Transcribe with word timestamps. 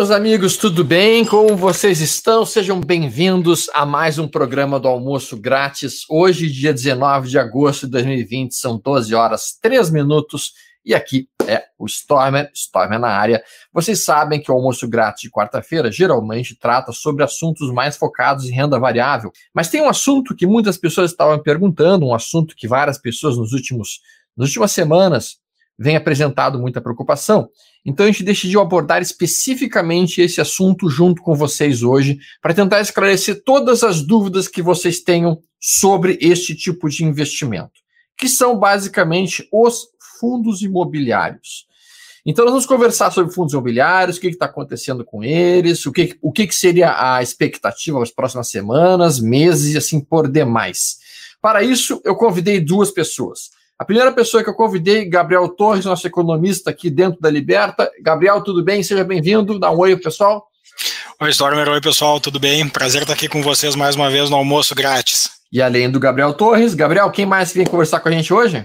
meus 0.00 0.10
amigos, 0.10 0.56
tudo 0.56 0.82
bem? 0.82 1.26
Como 1.26 1.54
vocês 1.54 2.00
estão? 2.00 2.46
Sejam 2.46 2.80
bem-vindos 2.80 3.68
a 3.74 3.84
mais 3.84 4.18
um 4.18 4.26
programa 4.26 4.80
do 4.80 4.88
Almoço 4.88 5.36
Grátis. 5.36 6.06
Hoje, 6.08 6.48
dia 6.48 6.72
19 6.72 7.28
de 7.28 7.38
agosto 7.38 7.84
de 7.84 7.92
2020, 7.92 8.54
são 8.54 8.80
12 8.82 9.14
horas 9.14 9.58
3 9.60 9.90
minutos 9.90 10.54
e 10.82 10.94
aqui 10.94 11.28
é 11.46 11.64
o 11.78 11.84
Stormer, 11.84 12.50
Stormer 12.54 12.98
na 12.98 13.08
área. 13.08 13.42
Vocês 13.74 14.02
sabem 14.02 14.40
que 14.40 14.50
o 14.50 14.54
Almoço 14.54 14.88
Grátis 14.88 15.20
de 15.20 15.30
quarta-feira 15.30 15.92
geralmente 15.92 16.58
trata 16.58 16.92
sobre 16.92 17.22
assuntos 17.22 17.70
mais 17.70 17.98
focados 17.98 18.46
em 18.46 18.54
renda 18.54 18.78
variável, 18.78 19.30
mas 19.52 19.68
tem 19.68 19.82
um 19.82 19.88
assunto 19.90 20.34
que 20.34 20.46
muitas 20.46 20.78
pessoas 20.78 21.10
estavam 21.10 21.38
perguntando, 21.42 22.06
um 22.06 22.14
assunto 22.14 22.56
que 22.56 22.66
várias 22.66 22.96
pessoas 22.96 23.36
nos 23.36 23.52
últimos, 23.52 24.00
nas 24.34 24.48
últimas 24.48 24.72
semanas 24.72 25.36
vem 25.80 25.96
apresentado 25.96 26.58
muita 26.58 26.78
preocupação. 26.78 27.48
Então 27.86 28.04
a 28.04 28.10
gente 28.10 28.22
decidiu 28.22 28.60
abordar 28.60 29.00
especificamente 29.00 30.20
esse 30.20 30.38
assunto 30.38 30.90
junto 30.90 31.22
com 31.22 31.34
vocês 31.34 31.82
hoje, 31.82 32.18
para 32.42 32.52
tentar 32.52 32.82
esclarecer 32.82 33.42
todas 33.42 33.82
as 33.82 34.02
dúvidas 34.02 34.46
que 34.46 34.60
vocês 34.60 35.00
tenham 35.00 35.40
sobre 35.58 36.18
este 36.20 36.54
tipo 36.54 36.86
de 36.90 37.02
investimento, 37.02 37.72
que 38.14 38.28
são 38.28 38.58
basicamente 38.58 39.48
os 39.50 39.86
fundos 40.20 40.60
imobiliários. 40.60 41.66
Então 42.26 42.44
nós 42.44 42.52
vamos 42.52 42.66
conversar 42.66 43.10
sobre 43.10 43.32
fundos 43.32 43.54
imobiliários, 43.54 44.18
o 44.18 44.20
que 44.20 44.26
está 44.26 44.44
acontecendo 44.44 45.02
com 45.02 45.24
eles, 45.24 45.86
o, 45.86 45.92
que, 45.92 46.14
o 46.20 46.30
que, 46.30 46.46
que 46.46 46.54
seria 46.54 46.94
a 46.94 47.22
expectativa 47.22 47.98
nas 47.98 48.10
próximas 48.10 48.50
semanas, 48.50 49.18
meses 49.18 49.74
e 49.74 49.78
assim 49.78 49.98
por 49.98 50.30
demais. 50.30 50.98
Para 51.40 51.62
isso, 51.62 52.02
eu 52.04 52.14
convidei 52.14 52.60
duas 52.60 52.90
pessoas. 52.90 53.58
A 53.80 53.84
primeira 53.86 54.12
pessoa 54.12 54.44
que 54.44 54.50
eu 54.50 54.54
convidei, 54.54 55.06
Gabriel 55.06 55.48
Torres, 55.48 55.86
nosso 55.86 56.06
economista 56.06 56.68
aqui 56.68 56.90
dentro 56.90 57.18
da 57.18 57.30
Liberta. 57.30 57.90
Gabriel, 58.02 58.44
tudo 58.44 58.62
bem? 58.62 58.82
Seja 58.82 59.02
bem-vindo. 59.02 59.58
Dá 59.58 59.70
um 59.70 59.78
oi, 59.78 59.96
pessoal. 59.96 60.46
Oi, 61.18 61.30
Stormer. 61.30 61.66
Oi, 61.66 61.80
pessoal. 61.80 62.20
Tudo 62.20 62.38
bem? 62.38 62.68
Prazer 62.68 63.00
estar 63.00 63.14
aqui 63.14 63.26
com 63.26 63.42
vocês 63.42 63.74
mais 63.74 63.96
uma 63.96 64.10
vez 64.10 64.28
no 64.28 64.36
almoço 64.36 64.74
grátis. 64.74 65.39
E 65.52 65.60
além 65.60 65.90
do 65.90 65.98
Gabriel 65.98 66.32
Torres, 66.32 66.74
Gabriel, 66.74 67.10
quem 67.10 67.26
mais 67.26 67.52
vem 67.52 67.66
conversar 67.66 67.98
com 67.98 68.08
a 68.08 68.12
gente 68.12 68.32
hoje? 68.32 68.64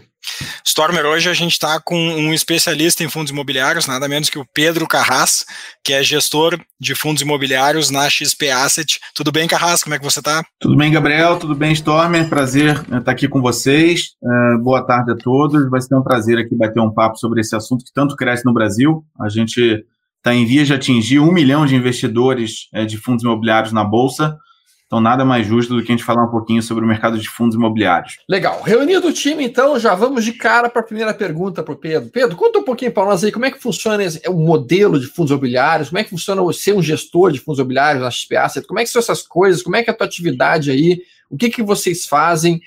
Stormer, 0.64 1.06
hoje 1.06 1.30
a 1.30 1.34
gente 1.34 1.54
está 1.54 1.80
com 1.80 1.96
um 1.96 2.34
especialista 2.34 3.04
em 3.04 3.10
fundos 3.10 3.32
imobiliários, 3.32 3.88
nada 3.88 4.08
menos 4.08 4.30
que 4.30 4.38
o 4.38 4.46
Pedro 4.54 4.88
Carras, 4.88 5.46
que 5.84 5.94
é 5.94 6.04
gestor 6.04 6.60
de 6.80 6.94
fundos 6.94 7.22
imobiliários 7.22 7.90
na 7.90 8.10
XP 8.10 8.50
Asset. 8.50 9.00
Tudo 9.16 9.32
bem, 9.32 9.48
Carras? 9.48 9.84
Como 9.84 9.96
é 9.96 10.00
que 10.00 10.04
você 10.04 10.20
está? 10.20 10.44
Tudo 10.60 10.76
bem, 10.76 10.92
Gabriel. 10.92 11.40
Tudo 11.40 11.56
bem, 11.56 11.72
Stormer. 11.74 12.28
Prazer 12.28 12.76
estar 12.76 13.02
tá 13.02 13.12
aqui 13.12 13.28
com 13.28 13.42
vocês. 13.42 14.10
Uh, 14.22 14.62
boa 14.62 14.86
tarde 14.86 15.12
a 15.12 15.16
todos. 15.16 15.70
Vai 15.70 15.82
ser 15.82 15.96
um 15.96 16.04
prazer 16.04 16.38
aqui 16.38 16.56
bater 16.56 16.82
um 16.82 16.94
papo 16.94 17.18
sobre 17.18 17.42
esse 17.42 17.56
assunto 17.56 17.86
que 17.86 17.94
tanto 17.94 18.16
cresce 18.16 18.46
no 18.46 18.54
Brasil. 18.54 19.04
A 19.20 19.30
gente 19.30 19.86
está 20.18 20.36
em 20.36 20.46
vias 20.46 20.68
de 20.68 20.74
atingir 20.74 21.20
um 21.20 21.32
milhão 21.32 21.66
de 21.66 21.76
investidores 21.76 22.68
uh, 22.76 22.86
de 22.86 22.98
fundos 22.98 23.24
imobiliários 23.24 23.72
na 23.72 23.84
Bolsa. 23.84 24.38
Então, 24.86 25.02
nada 25.02 25.26
mais 25.26 25.48
justo 25.48 25.76
do 25.76 25.84
que 25.84 25.92
a 25.92 25.96
gente 25.96 26.04
falar 26.04 26.24
um 26.24 26.30
pouquinho 26.30 26.62
sobre 26.62 26.86
o 26.86 26.88
mercado 26.88 27.18
de 27.18 27.28
fundos 27.28 27.56
imobiliários. 27.56 28.18
Legal. 28.30 28.62
Reunido 28.62 29.08
o 29.08 29.14
time, 29.14 29.44
então, 29.44 29.80
já 29.80 29.96
vamos 29.96 30.24
de 30.24 30.34
cara 30.34 30.70
para 30.70 30.82
a 30.82 30.86
primeira 30.86 31.14
pergunta 31.14 31.64
para 31.64 31.74
o 31.74 31.78
Pedro. 31.78 32.10
Pedro, 32.12 32.36
conta 32.36 32.60
um 32.60 32.64
pouquinho 32.64 32.92
para 32.92 33.06
nós 33.06 33.24
aí 33.24 33.32
como 33.32 33.46
é 33.46 33.52
que 33.52 33.60
funciona 33.60 34.04
o 34.28 34.34
modelo 34.34 35.00
de 35.00 35.08
fundos 35.08 35.32
imobiliários, 35.32 35.90
como 35.90 36.00
é 36.00 36.04
que 36.04 36.12
funciona 36.12 36.42
ser 36.54 36.74
um 36.74 36.84
gestor 36.84 37.32
de 37.32 37.40
fundos 37.40 37.58
imobiliários 37.58 38.04
na 38.04 38.12
XP 38.12 38.36
Asset, 38.36 38.68
como 38.68 38.80
é 38.80 38.84
que 38.84 38.90
são 38.90 39.00
essas 39.00 39.24
coisas, 39.24 39.64
como 39.64 39.76
é 39.76 39.84
que 39.84 39.90
é 39.90 39.94
a 39.94 39.98
tua 39.98 40.06
atividade 40.06 40.70
aí, 40.70 41.02
o 41.32 41.38
que, 41.38 41.50
que 41.50 41.64
vocês 41.64 42.06
fazem, 42.06 42.62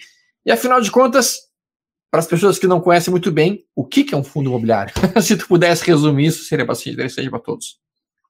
e 0.45 0.51
afinal 0.51 0.81
de 0.81 0.91
contas, 0.91 1.49
para 2.11 2.21
as 2.21 2.27
pessoas 2.27 2.59
que 2.59 2.67
não 2.67 2.81
conhecem 2.81 3.11
muito 3.13 3.31
bem, 3.31 3.65
o 3.77 3.85
que, 3.85 4.03
que 4.03 4.15
é 4.15 4.19
um 4.19 4.25
fundo 4.25 4.49
imobiliário? 4.49 4.93
Se 5.23 5.37
tu 5.37 5.47
pudesse 5.47 5.85
resumir 5.85 6.27
isso, 6.27 6.45
seria 6.45 6.65
bastante 6.65 6.95
interessante 6.95 7.31
para 7.31 7.39
todos. 7.39 7.79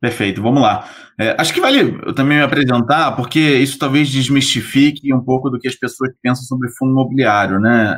Perfeito, 0.00 0.41
vamos 0.41 0.62
lá. 0.62 0.88
É, 1.19 1.34
acho 1.38 1.53
que 1.53 1.60
vale 1.60 1.98
eu 2.06 2.14
também 2.14 2.38
me 2.38 2.44
apresentar, 2.44 3.12
porque 3.16 3.41
isso 3.41 3.78
talvez 3.78 4.09
desmistifique 4.09 5.12
um 5.12 5.20
pouco 5.20 5.50
do 5.50 5.59
que 5.59 5.66
as 5.66 5.75
pessoas 5.75 6.12
pensam 6.22 6.44
sobre 6.44 6.70
fundo 6.70 6.92
imobiliário, 6.92 7.59
né? 7.59 7.97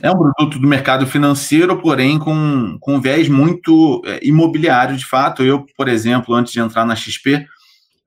É, 0.00 0.08
é 0.08 0.10
um 0.10 0.16
produto 0.16 0.58
do 0.58 0.66
mercado 0.66 1.06
financeiro, 1.06 1.78
porém 1.80 2.18
com, 2.18 2.78
com 2.80 2.98
viés 2.98 3.28
muito 3.28 4.00
é, 4.06 4.20
imobiliário, 4.26 4.96
de 4.96 5.04
fato. 5.04 5.42
Eu, 5.42 5.66
por 5.76 5.86
exemplo, 5.86 6.34
antes 6.34 6.52
de 6.52 6.60
entrar 6.60 6.86
na 6.86 6.96
XP, 6.96 7.46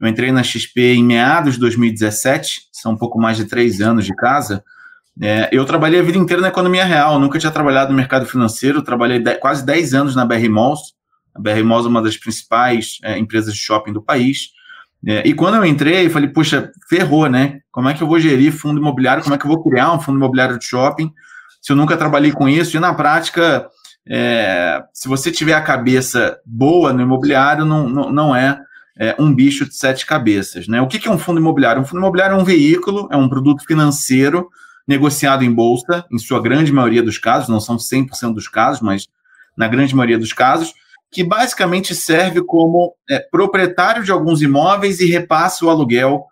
eu 0.02 0.08
entrei 0.08 0.32
na 0.32 0.42
XP 0.42 0.96
em 0.96 1.04
meados 1.04 1.54
de 1.54 1.60
2017, 1.60 2.64
são 2.72 2.94
um 2.94 2.98
pouco 2.98 3.20
mais 3.20 3.38
de 3.38 3.46
três 3.46 3.82
anos 3.82 4.04
de 4.04 4.16
casa. 4.16 4.64
É, 5.22 5.48
eu 5.52 5.64
trabalhei 5.64 6.00
a 6.00 6.04
vida 6.04 6.18
inteira 6.18 6.42
na 6.42 6.50
economia 6.50 6.84
real, 6.84 7.20
nunca 7.20 7.38
tinha 7.38 7.52
trabalhado 7.52 7.92
no 7.92 7.96
mercado 7.96 8.26
financeiro, 8.26 8.82
trabalhei 8.82 9.24
quase 9.40 9.64
10 9.64 9.94
anos 9.94 10.16
na 10.16 10.26
BR 10.26 10.50
Malls, 10.50 10.96
a 11.36 11.40
BR 11.40 11.64
Malls 11.64 11.86
é 11.86 11.90
uma 11.90 12.02
das 12.02 12.18
principais 12.18 12.98
é, 13.04 13.18
empresas 13.18 13.54
de 13.54 13.60
shopping 13.60 13.92
do 13.92 14.02
país. 14.02 14.52
É, 15.06 15.28
e 15.28 15.34
quando 15.34 15.56
eu 15.56 15.66
entrei, 15.66 16.10
falei, 16.10 16.30
puxa, 16.30 16.72
ferrou, 16.90 17.30
né? 17.30 17.60
Como 17.72 17.90
é 17.90 17.94
que 17.94 18.02
eu 18.02 18.08
vou 18.08 18.20
gerir 18.20 18.52
fundo 18.52 18.80
imobiliário? 18.80 19.22
Como 19.22 19.36
é 19.36 19.38
que 19.38 19.46
eu 19.46 19.50
vou 19.50 19.62
criar 19.62 19.94
um 19.94 20.00
fundo 20.00 20.18
imobiliário 20.18 20.58
de 20.58 20.66
shopping 20.66 21.12
se 21.62 21.72
eu 21.72 21.76
nunca 21.76 21.98
trabalhei 21.98 22.32
com 22.32 22.48
isso? 22.48 22.76
E 22.76 22.80
na 22.80 22.94
prática, 22.94 23.68
é, 24.08 24.82
se 24.94 25.08
você 25.08 25.32
tiver 25.32 25.54
a 25.54 25.62
cabeça 25.62 26.40
boa 26.46 26.94
no 26.94 27.02
imobiliário, 27.02 27.66
não, 27.66 27.90
não, 27.90 28.12
não 28.12 28.36
é, 28.36 28.60
é, 28.98 29.16
um 29.20 29.34
bicho 29.34 29.66
de 29.66 29.76
sete 29.76 30.06
cabeças. 30.06 30.68
Né? 30.68 30.82
O 30.82 30.88
que, 30.88 30.98
que 30.98 31.08
é 31.08 31.12
um 31.12 31.20
fundo 31.20 31.40
imobiliário? 31.40 31.82
Um 31.82 31.86
fundo 31.86 32.00
imobiliário 32.00 32.36
é 32.36 32.42
um 32.42 32.46
veículo, 32.46 33.08
é 33.12 33.18
um 33.18 33.28
produto 33.30 33.64
financeiro 33.66 34.50
negociado 34.88 35.44
em 35.44 35.52
bolsa, 35.52 36.06
em 36.12 36.18
sua 36.18 36.42
grande 36.42 36.72
maioria 36.72 37.04
dos 37.04 37.18
casos, 37.18 37.50
não 37.50 37.60
são 37.60 37.78
100% 37.78 38.34
dos 38.34 38.48
casos, 38.48 38.82
mas 38.82 39.08
na 39.58 39.68
grande 39.68 39.96
maioria 39.96 40.18
dos 40.18 40.32
casos, 40.32 40.74
que 41.16 41.24
basicamente 41.24 41.96
serve 41.96 42.44
como 42.44 42.94
é, 43.10 43.20
proprietário 43.20 44.04
de 44.04 44.12
alguns 44.12 44.42
imóveis 44.42 45.00
e 45.00 45.06
repassa 45.06 45.66
o 45.66 45.70
aluguel 45.70 46.26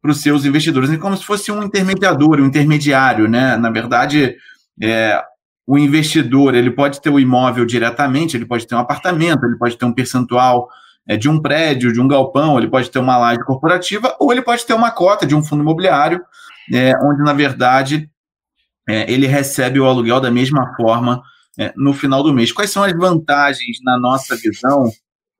para 0.00 0.10
os 0.10 0.22
seus 0.22 0.46
investidores. 0.46 0.90
É 0.90 0.96
como 0.96 1.14
se 1.14 1.22
fosse 1.22 1.52
um 1.52 1.62
intermediador, 1.62 2.40
um 2.40 2.46
intermediário, 2.46 3.28
né? 3.28 3.58
Na 3.58 3.68
verdade, 3.68 4.34
é, 4.82 5.22
o 5.66 5.76
investidor 5.76 6.54
ele 6.54 6.70
pode 6.70 7.02
ter 7.02 7.10
o 7.10 7.20
imóvel 7.20 7.66
diretamente, 7.66 8.34
ele 8.34 8.46
pode 8.46 8.66
ter 8.66 8.74
um 8.74 8.78
apartamento, 8.78 9.44
ele 9.44 9.58
pode 9.58 9.76
ter 9.76 9.84
um 9.84 9.92
percentual 9.92 10.70
é, 11.06 11.18
de 11.18 11.28
um 11.28 11.38
prédio, 11.38 11.92
de 11.92 12.00
um 12.00 12.08
galpão, 12.08 12.56
ele 12.56 12.70
pode 12.70 12.90
ter 12.90 12.98
uma 12.98 13.18
laje 13.18 13.44
corporativa, 13.44 14.16
ou 14.18 14.32
ele 14.32 14.40
pode 14.40 14.64
ter 14.64 14.72
uma 14.72 14.90
cota 14.90 15.26
de 15.26 15.34
um 15.34 15.44
fundo 15.44 15.60
imobiliário, 15.60 16.22
é, 16.72 16.94
onde, 17.02 17.22
na 17.22 17.34
verdade, 17.34 18.08
é, 18.88 19.12
ele 19.12 19.26
recebe 19.26 19.78
o 19.78 19.84
aluguel 19.84 20.18
da 20.18 20.30
mesma 20.30 20.74
forma 20.78 21.22
é, 21.60 21.74
no 21.76 21.92
final 21.92 22.22
do 22.22 22.32
mês. 22.32 22.50
Quais 22.50 22.70
são 22.70 22.82
as 22.82 22.92
vantagens, 22.92 23.76
na 23.84 23.98
nossa 23.98 24.34
visão, 24.34 24.90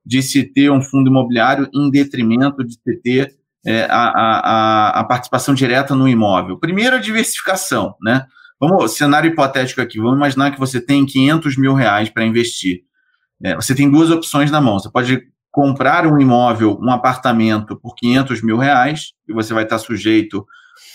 de 0.04 0.22
se 0.22 0.44
ter 0.44 0.70
um 0.70 0.82
fundo 0.82 1.08
imobiliário 1.08 1.66
em 1.72 1.90
detrimento 1.90 2.62
de 2.62 2.74
se 2.74 2.96
ter 3.02 3.34
é, 3.66 3.84
a, 3.84 4.10
a, 4.10 5.00
a, 5.00 5.04
participação 5.04 5.54
direta 5.54 5.94
no 5.94 6.06
imóvel? 6.06 6.58
Primeiro, 6.58 6.96
a 6.96 7.00
diversificação, 7.00 7.94
né? 8.02 8.26
Vamos, 8.60 8.94
cenário 8.94 9.30
hipotético 9.30 9.80
aqui, 9.80 9.98
vamos 9.98 10.16
imaginar 10.16 10.50
que 10.50 10.60
você 10.60 10.78
tem 10.78 11.06
500 11.06 11.56
mil 11.56 11.72
reais 11.72 12.10
para 12.10 12.26
investir. 12.26 12.82
É, 13.42 13.56
você 13.56 13.74
tem 13.74 13.90
duas 13.90 14.10
opções 14.10 14.50
na 14.50 14.60
mão. 14.60 14.78
Você 14.78 14.90
pode 14.90 15.22
comprar 15.50 16.06
um 16.06 16.20
imóvel, 16.20 16.78
um 16.82 16.90
apartamento 16.90 17.74
por 17.80 17.94
500 17.94 18.42
mil 18.42 18.58
reais, 18.58 19.12
e 19.26 19.32
você 19.32 19.54
vai 19.54 19.64
estar 19.64 19.78
sujeito 19.78 20.44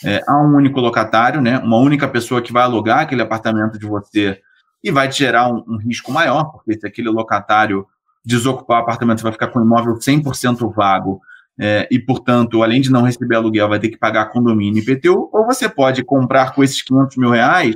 é, 0.03 0.21
a 0.27 0.37
um 0.37 0.55
único 0.55 0.79
locatário, 0.79 1.41
né? 1.41 1.57
Uma 1.57 1.77
única 1.77 2.07
pessoa 2.07 2.43
que 2.43 2.53
vai 2.53 2.61
alugar 2.61 2.99
aquele 2.99 3.23
apartamento 3.23 3.79
de 3.79 3.87
você 3.87 4.39
e 4.85 4.91
vai 4.91 5.09
te 5.09 5.17
gerar 5.17 5.51
um, 5.51 5.63
um 5.67 5.77
risco 5.77 6.11
maior, 6.11 6.51
porque 6.51 6.79
se 6.79 6.85
aquele 6.85 7.09
locatário 7.09 7.87
desocupar 8.23 8.77
o 8.77 8.81
apartamento, 8.83 9.17
você 9.17 9.23
vai 9.23 9.31
ficar 9.31 9.47
com 9.47 9.59
o 9.59 9.63
imóvel 9.63 9.95
100% 9.95 10.71
vago 10.73 11.19
é, 11.59 11.87
e, 11.89 11.97
portanto, 11.97 12.61
além 12.61 12.81
de 12.81 12.91
não 12.91 13.01
receber 13.01 13.35
aluguel, 13.35 13.67
vai 13.67 13.79
ter 13.79 13.89
que 13.89 13.97
pagar 13.97 14.25
condomínio 14.27 14.79
e 14.79 14.83
IPTU, 14.83 15.29
ou 15.33 15.45
você 15.45 15.67
pode 15.67 16.03
comprar 16.03 16.53
com 16.53 16.63
esses 16.63 16.83
500 16.83 17.17
mil 17.17 17.31
reais 17.31 17.75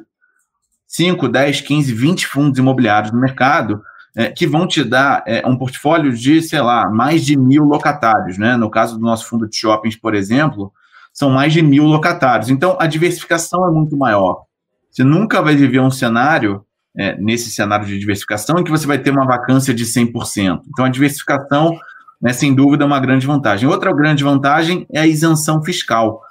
5, 0.87 1.27
10, 1.27 1.61
15, 1.61 1.93
20 1.93 2.27
fundos 2.27 2.59
imobiliários 2.59 3.11
no 3.11 3.19
mercado 3.19 3.81
é, 4.15 4.29
que 4.29 4.45
vão 4.45 4.67
te 4.67 4.83
dar 4.83 5.23
é, 5.25 5.47
um 5.47 5.57
portfólio 5.57 6.13
de, 6.13 6.41
sei 6.43 6.61
lá, 6.61 6.89
mais 6.89 7.25
de 7.25 7.37
mil 7.37 7.63
locatários. 7.63 8.37
Né? 8.37 8.55
No 8.55 8.69
caso 8.69 8.97
do 8.97 9.01
nosso 9.01 9.25
fundo 9.25 9.47
de 9.47 9.55
shoppings, 9.55 9.95
por 9.95 10.13
exemplo, 10.13 10.71
são 11.11 11.29
mais 11.29 11.53
de 11.53 11.61
mil 11.61 11.85
locatários. 11.85 12.49
Então, 12.49 12.75
a 12.79 12.85
diversificação 12.85 13.67
é 13.67 13.71
muito 13.71 13.95
maior. 13.97 14.43
Você 14.91 15.03
nunca 15.03 15.41
vai 15.41 15.55
viver 15.55 15.79
um 15.79 15.91
cenário 15.91 16.65
é, 16.97 17.15
nesse 17.17 17.51
cenário 17.51 17.85
de 17.85 17.97
diversificação 17.97 18.59
em 18.59 18.63
que 18.63 18.71
você 18.71 18.87
vai 18.87 18.97
ter 18.97 19.11
uma 19.11 19.25
vacância 19.25 19.73
de 19.73 19.85
100%. 19.85 20.61
Então, 20.67 20.85
a 20.85 20.89
diversificação, 20.89 21.77
né, 22.21 22.33
sem 22.33 22.53
dúvida, 22.53 22.83
é 22.83 22.87
uma 22.87 22.99
grande 22.99 23.25
vantagem. 23.25 23.67
Outra 23.69 23.93
grande 23.93 24.23
vantagem 24.23 24.85
é 24.91 24.99
a 24.99 25.07
isenção 25.07 25.63
fiscal. 25.63 26.21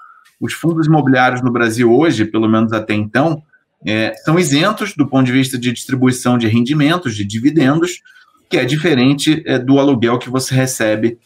Os 0.40 0.52
fundos 0.52 0.86
imobiliários 0.86 1.42
no 1.42 1.52
Brasil 1.52 1.92
hoje, 1.92 2.24
pelo 2.24 2.48
menos 2.48 2.72
até 2.72 2.94
então, 2.94 3.42
é, 3.86 4.12
são 4.24 4.38
isentos 4.38 4.94
do 4.94 5.06
ponto 5.06 5.26
de 5.26 5.32
vista 5.32 5.58
de 5.58 5.72
distribuição 5.72 6.36
de 6.36 6.48
rendimentos, 6.48 7.14
de 7.14 7.24
dividendos, 7.24 8.02
que 8.48 8.56
é 8.56 8.64
diferente 8.64 9.42
é, 9.46 9.58
do 9.58 9.78
aluguel 9.78 10.18
que 10.18 10.30
você 10.30 10.54
recebe 10.54 11.18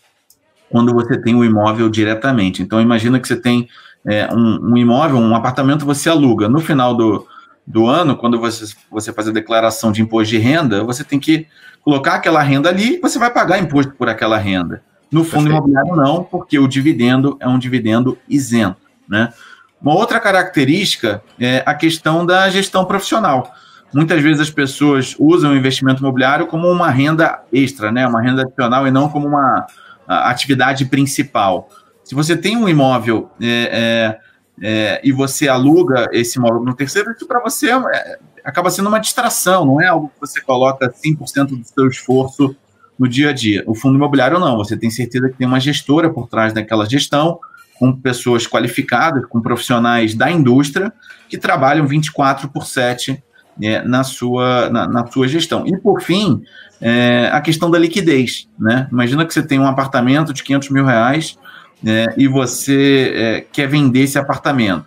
quando 0.71 0.93
você 0.93 1.21
tem 1.21 1.35
o 1.35 1.45
imóvel 1.45 1.89
diretamente. 1.89 2.63
Então, 2.63 2.81
imagina 2.81 3.21
que 3.21 3.29
você 3.29 3.37
tem 3.37 3.69
é, 4.07 4.33
um, 4.33 4.73
um, 4.73 4.77
imóvel, 4.77 5.19
um 5.19 5.35
apartamento, 5.37 5.85
você 5.85 6.09
aluga. 6.09 6.49
No 6.49 6.61
final 6.61 6.97
do, 6.97 7.27
do 7.67 7.87
ano, 7.87 8.17
quando 8.17 8.39
você, 8.41 8.75
você 8.91 9.13
faz 9.13 9.29
a 9.29 9.33
declaração 9.33 9.93
de 9.93 10.03
imposto 10.03 10.31
de 10.31 10.39
renda, 10.39 10.83
você 10.83 11.05
tem 11.05 11.19
que 11.21 11.47
colocar 11.81 12.15
aquela 12.15 12.43
renda 12.43 12.69
ali 12.69 12.97
e 12.97 13.01
você 13.01 13.19
vai 13.19 13.31
pagar 13.31 13.59
imposto 13.59 13.93
por 13.93 14.09
aquela 14.09 14.39
renda. 14.39 14.83
No 15.11 15.25
fundo 15.25 15.51
Perfeito. 15.51 15.69
imobiliário, 15.69 15.97
não, 15.97 16.25
porque 16.25 16.59
o 16.59 16.67
dividendo 16.67 17.37
é 17.39 17.47
um 17.47 17.59
dividendo 17.59 18.19
isento. 18.29 18.81
Né? 19.09 19.33
Uma 19.81 19.95
outra 19.95 20.19
característica 20.19 21.23
é 21.39 21.63
a 21.67 21.75
questão 21.75 22.25
da 22.25 22.49
gestão 22.49 22.85
profissional. 22.85 23.53
Muitas 23.93 24.23
vezes 24.23 24.41
as 24.41 24.51
pessoas 24.51 25.15
usam 25.19 25.53
o 25.53 25.57
investimento 25.57 26.01
imobiliário 26.01 26.47
como 26.47 26.67
uma 26.69 26.89
renda 26.89 27.43
extra, 27.53 27.93
né? 27.93 28.07
uma 28.07 28.23
renda 28.23 28.43
adicional, 28.43 28.87
e 28.87 28.91
não 28.91 29.09
como 29.09 29.29
uma 29.29 29.67
atividade 30.09 30.87
principal. 30.87 31.69
Se 32.03 32.15
você 32.15 32.37
tem 32.37 32.57
um 32.57 32.69
imóvel 32.69 33.31
é, 33.41 33.69
é, 33.73 34.19
é, 34.61 35.01
e 35.03 35.13
você 35.13 35.49
aluga 35.49 36.09
esse 36.13 36.39
imóvel 36.39 36.63
no 36.63 36.75
terceiro, 36.75 37.13
isso 37.13 37.27
para 37.27 37.41
você 37.41 37.71
é, 37.71 38.19
acaba 38.45 38.71
sendo 38.71 38.89
uma 38.89 38.99
distração, 38.99 39.65
não 39.65 39.81
é 39.81 39.87
algo 39.87 40.09
que 40.09 40.21
você 40.21 40.41
coloca 40.41 40.91
100% 40.91 41.47
do 41.47 41.65
seu 41.65 41.89
esforço 41.89 42.55
no 42.99 43.09
dia 43.09 43.31
a 43.31 43.33
dia. 43.33 43.65
O 43.67 43.75
fundo 43.75 43.97
imobiliário 43.97 44.39
não, 44.39 44.57
você 44.57 44.77
tem 44.77 44.91
certeza 44.91 45.29
que 45.29 45.37
tem 45.37 45.47
uma 45.47 45.61
gestora 45.61 46.11
por 46.11 46.29
trás 46.29 46.53
daquela 46.53 46.89
gestão, 46.89 47.39
com 47.79 47.93
pessoas 47.93 48.47
qualificadas, 48.47 49.27
com 49.27 49.41
profissionais 49.41 50.15
da 50.15 50.31
indústria 50.31 50.93
que 51.29 51.37
trabalham 51.37 51.87
24 51.87 52.49
por 52.49 52.65
7 52.65 53.23
é, 53.61 53.83
na, 53.83 54.05
sua, 54.05 54.71
na, 54.71 54.87
na, 54.87 55.07
sua 55.07 55.27
gestão. 55.27 55.67
E, 55.67 55.77
por 55.77 56.01
fim, 56.01 56.43
é, 56.81 57.29
a 57.33 57.41
questão 57.41 57.71
da 57.71 57.79
liquidez. 57.79 58.49
Né? 58.59 58.89
Imagina 58.93 59.27
que 59.27 59.35
você 59.35 59.43
tem 59.43 59.59
um 59.59 59.67
apartamento 59.67 60.33
de 60.33 60.45
500 60.45 60.71
mil 60.71 60.85
reais 60.85 61.37
é, 61.85 62.15
e 62.17 62.29
você 62.29 63.13
é, 63.15 63.41
quer 63.53 63.67
vender 63.67 64.01
esse 64.01 64.19
apartamento. 64.19 64.87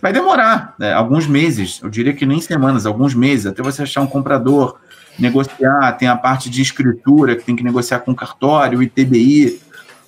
Vai 0.00 0.12
demorar 0.12 0.74
né, 0.78 0.92
alguns 0.92 1.26
meses, 1.26 1.80
eu 1.82 1.88
diria 1.88 2.12
que 2.12 2.26
nem 2.26 2.40
semanas, 2.40 2.86
alguns 2.86 3.14
meses, 3.14 3.46
até 3.46 3.62
você 3.62 3.82
achar 3.82 4.02
um 4.02 4.06
comprador, 4.06 4.78
negociar, 5.18 5.92
tem 5.92 6.08
a 6.08 6.16
parte 6.16 6.50
de 6.50 6.60
escritura 6.60 7.34
que 7.34 7.44
tem 7.44 7.56
que 7.56 7.64
negociar 7.64 8.00
com 8.00 8.14
cartório, 8.14 8.82
ITBI, 8.82 9.60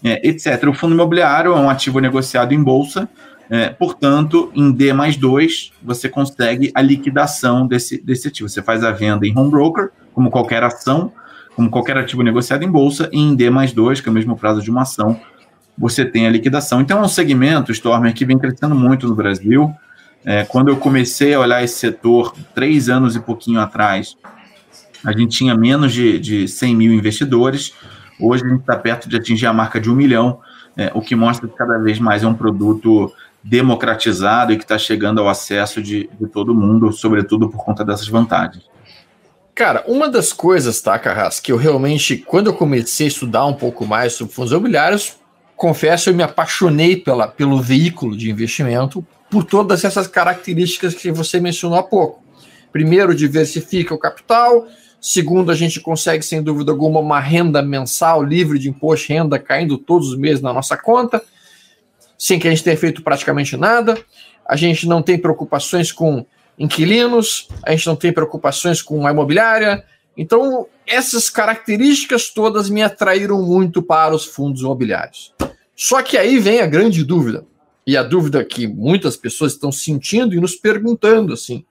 é, 0.05 0.29
etc. 0.29 0.63
O 0.69 0.75
fundo 0.75 0.95
imobiliário 0.95 1.53
é 1.53 1.57
um 1.57 1.71
ativo 1.71 2.01
negociado 2.01 2.53
em 2.53 2.63
bolsa, 2.63 3.09
é, 3.51 3.71
portanto, 3.71 4.53
em 4.55 4.71
D 4.71 4.93
mais 4.93 5.17
2, 5.17 5.73
você 5.83 6.09
consegue 6.09 6.71
a 6.75 6.83
liquidação 6.83 7.67
desse, 7.67 8.01
desse 8.03 8.29
ativo. 8.29 8.49
Você 8.49 8.63
faz 8.63 8.85
a 8.85 8.91
venda 8.91 9.27
em 9.27 9.37
home 9.37 9.51
broker, 9.51 9.91
como 10.13 10.31
qualquer 10.31 10.63
ação, 10.63 11.13
como 11.57 11.71
qualquer 11.71 11.97
ativo 11.97 12.23
negociado 12.23 12.63
em 12.63 12.71
bolsa, 12.71 13.09
e 13.11 13.19
em 13.19 13.35
D 13.35 13.49
mais 13.49 13.73
2, 13.73 14.01
que 14.01 14.09
é 14.09 14.13
o 14.13 14.15
mesmo 14.15 14.37
prazo 14.37 14.63
de 14.63 14.71
uma 14.71 14.83
ação, 14.83 15.19
você 15.79 16.05
tem 16.05 16.27
a 16.27 16.31
liquidação. 16.31 16.81
Então, 16.81 16.99
é 16.99 17.03
um 17.03 17.09
segmento, 17.09 17.71
Stormer, 17.71 18.13
que 18.13 18.25
vem 18.25 18.37
crescendo 18.37 18.75
muito 18.75 19.07
no 19.07 19.15
Brasil. 19.15 19.73
É, 20.25 20.45
quando 20.45 20.69
eu 20.69 20.77
comecei 20.77 21.35
a 21.35 21.41
olhar 21.41 21.63
esse 21.63 21.79
setor, 21.79 22.35
três 22.55 22.89
anos 22.89 23.15
e 23.15 23.21
pouquinho 23.21 23.61
atrás, 23.61 24.17
a 25.05 25.13
gente 25.13 25.39
tinha 25.39 25.57
menos 25.57 25.93
de, 25.93 26.19
de 26.19 26.49
100 26.49 26.77
mil 26.77 26.93
investidores. 26.93 27.73
Hoje 28.21 28.45
a 28.45 28.49
gente 28.49 28.61
está 28.61 28.77
perto 28.77 29.09
de 29.09 29.17
atingir 29.17 29.47
a 29.47 29.53
marca 29.53 29.81
de 29.81 29.89
um 29.89 29.95
milhão, 29.95 30.41
é, 30.77 30.91
o 30.93 31.01
que 31.01 31.15
mostra 31.15 31.49
que 31.49 31.57
cada 31.57 31.79
vez 31.79 32.01
mais 32.01 32.25
é 32.25 32.27
um 32.27 32.35
produto 32.35 33.13
democratizado 33.43 34.53
e 34.53 34.57
que 34.57 34.65
está 34.65 34.77
chegando 34.77 35.21
ao 35.21 35.29
acesso 35.29 35.81
de, 35.81 36.11
de 36.21 36.27
todo 36.27 36.55
mundo, 36.55 36.93
sobretudo 36.93 37.49
por 37.49 37.65
conta 37.65 37.85
dessas 37.85 38.09
vantagens. 38.09 38.65
Cara, 39.55 39.85
uma 39.89 40.09
das 40.09 40.33
coisas, 40.33 40.81
tá, 40.81 40.99
Carras, 40.99 41.41
que 41.41 41.51
eu 41.51 41.57
realmente, 41.57 42.17
quando 42.17 42.49
eu 42.49 42.55
comecei 42.55 43.07
a 43.07 43.09
estudar 43.09 43.45
um 43.47 43.55
pouco 43.55 43.87
mais 43.87 44.13
sobre 44.13 44.33
fundos 44.33 44.53
imobiliários, 44.53 45.17
confesso, 45.59 46.09
eu 46.09 46.15
me 46.15 46.23
apaixonei 46.23 46.97
pela, 46.97 47.27
pelo 47.27 47.61
veículo 47.61 48.17
de 48.17 48.31
investimento 48.31 49.05
por 49.29 49.45
todas 49.45 49.85
essas 49.85 50.07
características 50.07 50.95
que 50.95 51.11
você 51.11 51.41
mencionou 51.41 51.79
há 51.79 51.83
pouco. 51.83 52.23
Primeiro, 52.73 53.15
diversifica 53.15 53.93
o 53.93 53.99
capital. 53.99 54.67
Segundo, 55.01 55.51
a 55.51 55.55
gente 55.55 55.81
consegue, 55.81 56.25
sem 56.25 56.43
dúvida 56.43 56.71
alguma, 56.71 57.01
uma 57.01 57.21
renda 57.21 57.61
mensal 57.61 58.23
livre 58.23 58.59
de 58.59 58.69
imposto 58.69 59.13
renda 59.13 59.39
caindo 59.39 59.77
todos 59.77 60.11
os 60.11 60.19
meses 60.19 60.41
na 60.41 60.53
nossa 60.53 60.77
conta, 60.77 61.21
sem 62.17 62.39
que 62.39 62.47
a 62.47 62.51
gente 62.51 62.65
tenha 62.65 62.77
feito 62.77 63.03
praticamente 63.03 63.57
nada. 63.57 63.99
A 64.49 64.57
gente 64.57 64.87
não 64.87 65.03
tem 65.03 65.19
preocupações 65.19 65.91
com 65.91 66.25
inquilinos, 66.59 67.49
a 67.65 67.73
gente 67.73 67.87
não 67.87 67.97
tem 67.97 68.13
preocupações 68.13 68.81
com 68.81 69.07
a 69.07 69.11
imobiliária. 69.11 69.85
Então, 70.19 70.67
essas 70.85 71.31
características 71.31 72.29
todas 72.29 72.69
me 72.69 72.83
atraíram 72.83 73.41
muito 73.41 73.81
para 73.81 74.17
os 74.17 74.25
fundos 74.25 74.63
imobiliários. 74.63 75.33
Só 75.77 76.03
que 76.03 76.19
aí 76.19 76.41
vem 76.41 76.61
a 76.61 76.67
grande 76.67 77.05
dúvida, 77.05 77.47
e 77.87 77.97
a 77.97 78.03
dúvida 78.03 78.45
que 78.45 78.67
muitas 78.67 79.17
pessoas 79.17 79.53
estão 79.53 79.71
sentindo 79.71 80.35
e 80.35 80.41
nos 80.41 80.57
perguntando 80.57 81.33
assim: 81.33 81.65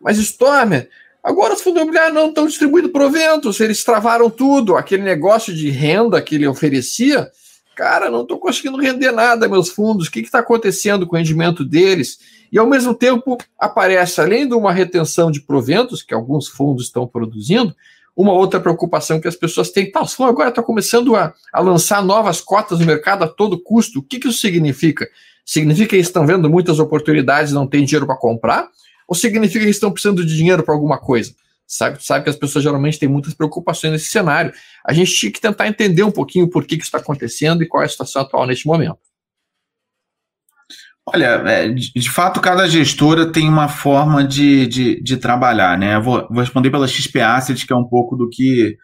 mas 0.00 0.16
Stormer, 0.16 0.88
agora 1.22 1.52
os 1.52 1.60
fundos 1.60 1.82
imobiliários 1.82 2.14
não 2.14 2.30
estão 2.30 2.46
distribuindo 2.46 2.88
proventos, 2.88 3.60
eles 3.60 3.84
travaram 3.84 4.30
tudo, 4.30 4.76
aquele 4.76 5.02
negócio 5.02 5.54
de 5.54 5.68
renda 5.68 6.22
que 6.22 6.36
ele 6.36 6.46
oferecia, 6.46 7.30
cara, 7.76 8.08
não 8.08 8.22
estou 8.22 8.38
conseguindo 8.38 8.78
render 8.78 9.12
nada 9.12 9.46
meus 9.46 9.68
fundos, 9.68 10.08
o 10.08 10.10
que 10.10 10.20
está 10.20 10.38
acontecendo 10.38 11.06
com 11.06 11.16
o 11.16 11.18
rendimento 11.18 11.66
deles? 11.66 12.18
E 12.52 12.58
ao 12.58 12.66
mesmo 12.66 12.94
tempo 12.94 13.38
aparece, 13.58 14.20
além 14.20 14.48
de 14.48 14.54
uma 14.54 14.72
retenção 14.72 15.30
de 15.30 15.40
proventos, 15.40 16.02
que 16.02 16.12
alguns 16.12 16.48
fundos 16.48 16.86
estão 16.86 17.06
produzindo, 17.06 17.74
uma 18.16 18.32
outra 18.32 18.60
preocupação 18.60 19.20
que 19.20 19.28
as 19.28 19.36
pessoas 19.36 19.70
têm, 19.70 19.90
tá, 19.90 20.04
fundos 20.04 20.32
agora 20.32 20.48
estão 20.48 20.64
começando 20.64 21.14
a, 21.14 21.32
a 21.52 21.60
lançar 21.60 22.02
novas 22.02 22.40
cotas 22.40 22.80
no 22.80 22.86
mercado 22.86 23.24
a 23.24 23.28
todo 23.28 23.62
custo. 23.62 24.00
O 24.00 24.02
que, 24.02 24.18
que 24.18 24.28
isso 24.28 24.40
significa? 24.40 25.08
Significa 25.44 25.90
que 25.90 25.96
eles 25.96 26.06
estão 26.06 26.26
vendo 26.26 26.50
muitas 26.50 26.78
oportunidades 26.78 27.52
não 27.52 27.66
têm 27.66 27.84
dinheiro 27.84 28.06
para 28.06 28.16
comprar? 28.16 28.68
Ou 29.08 29.14
significa 29.14 29.64
que 29.64 29.70
estão 29.70 29.90
precisando 29.90 30.24
de 30.24 30.36
dinheiro 30.36 30.62
para 30.62 30.74
alguma 30.74 30.98
coisa? 30.98 31.34
Sabe, 31.66 32.04
sabe 32.04 32.24
que 32.24 32.30
as 32.30 32.36
pessoas 32.36 32.64
geralmente 32.64 32.98
têm 32.98 33.08
muitas 33.08 33.32
preocupações 33.32 33.92
nesse 33.92 34.06
cenário. 34.06 34.52
A 34.84 34.92
gente 34.92 35.12
tinha 35.12 35.32
que 35.32 35.40
tentar 35.40 35.68
entender 35.68 36.02
um 36.02 36.10
pouquinho 36.10 36.48
por 36.48 36.64
que, 36.64 36.76
que 36.76 36.82
isso 36.82 36.88
está 36.88 36.98
acontecendo 36.98 37.62
e 37.62 37.66
qual 37.66 37.82
é 37.82 37.86
a 37.86 37.88
situação 37.88 38.22
atual 38.22 38.46
neste 38.46 38.66
momento. 38.66 38.98
Olha, 41.12 41.42
é, 41.46 41.68
de 41.68 42.10
fato, 42.10 42.40
cada 42.40 42.68
gestora 42.68 43.26
tem 43.26 43.48
uma 43.48 43.68
forma 43.68 44.22
de, 44.22 44.66
de, 44.66 45.02
de 45.02 45.16
trabalhar, 45.16 45.76
né? 45.78 45.98
Vou, 45.98 46.26
vou, 46.28 46.40
responder 46.40 46.70
pela 46.70 46.86
XP 46.86 47.20
Asset, 47.20 47.66
que 47.66 47.72
é 47.72 47.76
um 47.76 47.84
pouco 47.84 48.16
do 48.16 48.28
que, 48.28 48.76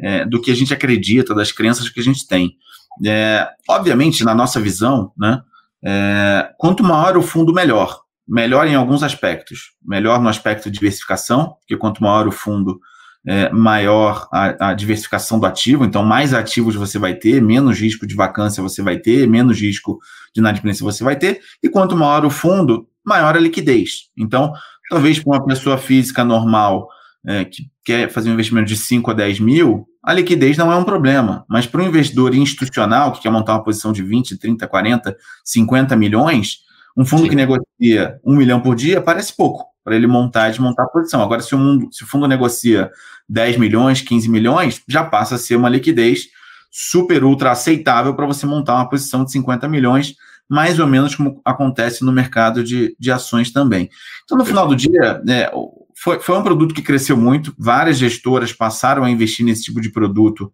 é, 0.00 0.24
do 0.24 0.40
que 0.40 0.50
a 0.50 0.54
gente 0.54 0.72
acredita, 0.72 1.34
das 1.34 1.50
crenças 1.50 1.88
que 1.88 2.00
a 2.00 2.02
gente 2.02 2.26
tem. 2.26 2.52
É, 3.04 3.48
obviamente, 3.68 4.24
na 4.24 4.34
nossa 4.34 4.60
visão, 4.60 5.12
né, 5.18 5.40
é, 5.84 6.50
quanto 6.58 6.84
maior 6.84 7.16
o 7.16 7.22
fundo, 7.22 7.52
melhor 7.52 8.02
melhor 8.26 8.66
em 8.66 8.74
alguns 8.74 9.02
aspectos. 9.02 9.72
Melhor 9.84 10.20
no 10.20 10.28
aspecto 10.28 10.70
de 10.70 10.78
diversificação, 10.78 11.56
porque 11.60 11.76
quanto 11.76 12.02
maior 12.02 12.26
o 12.26 12.32
fundo, 12.32 12.80
é, 13.26 13.50
maior 13.50 14.28
a, 14.32 14.70
a, 14.70 14.74
diversificação 14.74 15.38
do 15.38 15.46
ativo, 15.46 15.84
então 15.84 16.04
mais 16.04 16.34
ativos 16.34 16.74
você 16.74 16.98
vai 16.98 17.14
ter, 17.14 17.40
menos 17.40 17.78
risco 17.78 18.06
de 18.06 18.14
vacância 18.14 18.62
você 18.62 18.82
vai 18.82 18.98
ter, 18.98 19.28
menos 19.28 19.60
risco 19.60 20.00
de 20.34 20.40
inadimplência 20.40 20.84
você 20.84 21.04
vai 21.04 21.16
ter, 21.16 21.40
e 21.62 21.68
quanto 21.68 21.96
maior 21.96 22.24
o 22.24 22.30
fundo, 22.30 22.88
maior 23.04 23.36
a 23.36 23.40
liquidez. 23.40 24.08
Então, 24.16 24.52
talvez 24.90 25.18
para 25.20 25.38
uma 25.38 25.44
pessoa 25.44 25.78
física 25.78 26.24
normal 26.24 26.88
é, 27.24 27.44
que 27.44 27.70
quer 27.84 28.10
fazer 28.10 28.30
um 28.30 28.34
investimento 28.34 28.66
de 28.66 28.76
5 28.76 29.10
a 29.10 29.14
10 29.14 29.40
mil, 29.40 29.86
a 30.02 30.12
liquidez 30.12 30.56
não 30.56 30.72
é 30.72 30.76
um 30.76 30.84
problema, 30.84 31.44
mas 31.48 31.64
para 31.66 31.80
um 31.80 31.86
investidor 31.86 32.34
institucional 32.34 33.12
que 33.12 33.22
quer 33.22 33.30
montar 33.30 33.54
uma 33.54 33.62
posição 33.62 33.92
de 33.92 34.02
20, 34.02 34.36
30, 34.36 34.66
40, 34.66 35.16
50 35.44 35.94
milhões, 35.94 36.58
um 36.96 37.04
fundo 37.04 37.22
Sim. 37.22 37.28
que 37.30 37.36
negocia 37.36 38.20
um 38.24 38.36
milhão 38.36 38.60
por 38.60 38.74
dia 38.74 39.00
parece 39.00 39.34
pouco 39.36 39.71
para 39.84 39.96
ele 39.96 40.06
montar 40.06 40.48
e 40.48 40.50
desmontar 40.50 40.86
a 40.86 40.88
posição. 40.88 41.22
Agora, 41.22 41.40
se 41.40 41.54
o, 41.54 41.58
mundo, 41.58 41.88
se 41.90 42.04
o 42.04 42.06
fundo 42.06 42.26
negocia 42.28 42.90
10 43.28 43.56
milhões, 43.56 44.00
15 44.00 44.28
milhões, 44.28 44.82
já 44.88 45.04
passa 45.04 45.34
a 45.34 45.38
ser 45.38 45.56
uma 45.56 45.68
liquidez 45.68 46.28
super 46.70 47.24
ultra 47.24 47.50
aceitável 47.50 48.14
para 48.14 48.26
você 48.26 48.46
montar 48.46 48.76
uma 48.76 48.88
posição 48.88 49.24
de 49.24 49.32
50 49.32 49.68
milhões, 49.68 50.14
mais 50.48 50.78
ou 50.78 50.86
menos 50.86 51.14
como 51.14 51.40
acontece 51.44 52.04
no 52.04 52.12
mercado 52.12 52.62
de, 52.64 52.96
de 52.98 53.10
ações 53.10 53.52
também. 53.52 53.90
Então, 54.24 54.38
no 54.38 54.44
final 54.44 54.66
do 54.66 54.76
dia, 54.76 55.22
é, 55.28 55.50
foi, 55.94 56.18
foi 56.20 56.38
um 56.38 56.42
produto 56.42 56.74
que 56.74 56.82
cresceu 56.82 57.16
muito, 57.16 57.54
várias 57.58 57.98
gestoras 57.98 58.52
passaram 58.52 59.04
a 59.04 59.10
investir 59.10 59.44
nesse 59.44 59.64
tipo 59.64 59.80
de 59.80 59.90
produto 59.90 60.52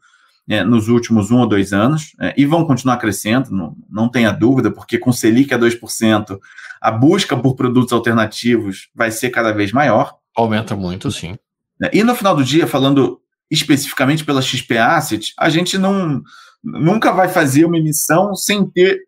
é, 0.48 0.64
nos 0.64 0.88
últimos 0.88 1.30
um 1.30 1.38
ou 1.38 1.46
dois 1.46 1.72
anos 1.72 2.12
é, 2.18 2.34
e 2.36 2.46
vão 2.46 2.64
continuar 2.64 2.96
crescendo, 2.96 3.50
não, 3.50 3.76
não 3.88 4.08
tenha 4.08 4.32
dúvida, 4.32 4.70
porque 4.70 4.98
com 4.98 5.12
Selic 5.12 5.52
a 5.52 5.58
2%, 5.58 6.38
a 6.80 6.90
busca 6.90 7.36
por 7.36 7.54
produtos 7.54 7.92
alternativos 7.92 8.88
vai 8.94 9.10
ser 9.10 9.30
cada 9.30 9.52
vez 9.52 9.72
maior. 9.72 10.16
Aumenta 10.36 10.76
muito, 10.76 11.10
sim. 11.10 11.36
É, 11.82 11.96
e 11.96 12.02
no 12.02 12.14
final 12.14 12.34
do 12.34 12.44
dia, 12.44 12.66
falando 12.66 13.20
especificamente 13.50 14.24
pela 14.24 14.42
XP 14.42 14.76
Asset, 14.76 15.32
a 15.38 15.48
gente 15.48 15.78
não, 15.78 16.22
nunca 16.62 17.12
vai 17.12 17.28
fazer 17.28 17.64
uma 17.64 17.78
emissão 17.78 18.34
sem 18.34 18.68
ter 18.68 19.00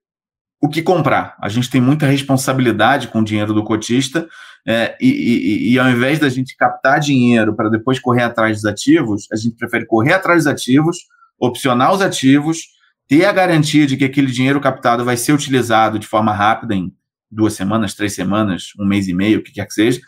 o 0.61 0.69
que 0.69 0.83
comprar. 0.83 1.37
A 1.41 1.49
gente 1.49 1.71
tem 1.71 1.81
muita 1.81 2.07
responsabilidade 2.07 3.09
com 3.09 3.21
o 3.21 3.25
dinheiro 3.25 3.55
do 3.55 3.65
cotista 3.65 4.29
é, 4.67 4.97
e, 5.01 5.09
e, 5.09 5.73
e, 5.73 5.79
ao 5.79 5.89
invés 5.89 6.19
da 6.19 6.29
gente 6.29 6.55
captar 6.55 7.01
dinheiro 7.01 7.55
para 7.55 7.71
depois 7.71 7.99
correr 7.99 8.23
atrás 8.23 8.57
dos 8.57 8.67
ativos, 8.67 9.27
a 9.33 9.37
gente 9.37 9.57
prefere 9.57 9.87
correr 9.87 10.13
atrás 10.13 10.45
dos 10.45 10.53
ativos, 10.53 10.99
opcionar 11.39 11.93
os 11.93 12.03
ativos, 12.03 12.67
ter 13.09 13.25
a 13.25 13.33
garantia 13.33 13.87
de 13.87 13.97
que 13.97 14.05
aquele 14.05 14.31
dinheiro 14.31 14.61
captado 14.61 15.05
vai 15.05 15.17
ser 15.17 15.33
utilizado 15.33 15.99
de 15.99 16.07
forma 16.07 16.33
rápida 16.33 16.75
em 16.75 16.93
duas 17.31 17.55
semanas, 17.55 17.95
três 17.95 18.15
semanas, 18.15 18.73
um 18.79 18.85
mês 18.85 19.09
e 19.09 19.15
meio, 19.15 19.39
o 19.39 19.43
que 19.43 19.53
quer 19.53 19.67
que 19.67 19.75
seja. 19.75 20.01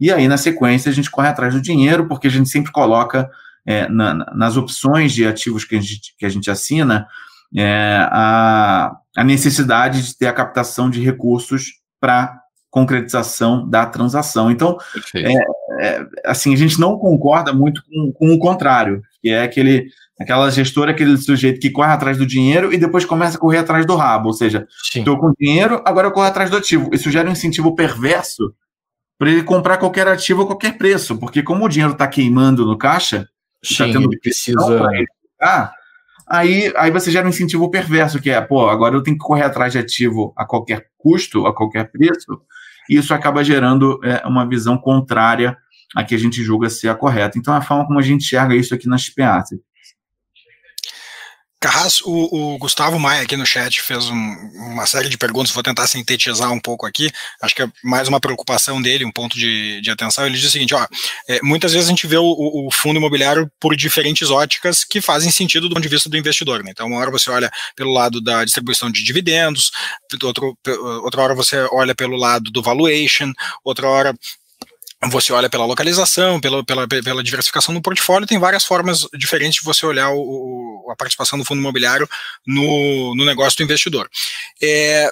E 0.00 0.12
aí, 0.12 0.28
na 0.28 0.36
sequência, 0.36 0.90
a 0.90 0.94
gente 0.94 1.10
corre 1.10 1.28
atrás 1.28 1.54
do 1.54 1.60
dinheiro, 1.60 2.06
porque 2.06 2.28
a 2.28 2.30
gente 2.30 2.48
sempre 2.48 2.70
coloca 2.70 3.28
é, 3.66 3.88
na, 3.88 4.14
nas 4.34 4.56
opções 4.56 5.12
de 5.12 5.26
ativos 5.26 5.64
que 5.64 5.76
a 5.76 5.80
gente, 5.80 6.14
que 6.16 6.24
a 6.24 6.28
gente 6.28 6.50
assina 6.50 7.06
é, 7.56 7.98
a, 8.10 8.96
a 9.16 9.24
necessidade 9.24 10.06
de 10.06 10.16
ter 10.16 10.26
a 10.26 10.32
captação 10.32 10.88
de 10.88 11.02
recursos 11.02 11.80
para 12.00 12.40
concretização 12.70 13.68
da 13.68 13.86
transação. 13.86 14.50
Então, 14.50 14.76
é, 15.14 15.32
é, 15.80 16.06
assim, 16.24 16.52
a 16.52 16.56
gente 16.56 16.78
não 16.78 16.98
concorda 16.98 17.52
muito 17.52 17.82
com, 17.84 18.12
com, 18.12 18.34
o 18.34 18.38
contrário, 18.38 19.02
que 19.20 19.30
é 19.30 19.42
aquele, 19.42 19.88
aquela 20.20 20.50
gestora, 20.50 20.90
aquele 20.90 21.16
sujeito 21.16 21.60
que 21.60 21.70
corre 21.70 21.92
atrás 21.92 22.16
do 22.16 22.26
dinheiro 22.26 22.72
e 22.72 22.78
depois 22.78 23.04
começa 23.04 23.36
a 23.36 23.40
correr 23.40 23.58
atrás 23.58 23.86
do 23.86 23.96
rabo, 23.96 24.28
ou 24.28 24.32
seja, 24.32 24.66
estou 24.94 25.18
com 25.18 25.32
dinheiro, 25.38 25.82
agora 25.84 26.08
eu 26.08 26.12
corro 26.12 26.26
atrás 26.26 26.50
do 26.50 26.56
ativo. 26.56 26.90
Isso 26.92 27.10
gera 27.10 27.28
um 27.28 27.32
incentivo 27.32 27.74
perverso 27.74 28.54
para 29.18 29.30
ele 29.30 29.42
comprar 29.42 29.78
qualquer 29.78 30.06
ativo 30.06 30.42
a 30.42 30.46
qualquer 30.46 30.78
preço, 30.78 31.16
porque 31.18 31.42
como 31.42 31.64
o 31.64 31.68
dinheiro 31.68 31.92
está 31.92 32.06
queimando 32.06 32.64
no 32.64 32.78
caixa, 32.78 33.28
está 33.62 33.84
tendo 33.84 34.10
ele 34.10 34.20
precisa... 34.20 34.88
Ele 34.92 35.06
aí, 36.28 36.72
aí 36.76 36.90
você 36.90 37.10
gera 37.10 37.26
um 37.26 37.30
incentivo 37.30 37.70
perverso, 37.70 38.20
que 38.20 38.30
é, 38.30 38.40
pô, 38.40 38.68
agora 38.68 38.94
eu 38.94 39.02
tenho 39.02 39.16
que 39.16 39.24
correr 39.24 39.42
atrás 39.42 39.72
de 39.72 39.78
ativo 39.78 40.32
a 40.36 40.44
qualquer 40.44 40.86
custo, 40.96 41.46
a 41.46 41.54
qualquer 41.54 41.90
preço, 41.90 42.40
e 42.88 42.96
isso 42.96 43.12
acaba 43.12 43.42
gerando 43.42 43.98
é, 44.04 44.26
uma 44.26 44.46
visão 44.46 44.78
contrária 44.78 45.56
a 45.96 46.04
que 46.04 46.14
a 46.14 46.18
gente 46.18 46.42
julga 46.42 46.68
ser 46.70 46.88
a 46.88 46.94
correta. 46.94 47.38
Então, 47.38 47.54
é 47.54 47.58
a 47.58 47.62
forma 47.62 47.86
como 47.86 47.98
a 47.98 48.02
gente 48.02 48.24
enxerga 48.24 48.54
isso 48.54 48.74
aqui 48.74 48.88
na 48.88 48.98
XPA. 48.98 49.42
Carras, 51.60 52.00
o, 52.02 52.54
o, 52.54 52.58
Gustavo 52.58 53.00
Maia 53.00 53.22
aqui 53.22 53.36
no 53.36 53.44
chat 53.44 53.82
fez 53.82 54.08
um, 54.08 54.36
uma 54.72 54.86
série 54.86 55.08
de 55.08 55.18
perguntas, 55.18 55.50
vou 55.50 55.62
tentar 55.62 55.88
sintetizar 55.88 56.52
um 56.52 56.60
pouco 56.60 56.86
aqui, 56.86 57.10
acho 57.42 57.52
que 57.52 57.62
é 57.62 57.68
mais 57.82 58.06
uma 58.06 58.20
preocupação 58.20 58.80
dele, 58.80 59.04
um 59.04 59.10
ponto 59.10 59.36
de, 59.36 59.80
de 59.80 59.90
atenção, 59.90 60.24
ele 60.24 60.36
diz 60.36 60.46
o 60.46 60.52
seguinte, 60.52 60.72
ó, 60.72 60.86
é, 61.28 61.40
muitas 61.42 61.72
vezes 61.72 61.88
a 61.88 61.90
gente 61.90 62.06
vê 62.06 62.16
o, 62.16 62.24
o, 62.24 62.68
fundo 62.72 62.98
imobiliário 62.98 63.50
por 63.58 63.74
diferentes 63.74 64.30
óticas 64.30 64.84
que 64.84 65.00
fazem 65.00 65.32
sentido 65.32 65.68
do 65.68 65.74
ponto 65.74 65.82
de 65.82 65.88
vista 65.88 66.08
do 66.08 66.16
investidor, 66.16 66.62
né? 66.62 66.70
então 66.70 66.86
uma 66.86 66.98
hora 66.98 67.10
você 67.10 67.28
olha 67.28 67.50
pelo 67.74 67.92
lado 67.92 68.20
da 68.20 68.44
distribuição 68.44 68.88
de 68.88 69.02
dividendos, 69.02 69.72
outro, 70.22 70.56
outra 71.02 71.22
hora 71.22 71.34
você 71.34 71.56
olha 71.72 71.92
pelo 71.92 72.16
lado 72.16 72.52
do 72.52 72.62
valuation, 72.62 73.32
outra 73.64 73.88
hora 73.88 74.14
você 75.06 75.32
olha 75.32 75.48
pela 75.48 75.64
localização, 75.64 76.40
pela, 76.40 76.64
pela, 76.64 76.88
pela 76.88 77.22
diversificação 77.22 77.72
do 77.72 77.80
portfólio, 77.80 78.26
tem 78.26 78.38
várias 78.38 78.64
formas 78.64 79.06
diferentes 79.14 79.60
de 79.60 79.64
você 79.64 79.86
olhar 79.86 80.10
o, 80.10 80.88
a 80.90 80.96
participação 80.96 81.38
do 81.38 81.44
fundo 81.44 81.60
imobiliário 81.60 82.08
no, 82.46 83.14
no 83.14 83.24
negócio 83.24 83.56
do 83.56 83.62
investidor. 83.62 84.10
É, 84.60 85.10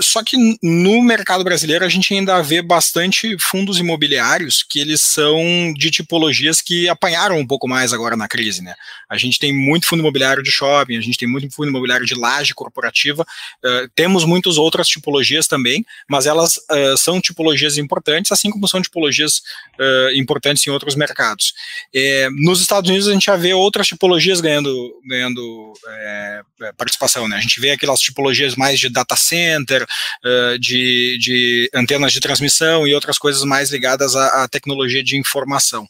só 0.00 0.22
que 0.22 0.36
no 0.62 1.02
mercado 1.02 1.42
brasileiro 1.42 1.84
a 1.84 1.88
gente 1.88 2.12
ainda 2.12 2.42
vê 2.42 2.60
bastante 2.60 3.36
fundos 3.40 3.78
imobiliários 3.78 4.62
que 4.62 4.78
eles 4.78 5.00
são 5.00 5.72
de 5.74 5.90
tipologias 5.90 6.60
que 6.60 6.88
apanharam 6.88 7.38
um 7.38 7.46
pouco 7.46 7.66
mais 7.66 7.92
agora 7.92 8.16
na 8.16 8.28
crise, 8.28 8.62
né? 8.62 8.74
A 9.08 9.16
gente 9.16 9.38
tem 9.38 9.54
muito 9.54 9.86
fundo 9.86 10.00
imobiliário 10.00 10.42
de 10.42 10.50
shopping, 10.50 10.96
a 10.96 11.00
gente 11.00 11.16
tem 11.16 11.28
muito 11.28 11.54
fundo 11.54 11.68
imobiliário 11.68 12.04
de 12.04 12.14
laje 12.14 12.52
corporativa, 12.54 13.22
uh, 13.22 13.88
temos 13.94 14.24
muitas 14.24 14.58
outras 14.58 14.86
tipologias 14.86 15.46
também, 15.46 15.84
mas 16.08 16.26
elas 16.26 16.56
uh, 16.56 16.96
são 16.98 17.20
tipologias 17.20 17.78
importantes, 17.78 18.32
assim 18.32 18.50
como 18.50 18.68
são 18.68 18.82
tipologias 18.82 19.38
uh, 19.78 20.10
importantes 20.14 20.66
em 20.66 20.70
outros 20.70 20.94
mercados. 20.94 21.54
É, 21.94 22.28
nos 22.30 22.60
Estados 22.60 22.90
Unidos 22.90 23.08
a 23.08 23.12
gente 23.12 23.26
já 23.26 23.36
vê 23.36 23.54
outras 23.54 23.86
tipologias 23.86 24.40
ganhando, 24.40 25.00
ganhando 25.06 25.72
é, 25.88 26.42
participação, 26.76 27.28
né? 27.28 27.36
A 27.36 27.40
gente 27.40 27.60
vê 27.60 27.70
aquelas 27.70 28.00
tipologias 28.00 28.56
mais 28.56 28.78
de 28.78 28.88
data 28.88 29.16
center, 29.16 29.85
uh, 30.24 30.58
de, 30.58 31.18
de, 31.18 31.70
antenas 31.74 32.12
de 32.12 32.20
transmissão 32.20 32.86
e 32.86 32.94
outras 32.94 33.18
coisas 33.18 33.42
mais 33.42 33.70
ligadas 33.70 34.14
à, 34.14 34.44
à 34.44 34.48
tecnologia 34.48 35.02
de 35.02 35.16
informação. 35.16 35.86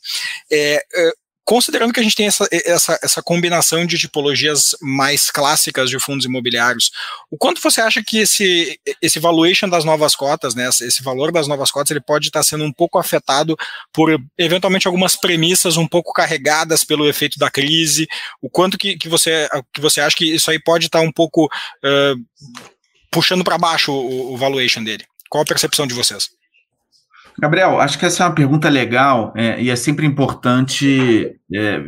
É, 0.50 0.82
uh, 0.96 1.26
considerando 1.46 1.92
que 1.92 2.00
a 2.00 2.02
gente 2.02 2.16
tem 2.16 2.26
essa, 2.26 2.46
essa, 2.50 2.98
essa 3.00 3.22
combinação 3.22 3.86
de 3.86 3.96
tipologias 3.96 4.74
mais 4.82 5.30
clássicas 5.30 5.88
de 5.88 5.98
fundos 6.00 6.26
imobiliários, 6.26 6.90
o 7.30 7.38
quanto 7.38 7.62
você 7.62 7.80
acha 7.80 8.02
que 8.02 8.18
esse, 8.18 8.80
esse 9.00 9.20
valuation 9.20 9.68
das 9.68 9.84
novas 9.84 10.16
cotas, 10.16 10.56
né, 10.56 10.68
esse 10.68 11.04
valor 11.04 11.30
das 11.30 11.46
novas 11.46 11.70
cotas, 11.70 11.92
ele 11.92 12.00
pode 12.00 12.26
estar 12.26 12.42
sendo 12.42 12.64
um 12.64 12.72
pouco 12.72 12.98
afetado 12.98 13.56
por, 13.92 14.20
eventualmente, 14.36 14.88
algumas 14.88 15.14
premissas 15.14 15.76
um 15.76 15.86
pouco 15.86 16.12
carregadas 16.12 16.82
pelo 16.82 17.08
efeito 17.08 17.38
da 17.38 17.48
crise? 17.48 18.08
O 18.42 18.50
quanto 18.50 18.76
que, 18.76 18.96
que, 18.98 19.08
você, 19.08 19.48
que 19.72 19.80
você 19.80 20.00
acha 20.00 20.16
que 20.16 20.34
isso 20.34 20.50
aí 20.50 20.58
pode 20.58 20.86
estar 20.86 21.00
um 21.00 21.12
pouco 21.12 21.44
uh, 21.44 22.16
puxando 23.16 23.42
para 23.42 23.56
baixo 23.56 23.92
o, 23.92 24.34
o 24.34 24.36
valuation 24.36 24.84
dele. 24.84 25.06
Qual 25.30 25.42
a 25.42 25.46
percepção 25.46 25.86
de 25.86 25.94
vocês? 25.94 26.28
Gabriel, 27.38 27.80
acho 27.80 27.98
que 27.98 28.04
essa 28.04 28.22
é 28.22 28.26
uma 28.26 28.34
pergunta 28.34 28.68
legal 28.68 29.32
é, 29.34 29.58
e 29.58 29.70
é 29.70 29.76
sempre 29.76 30.04
importante 30.04 31.34
é, 31.54 31.82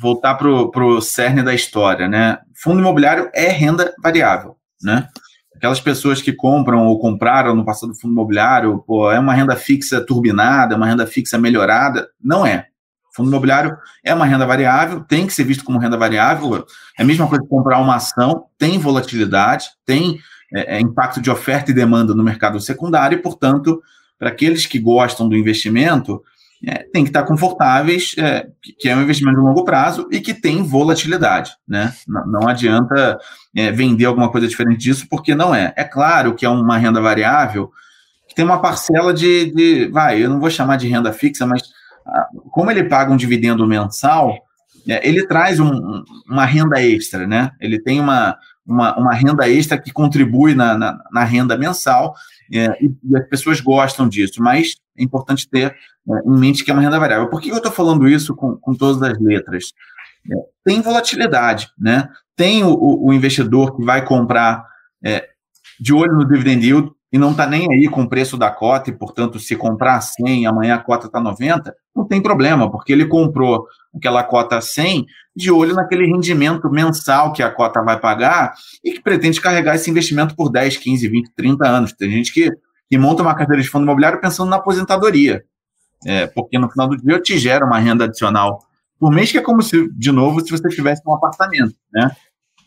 voltar 0.00 0.36
para 0.36 0.48
o 0.48 1.00
cerne 1.00 1.42
da 1.42 1.52
história, 1.52 2.06
né? 2.06 2.38
Fundo 2.62 2.78
imobiliário 2.78 3.28
é 3.34 3.48
renda 3.48 3.92
variável, 4.00 4.56
né? 4.80 5.08
Aquelas 5.56 5.80
pessoas 5.80 6.22
que 6.22 6.32
compram 6.32 6.86
ou 6.86 7.00
compraram 7.00 7.56
no 7.56 7.64
passado 7.64 7.92
fundo 7.96 8.12
imobiliário, 8.12 8.78
pô, 8.86 9.10
é 9.10 9.18
uma 9.18 9.34
renda 9.34 9.56
fixa 9.56 10.00
turbinada, 10.00 10.74
é 10.74 10.76
uma 10.76 10.86
renda 10.86 11.08
fixa 11.08 11.36
melhorada. 11.36 12.08
Não 12.22 12.46
é. 12.46 12.66
Fundo 13.12 13.30
imobiliário 13.30 13.76
é 14.04 14.14
uma 14.14 14.26
renda 14.26 14.46
variável, 14.46 15.00
tem 15.00 15.26
que 15.26 15.32
ser 15.32 15.42
visto 15.42 15.64
como 15.64 15.80
renda 15.80 15.96
variável. 15.96 16.64
É 16.96 17.02
a 17.02 17.04
mesma 17.04 17.26
coisa 17.26 17.42
que 17.42 17.50
comprar 17.50 17.80
uma 17.80 17.96
ação, 17.96 18.46
tem 18.56 18.78
volatilidade, 18.78 19.70
tem 19.84 20.20
é, 20.54 20.76
é, 20.76 20.80
impacto 20.80 21.20
de 21.20 21.30
oferta 21.30 21.70
e 21.70 21.74
demanda 21.74 22.14
no 22.14 22.24
mercado 22.24 22.60
secundário, 22.60 23.18
e, 23.18 23.22
portanto, 23.22 23.82
para 24.18 24.30
aqueles 24.30 24.66
que 24.66 24.78
gostam 24.78 25.28
do 25.28 25.36
investimento, 25.36 26.22
é, 26.66 26.84
tem 26.92 27.04
que 27.04 27.10
estar 27.10 27.22
confortáveis, 27.22 28.14
é, 28.18 28.48
que 28.78 28.88
é 28.88 28.96
um 28.96 29.02
investimento 29.02 29.38
de 29.38 29.44
longo 29.44 29.64
prazo 29.64 30.08
e 30.10 30.20
que 30.20 30.34
tem 30.34 30.62
volatilidade. 30.62 31.52
Né? 31.66 31.92
Não, 32.06 32.26
não 32.26 32.48
adianta 32.48 33.18
é, 33.54 33.70
vender 33.70 34.06
alguma 34.06 34.30
coisa 34.30 34.48
diferente 34.48 34.80
disso, 34.80 35.06
porque 35.08 35.34
não 35.34 35.54
é. 35.54 35.72
É 35.76 35.84
claro 35.84 36.34
que 36.34 36.44
é 36.44 36.48
uma 36.48 36.76
renda 36.76 37.00
variável 37.00 37.70
que 38.28 38.34
tem 38.34 38.44
uma 38.44 38.60
parcela 38.60 39.14
de, 39.14 39.52
de 39.52 39.88
vai, 39.88 40.22
eu 40.22 40.28
não 40.28 40.38
vou 40.38 40.50
chamar 40.50 40.76
de 40.76 40.86
renda 40.86 41.12
fixa, 41.12 41.46
mas 41.46 41.62
ah, 42.06 42.26
como 42.50 42.70
ele 42.70 42.84
paga 42.84 43.12
um 43.12 43.16
dividendo 43.16 43.66
mensal, 43.66 44.36
é, 44.86 45.06
ele 45.06 45.26
traz 45.26 45.58
um, 45.58 46.04
uma 46.28 46.44
renda 46.44 46.82
extra, 46.82 47.26
né? 47.26 47.52
Ele 47.60 47.80
tem 47.80 48.00
uma, 48.00 48.36
uma, 48.68 48.96
uma 48.98 49.14
renda 49.14 49.48
extra 49.48 49.80
que 49.80 49.90
contribui 49.90 50.54
na, 50.54 50.76
na, 50.76 51.02
na 51.10 51.24
renda 51.24 51.56
mensal 51.56 52.14
é, 52.52 52.66
e, 52.84 52.94
e, 53.02 53.16
as 53.16 53.26
pessoas 53.28 53.60
gostam 53.60 54.08
disso, 54.08 54.42
mas 54.42 54.76
é 54.96 55.02
importante 55.02 55.48
ter 55.48 55.74
é, 56.08 56.18
em 56.26 56.38
mente 56.38 56.64
que 56.64 56.70
é 56.70 56.74
uma 56.74 56.82
renda 56.82 56.98
variável. 56.98 57.28
Por 57.28 57.40
que 57.40 57.48
eu 57.48 57.56
estou 57.56 57.72
falando 57.72 58.06
isso 58.06 58.36
com, 58.36 58.56
com 58.56 58.74
todas 58.74 59.02
as 59.02 59.18
letras? 59.18 59.72
É, 60.30 60.34
tem 60.64 60.82
volatilidade, 60.82 61.70
né? 61.78 62.08
Tem 62.36 62.62
o, 62.62 63.06
o, 63.06 63.12
investidor 63.12 63.74
que 63.74 63.82
vai 63.82 64.04
comprar 64.04 64.64
é, 65.02 65.28
de 65.80 65.92
olho 65.92 66.14
no 66.14 66.26
dividend 66.26 66.64
yield 66.64 66.90
e 67.12 67.18
não 67.18 67.30
está 67.30 67.46
nem 67.46 67.66
aí 67.72 67.88
com 67.88 68.02
o 68.02 68.08
preço 68.08 68.36
da 68.36 68.50
cota, 68.50 68.90
e, 68.90 68.92
portanto, 68.92 69.38
se 69.38 69.56
comprar 69.56 70.00
100 70.00 70.46
amanhã 70.46 70.74
a 70.74 70.78
cota 70.78 71.06
está 71.06 71.20
90, 71.20 71.74
não 71.96 72.06
tem 72.06 72.20
problema, 72.20 72.70
porque 72.70 72.92
ele 72.92 73.06
comprou 73.06 73.66
aquela 73.94 74.22
cota 74.22 74.60
100 74.60 75.06
de 75.34 75.50
olho 75.50 75.74
naquele 75.74 76.06
rendimento 76.06 76.70
mensal 76.70 77.32
que 77.32 77.42
a 77.42 77.50
cota 77.50 77.82
vai 77.82 77.98
pagar 77.98 78.54
e 78.84 78.92
que 78.92 79.02
pretende 79.02 79.40
carregar 79.40 79.74
esse 79.74 79.90
investimento 79.90 80.36
por 80.36 80.50
10, 80.50 80.76
15, 80.76 81.08
20, 81.08 81.30
30 81.34 81.66
anos. 81.66 81.92
Tem 81.94 82.10
gente 82.10 82.32
que, 82.32 82.50
que 82.90 82.98
monta 82.98 83.22
uma 83.22 83.34
carteira 83.34 83.62
de 83.62 83.68
fundo 83.68 83.84
imobiliário 83.84 84.20
pensando 84.20 84.50
na 84.50 84.56
aposentadoria, 84.56 85.42
é, 86.04 86.26
porque 86.26 86.58
no 86.58 86.70
final 86.70 86.88
do 86.88 86.96
dia 86.96 87.18
te 87.20 87.38
gera 87.38 87.64
uma 87.64 87.78
renda 87.78 88.04
adicional 88.04 88.60
por 88.98 89.12
mês, 89.12 89.30
que 89.30 89.38
é 89.38 89.42
como 89.42 89.62
se, 89.62 89.88
de 89.92 90.12
novo, 90.12 90.40
se 90.40 90.50
você 90.50 90.68
tivesse 90.68 91.02
um 91.06 91.14
apartamento, 91.14 91.74
né? 91.92 92.10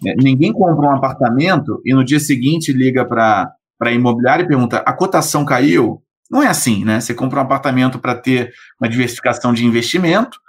É, 0.05 0.15
ninguém 0.15 0.51
compra 0.51 0.88
um 0.88 0.96
apartamento 0.96 1.81
e 1.86 1.93
no 1.93 2.03
dia 2.03 2.20
seguinte 2.20 2.74
liga 2.74 3.05
para 3.05 3.53
a 3.81 3.91
imobiliária 3.91 4.43
e 4.43 4.48
pergunta: 4.48 4.77
a 4.77 4.93
cotação 4.93 5.46
caiu? 5.46 6.01
Não 6.29 6.41
é 6.41 6.48
assim, 6.48 6.86
né? 6.86 7.00
Você 7.00 7.13
compra 7.13 7.39
um 7.39 7.43
apartamento 7.43 8.00
para 8.00 8.15
ter 8.15 8.53
uma 8.79 8.89
diversificação 8.89 9.53
de 9.53 9.65
investimento, 9.65 10.39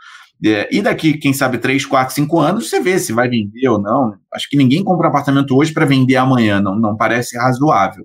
é, 0.45 0.69
e 0.73 0.83
daqui, 0.83 1.15
quem 1.15 1.33
sabe, 1.33 1.59
3, 1.59 1.87
4, 1.87 2.15
5 2.15 2.41
anos, 2.41 2.69
você 2.69 2.81
vê 2.81 2.99
se 2.99 3.13
vai 3.13 3.29
vender 3.29 3.69
ou 3.69 3.81
não. 3.81 4.17
Acho 4.35 4.49
que 4.51 4.57
ninguém 4.57 4.83
compra 4.83 5.07
apartamento 5.07 5.57
hoje 5.57 5.73
para 5.73 5.87
vender 5.87 6.17
amanhã, 6.17 6.61
não, 6.61 6.75
não 6.75 6.97
parece 6.97 7.39
razoável. 7.39 8.05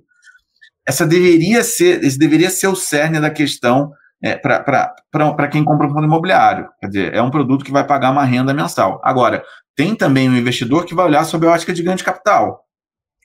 Essa 0.87 1.05
deveria 1.05 1.63
ser, 1.63 2.03
esse 2.03 2.17
deveria 2.17 2.49
ser 2.51 2.67
o 2.67 2.75
cerne 2.75 3.19
da 3.19 3.31
questão 3.31 3.91
é, 4.23 4.35
para 4.35 5.47
quem 5.51 5.63
compra 5.63 5.87
um 5.87 5.89
fundo 5.89 6.05
imobiliário. 6.05 6.69
Quer 6.79 6.87
dizer, 6.87 7.13
é 7.13 7.21
um 7.21 7.31
produto 7.31 7.65
que 7.65 7.71
vai 7.71 7.85
pagar 7.85 8.11
uma 8.11 8.23
renda 8.23 8.53
mensal. 8.53 9.01
Agora, 9.03 9.43
tem 9.77 9.95
também 9.95 10.27
um 10.27 10.35
investidor 10.35 10.85
que 10.85 10.95
vai 10.95 11.05
olhar 11.05 11.23
sob 11.23 11.45
a 11.45 11.51
ótica 11.51 11.71
de 11.71 11.83
ganho 11.83 11.95
de 11.95 12.03
capital. 12.03 12.65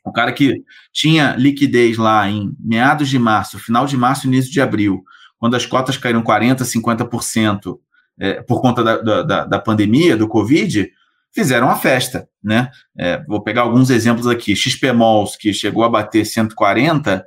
O 0.05 0.13
cara 0.13 0.31
que 0.33 0.63
tinha 0.93 1.35
liquidez 1.35 1.97
lá 1.97 2.29
em 2.29 2.55
meados 2.61 3.09
de 3.09 3.19
março, 3.19 3.59
final 3.59 3.87
de 3.87 3.97
março, 3.97 4.27
início 4.27 4.53
de 4.53 4.61
abril, 4.61 5.03
quando 5.39 5.57
as 5.57 5.65
cotas 5.65 5.97
caíram 5.97 6.23
40%, 6.23 6.59
50% 6.59 7.79
é, 8.21 8.43
por 8.43 8.61
conta 8.61 8.85
da, 8.85 9.23
da, 9.23 9.45
da, 9.47 9.59
pandemia, 9.59 10.15
do 10.15 10.29
Covid, 10.29 10.91
fizeram 11.33 11.71
a 11.71 11.77
festa. 11.77 12.29
Né? 12.45 12.71
É, 12.99 13.25
vou 13.25 13.43
pegar 13.43 13.63
alguns 13.63 13.89
exemplos 13.89 14.27
aqui. 14.27 14.55
XP 14.55 14.93
Malls, 14.93 15.39
que 15.39 15.55
chegou 15.55 15.85
a 15.85 15.89
bater 15.89 16.27
140, 16.27 17.25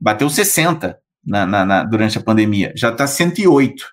bateu 0.00 0.28
60 0.28 0.98
na, 1.24 1.46
na, 1.46 1.64
na 1.64 1.84
durante 1.84 2.18
a 2.18 2.22
pandemia, 2.22 2.72
já 2.74 2.90
está 2.90 3.06
108. 3.06 3.86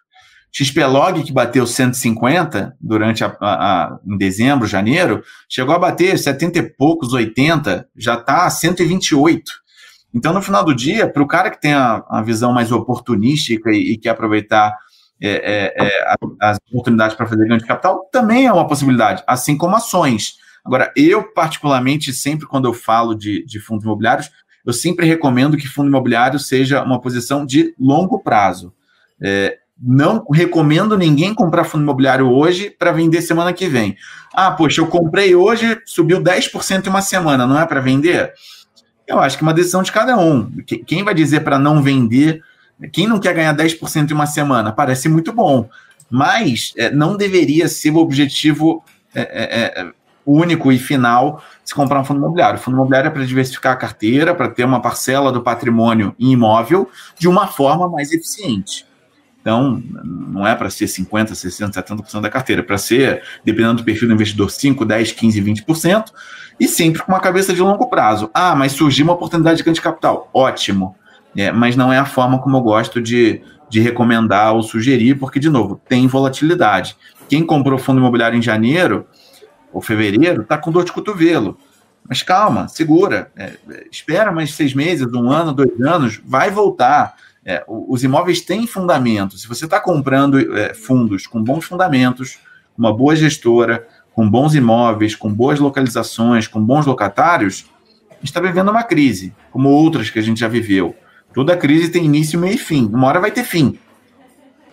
XPlog, 0.51 1.23
que 1.23 1.31
bateu 1.31 1.67
150 1.67 2.75
durante 2.79 3.23
a, 3.23 3.35
a, 3.39 3.83
a, 3.83 3.99
em 4.05 4.17
dezembro, 4.17 4.67
janeiro, 4.67 5.23
chegou 5.47 5.75
a 5.75 5.79
bater 5.79 6.17
70 6.17 6.59
e 6.59 6.63
poucos, 6.63 7.13
80, 7.13 7.87
já 7.95 8.15
está 8.15 8.45
a 8.45 8.49
128. 8.49 9.51
Então, 10.13 10.33
no 10.33 10.41
final 10.41 10.63
do 10.63 10.73
dia, 10.73 11.07
para 11.07 11.21
o 11.21 11.27
cara 11.27 11.51
que 11.51 11.61
tem 11.61 11.73
a, 11.73 12.03
a, 12.09 12.21
visão 12.21 12.53
mais 12.53 12.71
oportunística 12.71 13.69
e, 13.71 13.93
e 13.93 13.97
quer 13.97 14.09
aproveitar 14.09 14.75
é, 15.21 15.73
é, 15.77 15.85
é, 15.85 15.91
as 16.41 16.57
oportunidades 16.71 17.15
para 17.15 17.27
fazer 17.27 17.47
ganho 17.47 17.59
de 17.59 17.65
capital, 17.65 18.07
também 18.11 18.47
é 18.47 18.51
uma 18.51 18.67
possibilidade, 18.67 19.23
assim 19.27 19.57
como 19.57 19.75
ações. 19.75 20.37
Agora, 20.65 20.91
eu, 20.95 21.31
particularmente, 21.33 22.11
sempre 22.13 22.47
quando 22.47 22.65
eu 22.65 22.73
falo 22.73 23.13
de, 23.15 23.45
de 23.45 23.59
fundos 23.59 23.83
imobiliários, 23.83 24.29
eu 24.65 24.73
sempre 24.73 25.05
recomendo 25.05 25.55
que 25.55 25.67
fundo 25.67 25.87
imobiliário 25.87 26.37
seja 26.39 26.83
uma 26.83 26.99
posição 26.99 27.45
de 27.45 27.73
longo 27.79 28.19
prazo. 28.19 28.73
É, 29.23 29.57
não 29.79 30.25
recomendo 30.31 30.97
ninguém 30.97 31.33
comprar 31.33 31.63
fundo 31.63 31.83
imobiliário 31.83 32.29
hoje 32.29 32.69
para 32.69 32.91
vender 32.91 33.21
semana 33.21 33.53
que 33.53 33.67
vem. 33.67 33.95
Ah, 34.33 34.51
poxa, 34.51 34.81
eu 34.81 34.87
comprei 34.87 35.35
hoje, 35.35 35.79
subiu 35.85 36.21
10% 36.21 36.85
em 36.85 36.89
uma 36.89 37.01
semana, 37.01 37.45
não 37.45 37.59
é 37.59 37.65
para 37.65 37.79
vender? 37.79 38.33
Eu 39.07 39.19
acho 39.19 39.37
que 39.37 39.43
é 39.43 39.47
uma 39.47 39.53
decisão 39.53 39.83
de 39.83 39.91
cada 39.91 40.17
um. 40.17 40.51
Quem 40.85 41.03
vai 41.03 41.13
dizer 41.13 41.41
para 41.41 41.59
não 41.59 41.81
vender? 41.81 42.41
Quem 42.91 43.07
não 43.07 43.19
quer 43.19 43.33
ganhar 43.33 43.55
10% 43.55 44.09
em 44.09 44.13
uma 44.13 44.27
semana? 44.27 44.71
Parece 44.71 45.07
muito 45.07 45.31
bom, 45.31 45.69
mas 46.09 46.73
é, 46.77 46.91
não 46.91 47.15
deveria 47.15 47.67
ser 47.67 47.91
o 47.91 47.97
objetivo 47.97 48.83
é, 49.15 49.21
é, 49.21 49.81
é 49.81 49.91
único 50.25 50.71
e 50.71 50.77
final 50.77 51.41
se 51.63 51.73
comprar 51.73 52.01
um 52.01 52.03
fundo 52.03 52.19
imobiliário. 52.19 52.59
O 52.59 52.61
fundo 52.61 52.75
imobiliário 52.75 53.07
é 53.07 53.11
para 53.11 53.25
diversificar 53.25 53.73
a 53.73 53.77
carteira, 53.77 54.35
para 54.35 54.49
ter 54.49 54.65
uma 54.65 54.81
parcela 54.81 55.31
do 55.31 55.41
patrimônio 55.41 56.13
em 56.19 56.31
imóvel 56.31 56.89
de 57.17 57.27
uma 57.27 57.47
forma 57.47 57.87
mais 57.87 58.11
eficiente. 58.11 58.85
Então, 59.47 59.81
não 60.03 60.45
é 60.45 60.53
para 60.53 60.69
ser 60.69 60.87
50%, 60.87 61.31
60%, 61.31 61.71
70% 61.71 62.19
da 62.19 62.29
carteira, 62.29 62.61
é 62.61 62.65
para 62.65 62.77
ser, 62.77 63.23
dependendo 63.45 63.75
do 63.75 63.83
perfil 63.85 64.09
do 64.09 64.13
investidor, 64.13 64.49
5%, 64.49 64.79
10%, 64.79 65.15
15%, 65.15 65.65
20%, 65.65 66.05
e 66.59 66.67
sempre 66.67 67.01
com 67.01 67.13
uma 67.13 67.21
cabeça 67.21 67.53
de 67.53 67.61
longo 67.61 67.87
prazo. 67.87 68.29
Ah, 68.33 68.53
mas 68.53 68.73
surgiu 68.73 69.05
uma 69.05 69.13
oportunidade 69.13 69.59
de 69.59 69.63
ganho 69.63 69.73
de 69.73 69.79
capital. 69.79 70.29
Ótimo. 70.33 70.97
É, 71.33 71.49
mas 71.49 71.77
não 71.77 71.93
é 71.93 71.97
a 71.97 72.03
forma 72.03 72.41
como 72.41 72.57
eu 72.57 72.61
gosto 72.61 73.01
de, 73.01 73.41
de 73.69 73.79
recomendar 73.79 74.53
ou 74.53 74.61
sugerir, 74.61 75.15
porque, 75.17 75.39
de 75.39 75.49
novo, 75.49 75.79
tem 75.87 76.07
volatilidade. 76.07 76.97
Quem 77.29 77.45
comprou 77.45 77.79
fundo 77.79 78.01
imobiliário 78.01 78.37
em 78.37 78.41
janeiro 78.41 79.07
ou 79.71 79.81
fevereiro 79.81 80.41
está 80.41 80.57
com 80.57 80.73
dor 80.73 80.83
de 80.83 80.91
cotovelo. 80.91 81.57
Mas 82.05 82.21
calma, 82.21 82.67
segura, 82.67 83.31
é, 83.37 83.53
espera 83.89 84.29
mais 84.29 84.53
seis 84.55 84.73
meses, 84.73 85.07
um 85.13 85.31
ano, 85.31 85.53
dois 85.53 85.79
anos, 85.79 86.21
vai 86.25 86.51
voltar 86.51 87.15
é, 87.49 87.63
os 87.65 88.03
imóveis 88.03 88.41
têm 88.41 88.67
fundamento. 88.67 89.37
Se 89.37 89.47
você 89.47 89.63
está 89.63 89.79
comprando 89.79 90.53
é, 90.53 90.73
fundos 90.73 91.25
com 91.25 91.41
bons 91.41 91.63
fundamentos, 91.63 92.37
uma 92.77 92.93
boa 92.93 93.15
gestora, 93.15 93.87
com 94.13 94.29
bons 94.29 94.53
imóveis, 94.53 95.15
com 95.15 95.33
boas 95.33 95.57
localizações, 95.57 96.45
com 96.45 96.61
bons 96.61 96.85
locatários, 96.85 97.65
está 98.21 98.41
vivendo 98.41 98.69
uma 98.69 98.83
crise, 98.83 99.33
como 99.49 99.69
outras 99.69 100.09
que 100.09 100.19
a 100.19 100.21
gente 100.21 100.41
já 100.41 100.49
viveu. 100.49 100.93
Toda 101.33 101.55
crise 101.55 101.89
tem 101.89 102.03
início, 102.03 102.37
meio 102.37 102.55
e 102.55 102.57
fim. 102.57 102.85
Uma 102.87 103.07
hora 103.07 103.21
vai 103.21 103.31
ter 103.31 103.45
fim. 103.45 103.79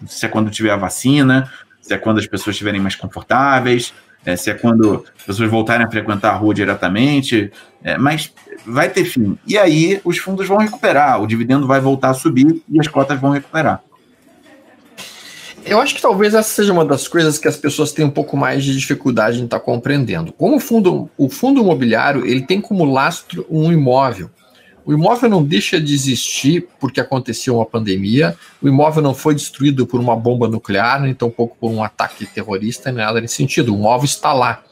Se 0.08 0.26
é 0.26 0.28
quando 0.28 0.50
tiver 0.50 0.70
a 0.72 0.76
vacina, 0.76 1.48
se 1.80 1.94
é 1.94 1.98
quando 1.98 2.18
as 2.18 2.26
pessoas 2.26 2.54
estiverem 2.54 2.80
mais 2.80 2.96
confortáveis, 2.96 3.94
é, 4.24 4.36
se 4.36 4.50
é 4.50 4.54
quando 4.54 5.04
as 5.18 5.24
pessoas 5.24 5.50
voltarem 5.50 5.86
a 5.86 5.90
frequentar 5.90 6.30
a 6.30 6.36
rua 6.36 6.54
diretamente, 6.54 7.52
é, 7.82 7.98
mas 7.98 8.32
vai 8.66 8.88
ter 8.88 9.04
fim. 9.04 9.38
E 9.46 9.58
aí 9.58 10.00
os 10.04 10.18
fundos 10.18 10.48
vão 10.48 10.58
recuperar, 10.58 11.22
o 11.22 11.26
dividendo 11.26 11.66
vai 11.66 11.80
voltar 11.80 12.10
a 12.10 12.14
subir 12.14 12.62
e 12.68 12.80
as 12.80 12.88
cotas 12.88 13.20
vão 13.20 13.30
recuperar. 13.30 13.82
Eu 15.66 15.80
acho 15.80 15.94
que 15.94 16.02
talvez 16.02 16.34
essa 16.34 16.48
seja 16.50 16.72
uma 16.72 16.84
das 16.84 17.08
coisas 17.08 17.38
que 17.38 17.48
as 17.48 17.56
pessoas 17.56 17.90
têm 17.90 18.04
um 18.04 18.10
pouco 18.10 18.36
mais 18.36 18.62
de 18.62 18.76
dificuldade 18.76 19.40
em 19.40 19.44
estar 19.44 19.58
tá 19.58 19.64
compreendendo. 19.64 20.30
Como 20.32 20.56
o 20.56 20.60
fundo, 20.60 21.08
o 21.16 21.30
fundo 21.30 21.60
imobiliário 21.60 22.26
ele 22.26 22.42
tem 22.42 22.60
como 22.60 22.84
lastro 22.84 23.46
um 23.48 23.72
imóvel. 23.72 24.30
O 24.86 24.92
imóvel 24.92 25.30
não 25.30 25.42
deixa 25.42 25.80
de 25.80 25.94
existir 25.94 26.68
porque 26.78 27.00
aconteceu 27.00 27.56
uma 27.56 27.64
pandemia, 27.64 28.36
o 28.60 28.68
imóvel 28.68 29.02
não 29.02 29.14
foi 29.14 29.34
destruído 29.34 29.86
por 29.86 29.98
uma 29.98 30.14
bomba 30.14 30.46
nuclear, 30.46 31.00
nem 31.00 31.14
tampouco 31.14 31.56
por 31.58 31.70
um 31.70 31.82
ataque 31.82 32.26
terrorista, 32.26 32.92
nem 32.92 33.04
nada 33.04 33.20
nesse 33.20 33.36
sentido. 33.36 33.72
O 33.72 33.78
imóvel 33.78 34.04
está 34.04 34.32
lá. 34.32 34.62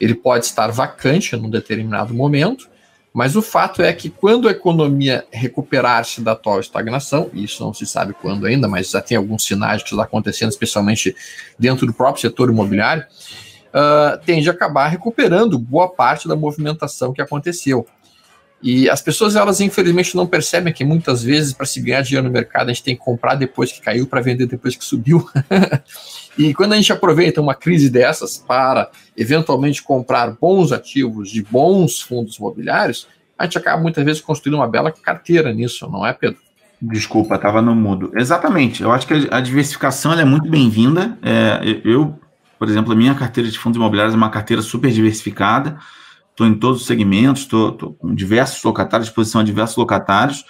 Ele 0.00 0.14
pode 0.14 0.44
estar 0.44 0.70
vacante 0.70 1.34
num 1.36 1.48
determinado 1.48 2.12
momento, 2.12 2.68
mas 3.14 3.36
o 3.36 3.42
fato 3.42 3.80
é 3.80 3.92
que 3.92 4.10
quando 4.10 4.48
a 4.48 4.50
economia 4.50 5.24
recuperar-se 5.32 6.20
da 6.20 6.32
atual 6.32 6.60
estagnação, 6.60 7.30
e 7.32 7.44
isso 7.44 7.64
não 7.64 7.72
se 7.72 7.86
sabe 7.86 8.12
quando 8.12 8.44
ainda, 8.44 8.68
mas 8.68 8.90
já 8.90 9.00
tem 9.00 9.16
alguns 9.16 9.44
sinais 9.44 9.82
que 9.82 9.90
está 9.90 10.02
acontecendo, 10.02 10.50
especialmente 10.50 11.14
dentro 11.58 11.86
do 11.86 11.94
próprio 11.94 12.20
setor 12.22 12.50
imobiliário, 12.50 13.04
uh, 13.72 14.18
tende 14.26 14.48
a 14.50 14.52
acabar 14.52 14.88
recuperando 14.88 15.58
boa 15.58 15.88
parte 15.88 16.28
da 16.28 16.36
movimentação 16.36 17.12
que 17.12 17.22
aconteceu. 17.22 17.86
E 18.64 18.88
as 18.88 19.02
pessoas, 19.02 19.36
elas 19.36 19.60
infelizmente 19.60 20.16
não 20.16 20.26
percebem 20.26 20.72
que 20.72 20.86
muitas 20.86 21.22
vezes, 21.22 21.52
para 21.52 21.66
se 21.66 21.82
ganhar 21.82 22.00
dinheiro 22.00 22.26
no 22.26 22.32
mercado, 22.32 22.70
a 22.70 22.72
gente 22.72 22.82
tem 22.82 22.96
que 22.96 23.02
comprar 23.02 23.34
depois 23.34 23.70
que 23.70 23.78
caiu 23.78 24.06
para 24.06 24.22
vender 24.22 24.46
depois 24.46 24.74
que 24.74 24.82
subiu. 24.82 25.28
e 26.38 26.54
quando 26.54 26.72
a 26.72 26.76
gente 26.76 26.90
aproveita 26.90 27.42
uma 27.42 27.54
crise 27.54 27.90
dessas 27.90 28.38
para 28.38 28.90
eventualmente 29.14 29.82
comprar 29.82 30.30
bons 30.40 30.72
ativos 30.72 31.28
de 31.28 31.42
bons 31.42 32.00
fundos 32.00 32.38
imobiliários, 32.38 33.06
a 33.38 33.44
gente 33.44 33.58
acaba 33.58 33.82
muitas 33.82 34.02
vezes 34.02 34.22
construindo 34.22 34.54
uma 34.54 34.66
bela 34.66 34.90
carteira 34.90 35.52
nisso, 35.52 35.86
não 35.90 36.06
é, 36.06 36.14
Pedro? 36.14 36.38
Desculpa, 36.80 37.34
estava 37.34 37.60
no 37.60 37.74
mudo. 37.74 38.12
Exatamente. 38.16 38.82
Eu 38.82 38.90
acho 38.92 39.06
que 39.06 39.28
a 39.30 39.42
diversificação 39.42 40.14
é 40.14 40.24
muito 40.24 40.48
bem-vinda. 40.48 41.18
É, 41.22 41.60
eu, 41.84 42.18
por 42.58 42.66
exemplo, 42.66 42.94
a 42.94 42.96
minha 42.96 43.14
carteira 43.14 43.50
de 43.50 43.58
fundos 43.58 43.76
imobiliários 43.76 44.14
é 44.14 44.16
uma 44.16 44.30
carteira 44.30 44.62
super 44.62 44.90
diversificada 44.90 45.78
estou 46.34 46.46
em 46.46 46.54
todos 46.54 46.82
os 46.82 46.86
segmentos, 46.86 47.42
estou 47.42 47.94
com 47.94 48.14
diversos 48.14 48.62
locatários, 48.62 49.08
exposição 49.08 49.40
a 49.40 49.44
diversos 49.44 49.76
locatários. 49.76 50.44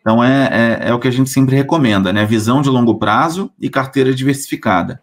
Então, 0.00 0.22
é, 0.22 0.48
é, 0.82 0.88
é, 0.88 0.94
o 0.94 0.98
que 0.98 1.08
a 1.08 1.12
gente 1.12 1.30
sempre 1.30 1.54
recomenda, 1.54 2.12
né? 2.12 2.26
Visão 2.26 2.60
de 2.60 2.68
longo 2.68 2.98
prazo 2.98 3.50
e 3.60 3.70
carteira 3.70 4.14
diversificada. 4.14 5.00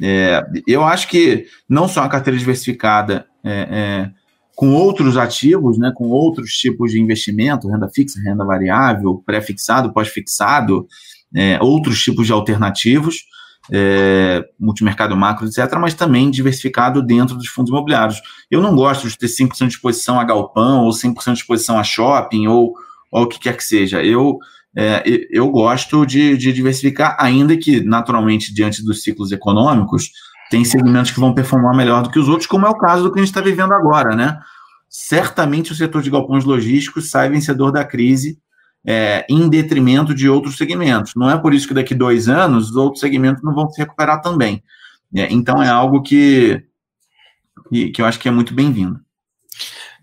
É, 0.00 0.44
eu 0.66 0.84
acho 0.84 1.08
que 1.08 1.46
não 1.68 1.86
só 1.86 2.02
a 2.02 2.08
carteira 2.08 2.38
diversificada 2.38 3.26
é, 3.44 3.68
é, 3.70 4.10
com 4.56 4.72
outros 4.72 5.16
ativos, 5.16 5.78
né, 5.78 5.92
com 5.94 6.08
outros 6.08 6.52
tipos 6.52 6.92
de 6.92 7.00
investimento, 7.00 7.68
renda 7.68 7.88
fixa, 7.88 8.20
renda 8.20 8.44
variável, 8.44 9.22
pré-fixado, 9.24 9.92
pós-fixado, 9.92 10.86
é, 11.34 11.58
outros 11.60 12.02
tipos 12.02 12.26
de 12.26 12.32
alternativos, 12.32 13.24
é, 13.72 14.44
multimercado 14.58 15.16
macro, 15.16 15.46
etc., 15.46 15.78
mas 15.78 15.94
também 15.94 16.30
diversificado 16.30 17.02
dentro 17.02 17.36
dos 17.36 17.48
fundos 17.48 17.70
imobiliários. 17.70 18.20
Eu 18.50 18.60
não 18.60 18.74
gosto 18.74 19.08
de 19.08 19.16
ter 19.16 19.26
5% 19.26 19.68
de 19.68 19.74
exposição 19.74 20.20
a 20.20 20.24
galpão, 20.24 20.84
ou 20.84 20.90
5% 20.90 21.32
de 21.32 21.40
exposição 21.40 21.78
a 21.78 21.84
shopping, 21.84 22.46
ou, 22.46 22.74
ou 23.10 23.22
o 23.22 23.28
que 23.28 23.38
quer 23.38 23.56
que 23.56 23.64
seja. 23.64 24.02
Eu, 24.02 24.38
é, 24.76 25.02
eu 25.30 25.48
gosto 25.50 26.04
de, 26.04 26.36
de 26.36 26.52
diversificar, 26.52 27.16
ainda 27.18 27.56
que, 27.56 27.82
naturalmente, 27.82 28.52
diante 28.52 28.84
dos 28.84 29.02
ciclos 29.02 29.32
econômicos, 29.32 30.10
tem 30.50 30.64
segmentos 30.64 31.10
que 31.10 31.20
vão 31.20 31.34
performar 31.34 31.74
melhor 31.74 32.02
do 32.02 32.10
que 32.10 32.18
os 32.18 32.28
outros, 32.28 32.46
como 32.46 32.66
é 32.66 32.68
o 32.68 32.78
caso 32.78 33.04
do 33.04 33.12
que 33.12 33.18
a 33.18 33.22
gente 33.22 33.30
está 33.30 33.40
vivendo 33.40 33.72
agora, 33.72 34.14
né? 34.14 34.38
Certamente 34.88 35.72
o 35.72 35.74
setor 35.74 36.02
de 36.02 36.10
galpões 36.10 36.44
logísticos 36.44 37.10
sai 37.10 37.28
vencedor 37.28 37.72
da 37.72 37.84
crise 37.84 38.38
é, 38.86 39.24
em 39.28 39.48
detrimento 39.48 40.14
de 40.14 40.28
outros 40.28 40.56
segmentos. 40.56 41.12
Não 41.16 41.30
é 41.30 41.38
por 41.38 41.54
isso 41.54 41.66
que 41.66 41.74
daqui 41.74 41.94
dois 41.94 42.28
anos 42.28 42.70
os 42.70 42.76
outros 42.76 43.00
segmentos 43.00 43.42
não 43.42 43.54
vão 43.54 43.68
se 43.70 43.80
recuperar 43.80 44.20
também. 44.20 44.62
É, 45.14 45.32
então 45.32 45.62
é 45.62 45.68
algo 45.68 46.02
que, 46.02 46.62
que, 47.70 47.90
que 47.90 48.02
eu 48.02 48.06
acho 48.06 48.18
que 48.18 48.28
é 48.28 48.32
muito 48.32 48.52
bem-vindo. 48.52 49.00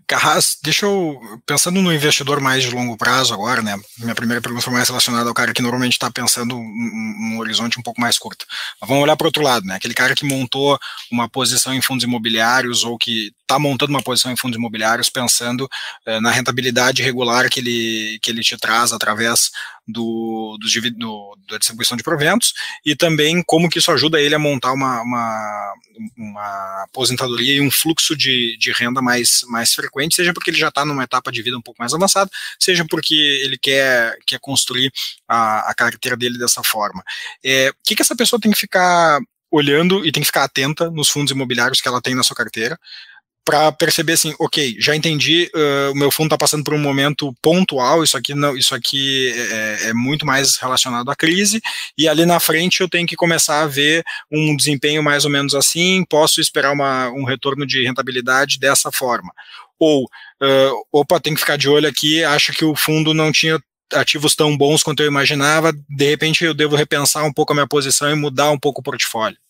Carras, 0.06 0.58
deixa 0.62 0.84
eu, 0.84 1.18
pensando 1.46 1.80
no 1.80 1.92
investidor 1.92 2.40
mais 2.40 2.62
de 2.62 2.70
longo 2.70 2.98
prazo 2.98 3.32
agora, 3.32 3.62
né, 3.62 3.80
minha 3.98 4.14
primeira 4.14 4.42
pergunta 4.42 4.64
foi 4.64 4.72
mais 4.72 4.88
relacionada 4.88 5.28
ao 5.28 5.34
cara 5.34 5.54
que 5.54 5.62
normalmente 5.62 5.92
está 5.92 6.10
pensando 6.10 6.54
num 6.56 7.38
horizonte 7.38 7.78
um 7.78 7.82
pouco 7.82 8.00
mais 8.00 8.18
curto. 8.18 8.44
Mas 8.80 8.88
vamos 8.88 9.02
olhar 9.04 9.16
para 9.16 9.24
o 9.24 9.28
outro 9.28 9.42
lado, 9.42 9.64
né, 9.64 9.76
aquele 9.76 9.94
cara 9.94 10.14
que 10.14 10.26
montou 10.26 10.78
uma 11.10 11.28
posição 11.30 11.72
em 11.72 11.80
fundos 11.80 12.04
imobiliários 12.04 12.84
ou 12.84 12.98
que 12.98 13.32
está 13.52 13.58
montando 13.58 13.90
uma 13.90 14.02
posição 14.02 14.32
em 14.32 14.36
fundos 14.36 14.56
imobiliários 14.56 15.10
pensando 15.10 15.68
eh, 16.06 16.20
na 16.20 16.30
rentabilidade 16.30 17.02
regular 17.02 17.50
que 17.50 17.60
ele, 17.60 18.18
que 18.22 18.30
ele 18.30 18.40
te 18.40 18.56
traz 18.56 18.92
através 18.92 19.50
do, 19.86 20.56
do, 20.58 20.90
do, 20.92 21.36
da 21.48 21.58
distribuição 21.58 21.96
de 21.96 22.02
proventos 22.02 22.54
e 22.84 22.96
também 22.96 23.42
como 23.42 23.68
que 23.68 23.78
isso 23.78 23.90
ajuda 23.90 24.20
ele 24.20 24.34
a 24.34 24.38
montar 24.38 24.72
uma, 24.72 25.02
uma, 25.02 25.74
uma 26.16 26.84
aposentadoria 26.84 27.56
e 27.56 27.60
um 27.60 27.70
fluxo 27.70 28.16
de, 28.16 28.56
de 28.58 28.72
renda 28.72 29.02
mais, 29.02 29.42
mais 29.48 29.74
frequente, 29.74 30.14
seja 30.14 30.32
porque 30.32 30.50
ele 30.50 30.58
já 30.58 30.68
está 30.68 30.84
numa 30.84 31.04
etapa 31.04 31.30
de 31.30 31.42
vida 31.42 31.56
um 31.56 31.62
pouco 31.62 31.80
mais 31.80 31.92
avançada, 31.92 32.30
seja 32.58 32.84
porque 32.88 33.14
ele 33.14 33.58
quer, 33.58 34.16
quer 34.26 34.38
construir 34.40 34.90
a, 35.28 35.70
a 35.70 35.74
carteira 35.74 36.16
dele 36.16 36.38
dessa 36.38 36.62
forma. 36.62 37.02
É, 37.44 37.70
o 37.70 37.74
que, 37.84 37.96
que 37.96 38.02
essa 38.02 38.16
pessoa 38.16 38.40
tem 38.40 38.52
que 38.52 38.58
ficar 38.58 39.20
olhando 39.52 40.04
e 40.06 40.10
tem 40.10 40.22
que 40.22 40.28
ficar 40.28 40.44
atenta 40.44 40.90
nos 40.90 41.10
fundos 41.10 41.30
imobiliários 41.30 41.80
que 41.80 41.86
ela 41.86 42.00
tem 42.00 42.14
na 42.14 42.22
sua 42.22 42.34
carteira, 42.34 42.78
para 43.44 43.72
perceber 43.72 44.12
assim, 44.12 44.34
ok, 44.38 44.76
já 44.78 44.94
entendi, 44.94 45.50
uh, 45.54 45.92
o 45.92 45.96
meu 45.96 46.10
fundo 46.10 46.26
está 46.26 46.38
passando 46.38 46.62
por 46.62 46.74
um 46.74 46.78
momento 46.78 47.34
pontual, 47.42 48.04
isso 48.04 48.16
aqui 48.16 48.34
não, 48.34 48.56
isso 48.56 48.74
aqui 48.74 49.32
é, 49.34 49.88
é, 49.88 49.92
muito 49.92 50.24
mais 50.24 50.56
relacionado 50.56 51.10
à 51.10 51.16
crise, 51.16 51.60
e 51.98 52.08
ali 52.08 52.24
na 52.24 52.38
frente 52.38 52.80
eu 52.80 52.88
tenho 52.88 53.06
que 53.06 53.16
começar 53.16 53.62
a 53.62 53.66
ver 53.66 54.04
um 54.30 54.56
desempenho 54.56 55.02
mais 55.02 55.24
ou 55.24 55.30
menos 55.30 55.54
assim, 55.54 56.04
posso 56.08 56.40
esperar 56.40 56.72
uma, 56.72 57.10
um 57.10 57.24
retorno 57.24 57.66
de 57.66 57.84
rentabilidade 57.84 58.58
dessa 58.58 58.92
forma. 58.92 59.32
Ou, 59.78 60.04
uh, 60.04 60.82
opa, 60.92 61.18
tem 61.18 61.34
que 61.34 61.40
ficar 61.40 61.58
de 61.58 61.68
olho 61.68 61.88
aqui, 61.88 62.22
acho 62.22 62.52
que 62.52 62.64
o 62.64 62.76
fundo 62.76 63.12
não 63.12 63.32
tinha 63.32 63.60
ativos 63.92 64.36
tão 64.36 64.56
bons 64.56 64.82
quanto 64.82 65.02
eu 65.02 65.06
imaginava, 65.08 65.72
de 65.72 66.08
repente 66.08 66.44
eu 66.44 66.54
devo 66.54 66.76
repensar 66.76 67.24
um 67.24 67.32
pouco 67.32 67.52
a 67.52 67.56
minha 67.56 67.68
posição 67.68 68.10
e 68.10 68.14
mudar 68.14 68.50
um 68.50 68.58
pouco 68.58 68.80
o 68.80 68.84
portfólio. 68.84 69.41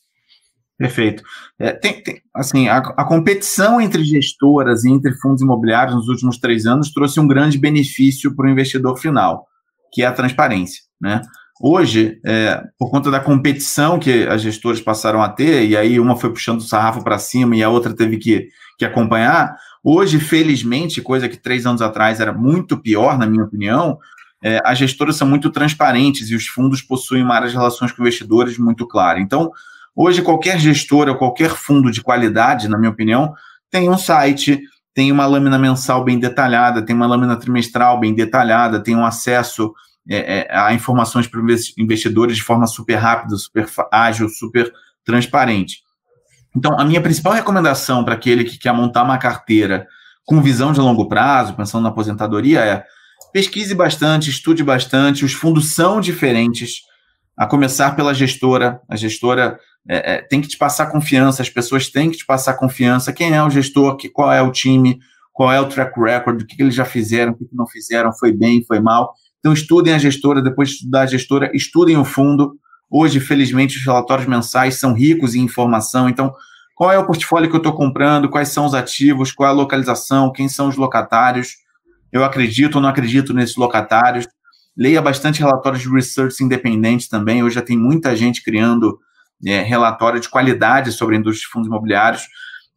Perfeito. 0.83 1.23
É, 1.61 1.71
tem, 1.71 2.03
tem, 2.03 2.21
assim, 2.35 2.66
a, 2.66 2.79
a, 2.79 3.05
competição 3.05 3.81
entre 3.81 4.03
gestoras 4.03 4.83
e 4.83 4.90
entre 4.90 5.14
fundos 5.14 5.40
imobiliários 5.40 5.95
nos 5.95 6.09
últimos 6.09 6.38
três 6.38 6.66
anos 6.66 6.92
trouxe 6.92 7.21
um 7.21 7.27
grande 7.29 7.57
benefício 7.57 8.35
para 8.35 8.49
o 8.49 8.51
investidor 8.51 8.99
final, 8.99 9.47
que 9.92 10.03
é 10.03 10.07
a 10.07 10.12
transparência. 10.12 10.83
Né? 11.01 11.23
Hoje, 11.61 12.18
é, 12.27 12.64
por 12.77 12.90
conta 12.90 13.12
da 13.12 13.21
competição 13.21 13.97
que 13.97 14.25
as 14.25 14.42
gestoras 14.42 14.81
passaram 14.81 15.23
a 15.23 15.29
ter, 15.29 15.68
e 15.68 15.77
aí 15.77 16.01
uma 16.01 16.16
foi 16.16 16.31
puxando 16.31 16.59
o 16.59 16.64
sarrafo 16.64 17.05
para 17.05 17.16
cima 17.16 17.55
e 17.55 17.62
a 17.62 17.68
outra 17.68 17.95
teve 17.95 18.16
que, 18.16 18.49
que 18.77 18.85
acompanhar, 18.85 19.55
hoje, 19.85 20.18
felizmente, 20.18 21.01
coisa 21.01 21.29
que 21.29 21.37
três 21.37 21.64
anos 21.64 21.81
atrás 21.81 22.18
era 22.18 22.33
muito 22.33 22.77
pior, 22.77 23.16
na 23.16 23.27
minha 23.27 23.45
opinião, 23.45 24.01
é, 24.42 24.61
as 24.64 24.79
gestoras 24.79 25.14
são 25.14 25.29
muito 25.29 25.49
transparentes 25.49 26.29
e 26.29 26.35
os 26.35 26.49
fundos 26.49 26.83
possuem 26.83 27.23
uma 27.23 27.37
área 27.37 27.49
de 27.49 27.55
relações 27.55 27.92
com 27.92 28.03
investidores 28.03 28.59
muito 28.59 28.85
clara. 28.88 29.21
Então, 29.21 29.53
Hoje, 29.94 30.22
qualquer 30.22 30.59
gestora, 30.59 31.14
qualquer 31.14 31.50
fundo 31.50 31.90
de 31.90 32.00
qualidade, 32.00 32.68
na 32.68 32.78
minha 32.78 32.90
opinião, 32.90 33.35
tem 33.70 33.90
um 33.90 33.98
site, 33.98 34.61
tem 34.94 35.12
uma 35.12 35.26
lâmina 35.26 35.59
mensal 35.59 36.02
bem 36.05 36.18
detalhada, 36.18 36.83
tem 36.83 36.94
uma 36.96 37.07
lâmina 37.07 37.37
trimestral 37.37 38.00
bem 38.00 38.14
detalhada, 38.14 38.83
tem 38.83 38.96
um 38.96 39.05
acesso 39.05 39.72
é, 40.09 40.40
é, 40.40 40.57
a 40.57 40.72
informações 40.74 41.26
para 41.26 41.40
investidores 41.78 42.37
de 42.37 42.42
forma 42.42 42.66
super 42.66 42.96
rápida, 42.96 43.37
super 43.37 43.66
ágil, 43.90 44.28
super 44.28 44.72
transparente. 45.05 45.83
Então, 46.57 46.78
a 46.78 46.85
minha 46.85 47.00
principal 47.00 47.33
recomendação 47.33 48.05
para 48.05 48.14
aquele 48.14 48.44
que 48.44 48.59
quer 48.59 48.72
montar 48.72 49.02
uma 49.02 49.18
carteira 49.18 49.87
com 50.24 50.42
visão 50.42 50.72
de 50.72 50.81
longo 50.81 51.09
prazo, 51.09 51.55
pensando 51.55 51.83
na 51.83 51.88
aposentadoria, 51.88 52.61
é 52.61 52.85
pesquise 53.33 53.74
bastante, 53.74 54.31
estude 54.31 54.62
bastante, 54.62 55.24
os 55.24 55.33
fundos 55.33 55.74
são 55.74 56.00
diferentes, 56.00 56.83
a 57.37 57.46
começar 57.46 57.96
pela 57.96 58.12
gestora. 58.12 58.81
A 58.88 58.96
gestora 58.96 59.59
é, 59.88 60.14
é, 60.14 60.23
tem 60.23 60.40
que 60.40 60.49
te 60.49 60.57
passar 60.57 60.87
confiança, 60.87 61.42
as 61.42 61.51
pessoas 61.51 61.88
têm 61.88 62.11
que 62.11 62.18
te 62.18 62.27
passar 62.27 62.55
confiança. 62.55 63.12
Quem 63.12 63.35
é 63.35 63.42
o 63.42 63.51
gestor, 63.51 63.97
que, 63.97 64.09
qual 64.09 64.33
é 64.33 64.40
o 64.40 64.53
time, 64.53 65.01
qual 65.33 65.53
é 65.53 65.61
o 65.61 65.68
track 65.68 65.99
record, 66.01 66.42
o 66.42 66.47
que, 66.47 66.57
que 66.57 66.62
eles 66.62 66.75
já 66.75 66.85
fizeram, 66.85 67.33
o 67.33 67.35
que, 67.35 67.47
que 67.47 67.57
não 67.57 67.66
fizeram, 67.66 68.12
foi 68.12 68.33
bem, 68.33 68.62
foi 68.64 68.81
mal. 68.81 69.14
Então, 69.40 69.53
estudem 69.53 69.92
a 69.92 69.99
gestora, 69.99 70.40
depois 70.40 70.68
de 70.68 70.75
estudar 70.77 71.03
a 71.03 71.07
gestora, 71.07 71.51
estudem 71.53 71.97
o 71.97 72.05
fundo. 72.05 72.57
Hoje, 72.88 73.18
felizmente, 73.18 73.77
os 73.77 73.85
relatórios 73.85 74.29
mensais 74.29 74.77
são 74.77 74.92
ricos 74.92 75.35
em 75.35 75.40
informação. 75.40 76.09
Então, 76.09 76.33
qual 76.77 76.92
é 76.92 76.99
o 76.99 77.07
portfólio 77.07 77.49
que 77.49 77.57
eu 77.57 77.59
estou 77.59 77.73
comprando, 77.73 78.29
quais 78.29 78.51
são 78.51 78.66
os 78.66 78.75
ativos, 78.75 79.33
qual 79.33 79.49
é 79.49 79.53
a 79.53 79.55
localização, 79.55 80.33
quem 80.33 80.49
são 80.49 80.68
os 80.68 80.77
locatários. 80.77 81.57
Eu 82.12 82.25
acredito 82.25 82.77
ou 82.77 82.81
não 82.81 82.88
acredito 82.88 83.35
nesses 83.35 83.57
locatários. 83.57 84.29
Leia 84.77 85.03
bastante 85.03 85.40
relatórios 85.40 85.83
de 85.83 85.88
research 85.88 86.42
independente 86.42 87.09
também. 87.09 87.42
Hoje 87.42 87.57
já 87.57 87.62
tem 87.62 87.77
muita 87.77 88.14
gente 88.14 88.42
criando 88.42 88.99
é, 89.46 89.61
relatório 89.62 90.20
de 90.20 90.28
qualidade 90.28 90.92
sobre 90.92 91.16
a 91.16 91.18
indústria 91.18 91.46
de 91.46 91.52
fundos 91.52 91.68
imobiliários. 91.68 92.22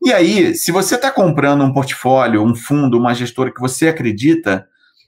E 0.04 0.12
aí, 0.12 0.54
se 0.56 0.72
você 0.72 0.96
está 0.96 1.12
comprando 1.12 1.64
um 1.64 1.74
portfólio, 1.74 2.44
um 2.44 2.56
fundo, 2.56 2.98
uma 2.98 3.14
gestora 3.14 3.52
que 3.52 3.60
você 3.60 3.88
acredita, 3.88 4.68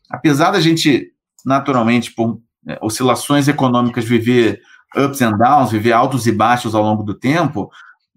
apesar 0.09 0.51
da 0.51 0.59
gente, 0.59 1.11
naturalmente, 1.45 2.11
por 2.13 2.39
é, 2.67 2.77
oscilações 2.81 3.47
econômicas, 3.47 4.05
viver 4.05 4.61
ups 4.95 5.21
and 5.21 5.37
downs, 5.37 5.71
viver 5.71 5.91
altos 5.91 6.27
e 6.27 6.31
baixos 6.31 6.73
ao 6.73 6.83
longo 6.83 7.03
do 7.03 7.13
tempo, 7.13 7.69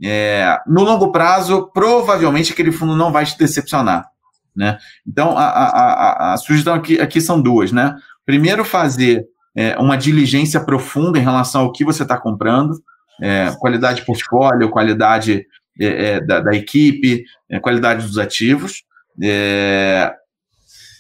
é, 0.03 0.59
no 0.67 0.83
longo 0.83 1.13
prazo, 1.13 1.71
provavelmente 1.73 2.53
aquele 2.53 2.73
fundo 2.73 2.97
não 2.97 3.13
vai 3.13 3.27
te 3.27 3.37
decepcionar. 3.37 4.09
Né? 4.57 4.79
Então, 5.07 5.37
a, 5.37 5.45
a, 5.45 5.67
a, 5.69 6.35
a 6.35 6.37
sugestão 6.37 6.75
aqui, 6.75 7.01
aqui 7.01 7.21
são 7.21 7.41
duas. 7.41 7.73
Né? 7.73 7.95
Primeiro, 8.25 8.65
fazer 8.65 9.27
é, 9.55 9.77
uma 9.79 9.97
diligência 9.97 10.61
profunda 10.61 11.19
em 11.19 11.23
relação 11.23 11.63
ao 11.63 11.73
que 11.73 11.85
você 11.85 12.03
está 12.03 12.17
comprando 12.19 12.75
é, 13.21 13.51
qualidade 13.59 14.01
de 14.01 14.07
portfólio, 14.07 14.71
qualidade 14.71 15.47
é, 15.79 15.87
é, 15.87 16.21
da, 16.21 16.41
da, 16.41 16.55
equipe, 16.55 17.25
é, 17.49 17.59
qualidade 17.59 18.07
dos 18.07 18.19
ativos. 18.19 18.83
É, 19.23 20.13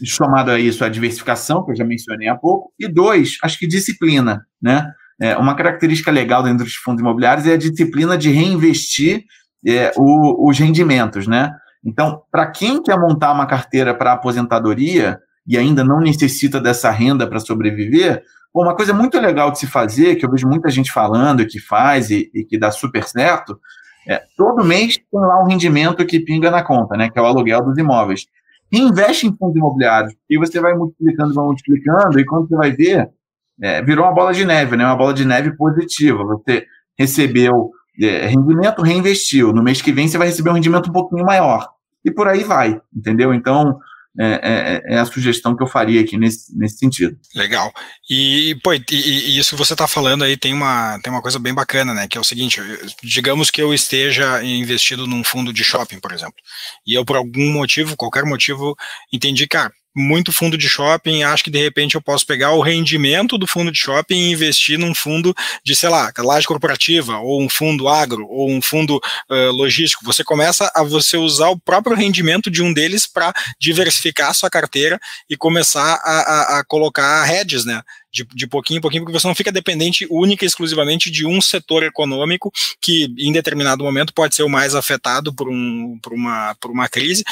somado 0.04 0.50
a 0.50 0.58
isso, 0.58 0.84
a 0.84 0.88
diversificação, 0.88 1.64
que 1.64 1.72
eu 1.72 1.76
já 1.76 1.84
mencionei 1.84 2.28
há 2.28 2.34
pouco. 2.34 2.72
E 2.78 2.88
dois, 2.88 3.36
acho 3.42 3.58
que 3.58 3.66
disciplina, 3.66 4.46
né? 4.60 4.90
Uma 5.38 5.54
característica 5.54 6.10
legal 6.10 6.42
dentro 6.42 6.64
dos 6.64 6.74
fundos 6.76 7.02
imobiliários 7.02 7.46
é 7.46 7.52
a 7.52 7.58
disciplina 7.58 8.16
de 8.16 8.30
reinvestir 8.30 9.24
o, 9.94 10.48
os 10.48 10.58
rendimentos, 10.58 11.26
né? 11.26 11.52
Então, 11.84 12.22
para 12.32 12.46
quem 12.46 12.82
quer 12.82 12.98
montar 12.98 13.30
uma 13.32 13.44
carteira 13.44 13.94
para 13.94 14.12
aposentadoria 14.12 15.18
e 15.46 15.58
ainda 15.58 15.84
não 15.84 16.00
necessita 16.00 16.58
dessa 16.58 16.90
renda 16.90 17.26
para 17.26 17.38
sobreviver, 17.38 18.22
Bom, 18.52 18.62
uma 18.62 18.74
coisa 18.74 18.92
muito 18.92 19.18
legal 19.20 19.50
de 19.50 19.58
se 19.60 19.66
fazer, 19.66 20.16
que 20.16 20.26
eu 20.26 20.30
vejo 20.30 20.48
muita 20.48 20.68
gente 20.70 20.90
falando 20.90 21.46
que 21.46 21.60
faz 21.60 22.10
e, 22.10 22.30
e, 22.34 22.44
que 22.44 22.58
dá 22.58 22.70
super 22.70 23.04
certo, 23.04 23.60
é 24.08 24.22
todo 24.36 24.64
mês 24.64 24.96
tem 24.96 25.20
lá 25.20 25.42
um 25.42 25.46
rendimento 25.46 26.04
que 26.04 26.18
pinga 26.18 26.50
na 26.50 26.62
conta, 26.62 26.96
né? 26.96 27.08
Que 27.08 27.18
é 27.18 27.22
o 27.22 27.26
aluguel 27.26 27.62
dos 27.62 27.78
imóveis. 27.78 28.26
Investe 28.72 29.26
em 29.26 29.36
fundos 29.36 29.56
imobiliários 29.56 30.14
e 30.28 30.36
você 30.36 30.60
vai 30.60 30.74
multiplicando, 30.74 31.34
vai 31.34 31.44
multiplicando, 31.44 32.18
e 32.18 32.24
quando 32.24 32.48
você 32.48 32.56
vai 32.56 32.72
ver, 32.72 33.10
é, 33.60 33.82
virou 33.82 34.04
uma 34.04 34.14
bola 34.14 34.32
de 34.32 34.44
neve, 34.44 34.76
né? 34.76 34.84
Uma 34.84 34.96
bola 34.96 35.14
de 35.14 35.24
neve 35.24 35.56
positiva. 35.56 36.24
Você 36.24 36.66
recebeu 36.98 37.70
é, 38.00 38.26
rendimento, 38.26 38.82
reinvestiu. 38.82 39.52
No 39.52 39.62
mês 39.62 39.80
que 39.80 39.92
vem 39.92 40.08
você 40.08 40.18
vai 40.18 40.28
receber 40.28 40.50
um 40.50 40.54
rendimento 40.54 40.88
um 40.88 40.92
pouquinho 40.92 41.24
maior. 41.24 41.68
E 42.04 42.10
por 42.10 42.26
aí 42.26 42.42
vai, 42.42 42.80
entendeu? 42.94 43.34
Então, 43.34 43.78
é, 44.18 44.26
é, 44.42 44.94
é, 44.94 44.98
a 44.98 45.04
sugestão 45.04 45.56
que 45.56 45.62
eu 45.62 45.68
faria 45.68 46.00
aqui 46.00 46.18
nesse, 46.18 46.56
nesse 46.56 46.78
sentido. 46.78 47.16
Legal. 47.34 47.72
E, 48.08 48.56
pô, 48.62 48.74
e, 48.74 48.82
e 48.90 49.38
isso 49.38 49.50
que 49.50 49.56
você 49.56 49.72
está 49.72 49.86
falando 49.86 50.24
aí 50.24 50.36
tem 50.36 50.52
uma, 50.52 50.98
tem 51.00 51.12
uma 51.12 51.22
coisa 51.22 51.38
bem 51.38 51.54
bacana, 51.54 51.94
né? 51.94 52.08
Que 52.08 52.18
é 52.18 52.20
o 52.20 52.24
seguinte: 52.24 52.60
digamos 53.02 53.50
que 53.50 53.62
eu 53.62 53.72
esteja 53.72 54.42
investido 54.42 55.06
num 55.06 55.22
fundo 55.22 55.52
de 55.52 55.62
shopping, 55.62 56.00
por 56.00 56.12
exemplo, 56.12 56.34
e 56.86 56.94
eu, 56.94 57.04
por 57.04 57.16
algum 57.16 57.52
motivo, 57.52 57.96
qualquer 57.96 58.24
motivo, 58.24 58.76
entendi 59.12 59.46
ah, 59.54 59.70
muito 59.94 60.32
fundo 60.32 60.56
de 60.56 60.68
shopping, 60.68 61.22
acho 61.22 61.44
que 61.44 61.50
de 61.50 61.58
repente 61.58 61.94
eu 61.94 62.00
posso 62.00 62.24
pegar 62.26 62.52
o 62.52 62.60
rendimento 62.60 63.36
do 63.36 63.46
fundo 63.46 63.72
de 63.72 63.78
shopping 63.78 64.14
e 64.14 64.30
investir 64.30 64.78
num 64.78 64.94
fundo 64.94 65.34
de, 65.64 65.74
sei 65.74 65.88
lá, 65.88 66.12
laje 66.18 66.46
corporativa, 66.46 67.18
ou 67.18 67.42
um 67.42 67.48
fundo 67.48 67.88
agro, 67.88 68.26
ou 68.28 68.50
um 68.50 68.62
fundo 68.62 68.96
uh, 68.96 69.50
logístico. 69.52 70.04
Você 70.04 70.22
começa 70.22 70.70
a 70.74 70.82
você 70.82 71.16
usar 71.16 71.48
o 71.48 71.58
próprio 71.58 71.96
rendimento 71.96 72.50
de 72.50 72.62
um 72.62 72.72
deles 72.72 73.06
para 73.06 73.32
diversificar 73.58 74.30
a 74.30 74.34
sua 74.34 74.50
carteira 74.50 74.98
e 75.28 75.36
começar 75.36 76.00
a, 76.04 76.56
a, 76.56 76.58
a 76.60 76.64
colocar 76.64 77.28
hedges, 77.28 77.64
né? 77.64 77.82
De, 78.12 78.24
de 78.34 78.46
pouquinho 78.46 78.78
em 78.78 78.80
pouquinho, 78.80 79.04
porque 79.04 79.18
você 79.18 79.26
não 79.26 79.34
fica 79.34 79.52
dependente 79.52 80.06
única 80.10 80.44
e 80.44 80.48
exclusivamente 80.48 81.10
de 81.10 81.26
um 81.26 81.40
setor 81.40 81.82
econômico 81.82 82.52
que, 82.80 83.12
em 83.18 83.32
determinado 83.32 83.84
momento, 83.84 84.12
pode 84.12 84.34
ser 84.34 84.42
o 84.42 84.48
mais 84.48 84.74
afetado 84.74 85.32
por, 85.32 85.48
um, 85.48 85.98
por, 86.02 86.12
uma, 86.12 86.54
por 86.60 86.70
uma 86.70 86.88
crise. 86.88 87.24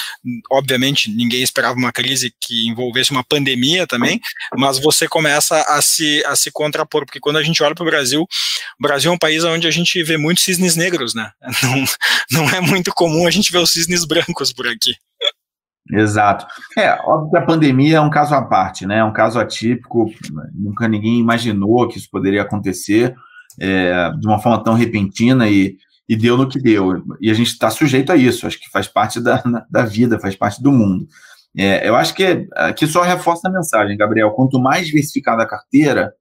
Obviamente, 0.50 1.10
ninguém 1.10 1.42
esperava 1.42 1.76
uma 1.76 1.92
crise 1.92 2.32
que 2.40 2.68
envolvesse 2.68 3.10
uma 3.10 3.24
pandemia 3.24 3.86
também, 3.86 4.20
mas 4.56 4.78
você 4.78 5.08
começa 5.08 5.60
a 5.62 5.82
se, 5.82 6.24
a 6.26 6.36
se 6.36 6.50
contrapor, 6.50 7.04
porque 7.04 7.20
quando 7.20 7.36
a 7.36 7.42
gente 7.42 7.62
olha 7.62 7.74
para 7.74 7.84
o 7.84 7.90
Brasil, 7.90 8.22
o 8.22 8.82
Brasil 8.82 9.10
é 9.10 9.14
um 9.14 9.18
país 9.18 9.44
onde 9.44 9.66
a 9.66 9.70
gente 9.70 10.02
vê 10.02 10.16
muitos 10.16 10.44
cisnes 10.44 10.76
negros, 10.76 11.14
né? 11.14 11.30
Não, 11.62 11.84
não 12.30 12.50
é 12.50 12.60
muito 12.60 12.92
comum 12.92 13.26
a 13.26 13.30
gente 13.30 13.50
ver 13.50 13.58
os 13.58 13.70
cisnes 13.70 14.04
brancos 14.04 14.52
por 14.52 14.66
aqui. 14.66 14.94
Exato. 15.92 16.46
É, 16.77 16.92
óbvio 17.05 17.31
que 17.31 17.37
a 17.38 17.46
pandemia 17.46 17.96
é 17.96 18.01
um 18.01 18.11
caso 18.11 18.35
à 18.35 18.42
parte, 18.42 18.87
né? 18.87 18.98
É 18.98 19.05
um 19.05 19.12
caso 19.12 19.38
atípico, 19.38 20.11
nunca 20.55 20.87
ninguém 20.87 21.18
imaginou 21.18 21.88
que 21.88 21.98
isso 21.98 22.09
poderia 22.11 22.42
acontecer 22.42 23.14
é, 23.59 24.11
de 24.18 24.27
uma 24.27 24.38
forma 24.38 24.62
tão 24.62 24.74
repentina 24.74 25.48
e, 25.48 25.77
e 26.09 26.16
deu 26.16 26.37
no 26.37 26.48
que 26.48 26.61
deu. 26.61 27.03
E 27.20 27.31
a 27.31 27.35
gente 27.35 27.48
está 27.48 27.70
sujeito 27.70 28.12
a 28.12 28.16
isso, 28.16 28.46
acho 28.46 28.61
que 28.61 28.70
faz 28.70 28.87
parte 28.87 29.20
da, 29.20 29.42
da 29.70 29.85
vida, 29.85 30.20
faz 30.20 30.37
parte 30.37 30.62
do 30.62 30.70
mundo. 30.70 31.07
É, 31.57 31.88
eu 31.88 31.96
acho 31.96 32.14
que 32.14 32.46
aqui 32.55 32.87
só 32.87 33.03
reforça 33.03 33.48
a 33.48 33.51
mensagem, 33.51 33.96
Gabriel. 33.96 34.31
Quanto 34.33 34.61
mais 34.61 34.87
diversificada 34.87 35.42
a 35.42 35.48
carteira, 35.48 36.12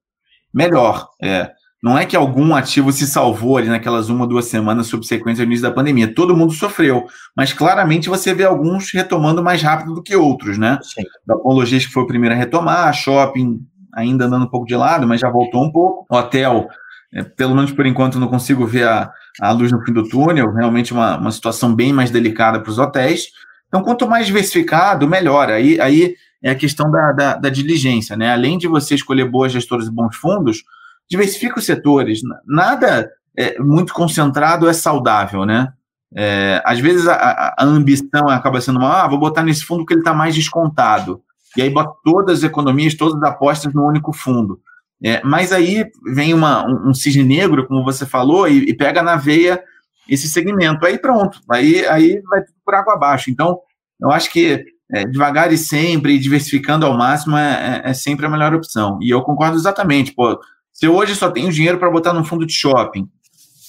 melhor. 0.54 1.10
É, 1.22 1.52
não 1.88 1.98
é 1.98 2.06
que 2.06 2.16
algum 2.16 2.54
ativo 2.54 2.92
se 2.92 3.08
salvou 3.08 3.58
ali 3.58 3.70
naquelas 3.70 4.10
uma, 4.10 4.28
duas 4.28 4.46
semanas 4.46 4.88
subsequentes 4.88 5.40
ao 5.40 5.46
início 5.46 5.64
da 5.64 5.72
pandemia. 5.72 6.14
Todo 6.14 6.36
mundo 6.36 6.52
sofreu. 6.52 7.06
Mas 7.36 7.54
claramente 7.54 8.10
você 8.10 8.34
vê 8.34 8.44
alguns 8.44 8.92
retomando 8.92 9.42
mais 9.42 9.62
rápido 9.62 9.94
do 9.94 10.04
que 10.04 10.16
outros, 10.16 10.58
né? 10.58 10.80
Sim. 10.82 11.04
Da 11.26 11.36
Logística 11.36 11.88
que 11.88 11.94
foi 11.94 12.04
o 12.04 12.08
primeiro 12.08 12.36
a 12.36 12.38
retomar, 12.38 12.94
shopping 12.94 13.60
ainda 13.94 14.26
andando 14.26 14.46
um 14.46 14.50
pouco 14.50 14.68
de 14.68 14.76
lado, 14.76 15.08
mas 15.08 15.22
já 15.22 15.30
voltou 15.30 15.64
um 15.64 15.72
pouco. 15.72 16.06
Hotel 16.14 16.68
é, 17.14 17.24
pelo 17.24 17.56
menos 17.56 17.72
por 17.72 17.86
enquanto, 17.86 18.20
não 18.20 18.28
consigo 18.28 18.66
ver 18.66 18.88
a, 18.88 19.12
a 19.40 19.52
luz 19.52 19.72
no 19.72 19.82
fim 19.84 19.94
do 19.94 20.08
túnel. 20.08 20.54
Realmente 20.54 20.94
uma, 20.94 21.18
uma 21.18 21.32
situação 21.32 21.74
bem 21.74 21.94
mais 21.94 22.12
delicada 22.12 22.60
para 22.60 22.70
os 22.70 22.78
hotéis. 22.78 23.28
Então, 23.68 23.82
quanto 23.82 24.08
mais 24.08 24.26
diversificado, 24.26 25.08
melhor. 25.08 25.50
Aí, 25.50 25.80
aí 25.80 26.16
é 26.44 26.52
a 26.52 26.56
questão 26.56 26.92
da, 26.92 27.12
da, 27.12 27.36
da, 27.36 27.50
diligência, 27.50 28.16
né? 28.16 28.32
Além 28.32 28.58
de 28.58 28.68
você 28.68 28.96
escolher 28.96 29.26
boas 29.26 29.52
gestoras 29.52 29.88
e 29.88 29.92
bons 29.92 30.16
fundos, 30.16 30.64
diversifica 31.10 31.60
os 31.60 31.66
setores. 31.66 32.22
Nada 32.46 33.10
é, 33.38 33.60
muito 33.60 33.94
concentrado 33.94 34.68
é 34.68 34.74
saudável, 34.74 35.46
né? 35.46 35.72
É, 36.16 36.62
às 36.66 36.80
vezes 36.80 37.08
a, 37.08 37.54
a, 37.58 37.64
ambição 37.66 38.30
acaba 38.30 38.62
sendo 38.62 38.80
uma, 38.80 39.04
ah, 39.04 39.08
vou 39.08 39.20
botar 39.20 39.44
nesse 39.44 39.66
fundo 39.66 39.86
que 39.86 39.94
ele 39.94 40.02
está 40.02 40.14
mais 40.14 40.34
descontado. 40.34 41.22
E 41.56 41.62
aí 41.62 41.70
bota 41.70 41.94
todas 42.04 42.40
as 42.40 42.44
economias, 42.44 42.96
todas 42.96 43.22
as 43.22 43.30
apostas 43.30 43.74
no 43.74 43.86
único 43.86 44.14
fundo. 44.14 44.60
É, 45.04 45.22
mas 45.24 45.52
aí 45.52 45.86
vem 46.14 46.34
uma, 46.34 46.66
um, 46.66 46.90
um, 46.90 46.94
cisne 46.94 47.24
negro, 47.24 47.68
como 47.68 47.84
você 47.84 48.06
falou, 48.06 48.48
e, 48.48 48.70
e, 48.70 48.74
pega 48.74 49.04
na 49.04 49.16
veia 49.16 49.62
esse 50.10 50.28
segmento. 50.28 50.86
Aí 50.86 50.98
pronto, 50.98 51.40
aí, 51.52 51.86
aí 51.86 52.22
vai 52.22 52.42
por 52.66 52.74
água 52.74 52.94
abaixo. 52.94 53.30
Então, 53.30 53.60
eu 54.00 54.10
acho 54.12 54.32
que 54.32 54.66
é, 54.92 55.06
devagar 55.06 55.52
e 55.52 55.58
sempre, 55.58 56.18
diversificando 56.18 56.86
ao 56.86 56.98
máximo, 56.98 57.38
é, 57.38 57.82
é, 57.86 57.90
é, 57.90 57.94
sempre 57.94 58.26
a 58.26 58.30
melhor 58.30 58.54
opção. 58.54 58.98
E 59.02 59.10
eu 59.10 59.22
concordo 59.22 59.58
exatamente. 59.58 60.14
Pô, 60.14 60.40
se 60.78 60.86
eu 60.86 60.96
hoje 60.96 61.16
só 61.16 61.32
tenho 61.32 61.52
dinheiro 61.52 61.80
para 61.80 61.90
botar 61.90 62.14
num 62.14 62.24
fundo 62.24 62.46
de 62.46 62.54
shopping, 62.54 63.10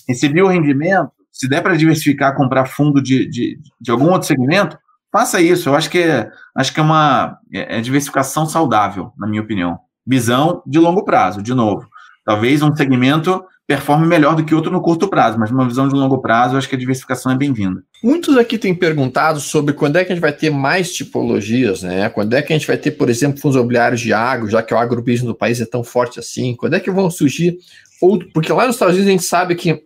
recebi 0.07 0.43
o 0.43 0.47
rendimento, 0.47 1.11
se 1.33 1.49
der 1.49 1.63
para 1.63 1.75
diversificar, 1.75 2.37
comprar 2.37 2.67
fundo 2.67 3.03
de, 3.03 3.27
de, 3.27 3.59
de, 3.81 3.91
algum 3.91 4.11
outro 4.11 4.29
segmento, 4.29 4.79
faça 5.11 5.41
isso. 5.41 5.71
Eu 5.71 5.75
acho 5.75 5.89
que 5.89 6.01
é, 6.01 6.31
acho 6.55 6.71
que 6.71 6.79
é 6.79 6.83
uma 6.83 7.39
é, 7.51 7.79
é 7.79 7.81
diversificação 7.81 8.45
saudável, 8.45 9.11
na 9.17 9.27
minha 9.27 9.41
opinião. 9.41 9.79
Visão 10.07 10.63
de 10.67 10.79
longo 10.79 11.03
prazo, 11.03 11.43
de 11.43 11.55
novo. 11.55 11.89
Talvez 12.29 12.61
um 12.61 12.77
segmento 12.77 13.43
performe 13.67 14.07
melhor 14.07 14.37
do 14.37 14.45
que 14.45 14.55
outro 14.55 14.71
no 14.71 14.83
curto 14.83 15.09
prazo, 15.09 15.39
mas 15.39 15.51
numa 15.51 15.67
visão 15.67 15.89
de 15.89 15.95
longo 15.95 16.19
prazo, 16.19 16.59
acho 16.59 16.69
que 16.69 16.75
a 16.75 16.79
diversificação 16.79 17.33
é 17.33 17.35
bem-vinda. 17.35 17.83
Muitos 18.05 18.37
aqui 18.37 18.59
têm 18.59 18.75
perguntado 18.75 19.41
sobre 19.41 19.73
quando 19.73 19.97
é 19.97 20.05
que 20.05 20.13
a 20.13 20.15
gente 20.15 20.21
vai 20.21 20.35
ter 20.35 20.51
mais 20.51 20.93
tipologias, 20.93 21.83
né? 21.83 22.07
Quando 22.11 22.35
é 22.35 22.43
que 22.43 22.53
a 22.53 22.59
gente 22.59 22.67
vai 22.67 22.77
ter, 22.77 22.91
por 22.91 23.09
exemplo, 23.09 23.41
fundos 23.41 23.57
imobiliários 23.57 24.03
de 24.03 24.13
agro, 24.13 24.51
já 24.51 24.63
que 24.63 24.75
o 24.75 24.77
agrobusiness 24.77 25.27
do 25.27 25.35
país 25.35 25.59
é 25.59 25.65
tão 25.65 25.83
forte 25.83 26.21
assim? 26.21 26.55
Quando 26.55 26.75
é 26.75 26.81
que 26.81 26.91
vão 26.91 27.11
surgir 27.11 27.57
outro? 27.99 28.29
Porque 28.35 28.53
lá 28.53 28.67
nos 28.67 28.77
Estados 28.77 28.95
Unidos 28.95 29.09
a 29.09 29.13
gente 29.13 29.25
sabe 29.25 29.55
que 29.55 29.83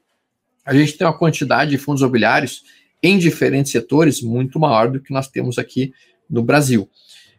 a 0.66 0.74
gente 0.74 0.98
tem 0.98 1.07
uma 1.07 1.16
quantidade 1.16 1.70
de 1.70 1.78
fundos 1.78 2.02
imobiliários 2.02 2.64
em 3.00 3.18
diferentes 3.18 3.70
setores 3.70 4.20
muito 4.20 4.59
maior 4.59 4.90
do 4.90 4.98
que 4.98 5.12
nós 5.12 5.28
temos 5.28 5.59
aqui 5.59 5.92
no 6.28 6.42
Brasil. 6.42 6.90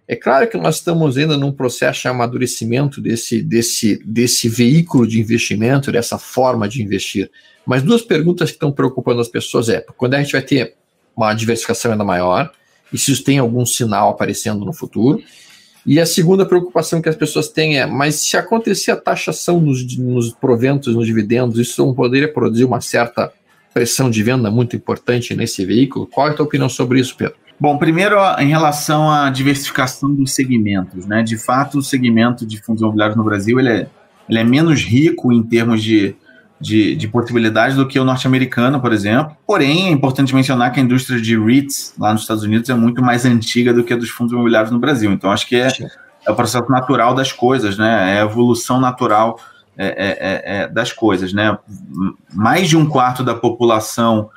É 0.08 0.16
claro 0.16 0.48
que 0.50 0.58
nós 0.58 0.76
estamos 0.76 1.18
ainda 1.18 1.38
num 1.38 1.52
processo 1.52 2.02
de 2.02 2.08
amadurecimento 2.10 3.00
desse, 3.00 3.42
desse, 3.42 4.02
desse 4.04 4.50
veículo 4.50 5.08
de 5.08 5.20
investimento, 5.20 5.92
dessa 5.92 6.18
forma 6.18 6.68
de 6.68 6.84
investir. 6.84 7.32
Mas 7.66 7.82
duas 7.82 8.02
perguntas 8.02 8.50
que 8.50 8.56
estão 8.56 8.72
preocupando 8.72 9.22
as 9.22 9.30
pessoas 9.30 9.70
é 9.70 9.86
quando 9.96 10.16
a 10.16 10.22
gente 10.22 10.34
vai 10.34 10.42
ter 10.42 10.76
uma 11.16 11.34
diversificação 11.34 11.92
ainda 11.92 12.04
maior 12.04 12.52
e 12.92 12.98
se 12.98 13.12
isso 13.12 13.24
tem 13.24 13.39
algum 13.39 13.66
sinal 13.66 14.10
aparecendo 14.10 14.66
no 14.66 14.74
futuro. 14.74 15.24
E 15.86 16.00
a 16.00 16.06
segunda 16.06 16.46
preocupação 16.46 17.02
que 17.02 17.10
as 17.10 17.16
pessoas 17.16 17.48
têm 17.50 17.80
é, 17.80 17.86
mas 17.86 18.16
se 18.16 18.38
acontecer 18.38 18.92
a 18.92 18.96
taxação 18.96 19.60
nos, 19.60 19.98
nos 19.98 20.34
proventos, 20.34 20.96
nos 20.96 21.06
dividendos, 21.06 21.60
isso 21.60 21.86
não 21.86 21.94
poderia 21.94 22.32
produzir 22.32 22.66
uma 22.66 22.80
certa 22.82 23.32
pressão 23.74 24.10
de 24.10 24.22
venda 24.22 24.52
muito 24.52 24.76
importante 24.76 25.36
nesse 25.36 25.66
veículo? 25.66 26.08
Qual 26.08 26.28
é 26.28 26.32
a 26.32 26.34
tua 26.34 26.46
opinião 26.46 26.70
sobre 26.70 27.00
isso, 27.00 27.16
Pedro? 27.18 27.42
Bom, 27.60 27.78
primeiro 27.78 28.18
em 28.39 28.48
relação 28.48 29.10
à 29.10 29.30
diversificação 29.30 30.13
dos 30.13 30.34
segmentos, 30.34 31.06
né? 31.06 31.24
De 31.24 31.38
fato, 31.38 31.78
o 31.78 31.84
segmento 31.84 32.46
de 32.46 32.62
fundos 32.62 32.82
imobiliários 32.82 33.16
no 33.16 33.24
Brasil 33.24 33.60
ele 33.60 33.70
é, 33.70 33.88
ele 34.28 34.39
é 34.39 34.44
menos 34.44 34.84
rico 34.84 35.32
em 35.32 35.42
termos 35.44 35.82
de, 35.82 36.16
de, 36.60 36.96
de 36.96 37.08
possibilidades 37.08 37.76
do 37.76 37.88
que 37.88 38.00
o 38.00 38.04
norte-americano, 38.04 38.82
por 38.82 38.92
exemplo. 38.92 39.38
Porém, 39.46 39.88
é 39.88 39.92
importante 39.92 40.34
mencionar 40.34 40.72
que 40.72 40.80
a 40.80 40.84
indústria 40.84 41.22
de 41.22 41.38
REITs 41.38 41.94
lá 41.98 42.12
nos 42.12 42.24
Estados 42.24 42.44
Unidos 42.44 42.70
é 42.70 42.74
muito 42.74 43.02
mais 43.02 43.26
antiga 43.26 43.74
do 43.74 43.84
que 43.84 43.94
a 43.94 43.98
dos 43.98 44.10
fundos 44.10 44.34
imobiliários 44.34 44.72
no 44.72 44.80
Brasil. 44.80 45.12
Então, 45.12 45.32
acho 45.32 45.48
que 45.48 45.56
é, 45.56 45.70
é 46.26 46.32
o 46.32 46.36
processo 46.36 46.70
natural 46.70 47.13
das 47.13 47.32
coisas, 47.32 47.78
né? 47.78 48.16
É 48.16 48.22
a 48.22 48.26
evolução 48.26 48.80
natural 48.80 49.39
é, 49.78 49.88
é, 49.88 49.94
é, 50.20 50.63
é 50.63 50.68
das 50.68 50.92
coisas, 50.92 51.32
né? 51.34 51.58
Mais 52.34 52.68
de 52.68 52.76
um 52.76 52.88
quarto 52.88 53.24
da 53.24 53.36
população 53.36 54.30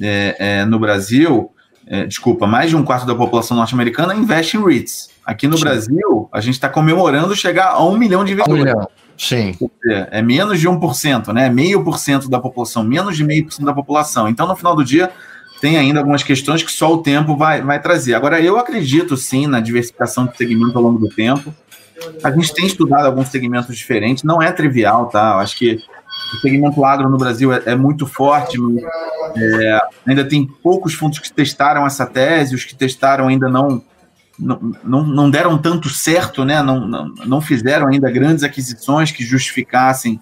é, 0.00 0.64
no 0.64 0.78
Brasil 0.78 1.50
é, 1.90 2.06
desculpa, 2.06 2.46
mais 2.46 2.70
de 2.70 2.76
um 2.76 2.84
quarto 2.84 3.04
da 3.04 3.16
população 3.16 3.56
norte-americana 3.56 4.14
investe 4.14 4.56
em 4.56 4.64
REITs. 4.64 5.10
Aqui 5.26 5.48
no 5.48 5.58
Sim. 5.58 5.64
Brasil, 5.64 6.28
a 6.32 6.40
gente 6.40 6.54
está 6.54 6.68
comemorando 6.68 7.34
chegar 7.34 7.70
a 7.70 7.84
um 7.84 7.98
milhão 7.98 8.24
de 8.24 8.32
investidores. 8.32 8.62
Um 8.62 8.68
milhão. 8.68 8.88
Sim. 9.18 9.56
É, 9.88 10.20
é 10.20 10.22
menos 10.22 10.60
de 10.60 10.68
1%, 10.68 11.32
né? 11.32 11.50
Meio 11.50 11.82
por 11.82 11.98
cento 11.98 12.30
da 12.30 12.38
população, 12.38 12.84
menos 12.84 13.16
de 13.16 13.24
meio 13.24 13.44
por 13.44 13.52
cento 13.52 13.66
da 13.66 13.74
população. 13.74 14.28
Então, 14.28 14.46
no 14.46 14.54
final 14.54 14.76
do 14.76 14.84
dia, 14.84 15.10
tem 15.60 15.78
ainda 15.78 15.98
algumas 15.98 16.22
questões 16.22 16.62
que 16.62 16.70
só 16.70 16.94
o 16.94 16.98
tempo 16.98 17.36
vai, 17.36 17.60
vai 17.60 17.82
trazer. 17.82 18.14
Agora, 18.14 18.40
eu 18.40 18.56
acredito 18.56 19.16
sim 19.16 19.48
na 19.48 19.58
diversificação 19.58 20.26
de 20.26 20.36
segmento 20.36 20.78
ao 20.78 20.84
longo 20.84 20.98
do 21.00 21.08
tempo. 21.08 21.52
A 22.22 22.30
gente 22.30 22.54
tem 22.54 22.66
estudado 22.66 23.06
alguns 23.06 23.28
segmentos 23.28 23.76
diferentes, 23.76 24.22
não 24.22 24.40
é 24.40 24.52
trivial, 24.52 25.06
tá? 25.06 25.32
Eu 25.32 25.38
acho 25.40 25.58
que 25.58 25.82
o 26.32 26.40
segmento 26.40 26.84
agro 26.84 27.08
no 27.08 27.18
Brasil 27.18 27.52
é, 27.52 27.62
é 27.66 27.74
muito 27.74 28.06
forte, 28.06 28.56
é, 29.36 29.80
ainda 30.06 30.24
tem 30.24 30.46
poucos 30.46 30.94
fundos 30.94 31.18
que 31.18 31.32
testaram 31.32 31.86
essa 31.86 32.06
tese, 32.06 32.54
os 32.54 32.64
que 32.64 32.74
testaram 32.74 33.28
ainda 33.28 33.48
não, 33.48 33.82
não, 34.38 35.06
não 35.06 35.30
deram 35.30 35.58
tanto 35.58 35.88
certo, 35.88 36.44
né? 36.44 36.62
não, 36.62 36.86
não, 36.86 37.14
não 37.26 37.40
fizeram 37.40 37.88
ainda 37.88 38.10
grandes 38.10 38.44
aquisições 38.44 39.10
que 39.10 39.24
justificassem 39.24 40.20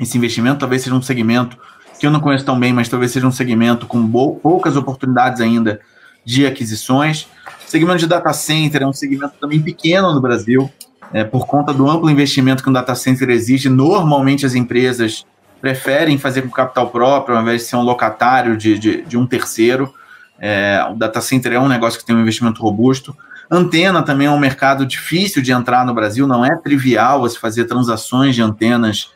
esse 0.00 0.16
investimento. 0.16 0.60
Talvez 0.60 0.82
seja 0.82 0.94
um 0.94 1.02
segmento 1.02 1.58
que 1.98 2.06
eu 2.06 2.10
não 2.10 2.20
conheço 2.20 2.44
tão 2.44 2.58
bem, 2.58 2.72
mas 2.72 2.88
talvez 2.88 3.12
seja 3.12 3.26
um 3.26 3.32
segmento 3.32 3.86
com 3.86 4.06
poucas 4.38 4.76
oportunidades 4.76 5.40
ainda 5.40 5.80
de 6.24 6.46
aquisições. 6.46 7.28
O 7.66 7.70
segmento 7.70 7.98
de 7.98 8.06
data 8.06 8.32
center 8.32 8.82
é 8.82 8.86
um 8.86 8.92
segmento 8.92 9.34
também 9.40 9.60
pequeno 9.60 10.12
no 10.14 10.20
Brasil 10.20 10.70
é, 11.12 11.24
por 11.24 11.46
conta 11.46 11.72
do 11.72 11.88
amplo 11.88 12.10
investimento 12.10 12.62
que 12.62 12.68
um 12.68 12.72
data 12.72 12.94
center 12.94 13.30
exige, 13.30 13.68
normalmente 13.68 14.44
as 14.44 14.54
empresas 14.54 15.26
preferem 15.60 16.18
fazer 16.18 16.42
com 16.42 16.50
capital 16.50 16.90
próprio, 16.90 17.36
ao 17.36 17.42
invés 17.42 17.62
de 17.62 17.68
ser 17.68 17.76
um 17.76 17.82
locatário 17.82 18.56
de, 18.56 18.78
de, 18.78 19.02
de 19.02 19.16
um 19.16 19.26
terceiro. 19.26 19.92
É, 20.38 20.86
o 20.90 20.94
data 20.94 21.20
center 21.20 21.52
é 21.52 21.58
um 21.58 21.68
negócio 21.68 21.98
que 21.98 22.06
tem 22.06 22.14
um 22.14 22.20
investimento 22.20 22.62
robusto. 22.62 23.16
Antena 23.50 24.02
também 24.02 24.26
é 24.26 24.30
um 24.30 24.38
mercado 24.38 24.86
difícil 24.86 25.42
de 25.42 25.52
entrar 25.52 25.84
no 25.84 25.94
Brasil, 25.94 26.26
não 26.26 26.44
é 26.44 26.54
trivial 26.56 27.20
você 27.20 27.38
fazer 27.38 27.64
transações 27.64 28.34
de 28.34 28.42
antenas 28.42 29.10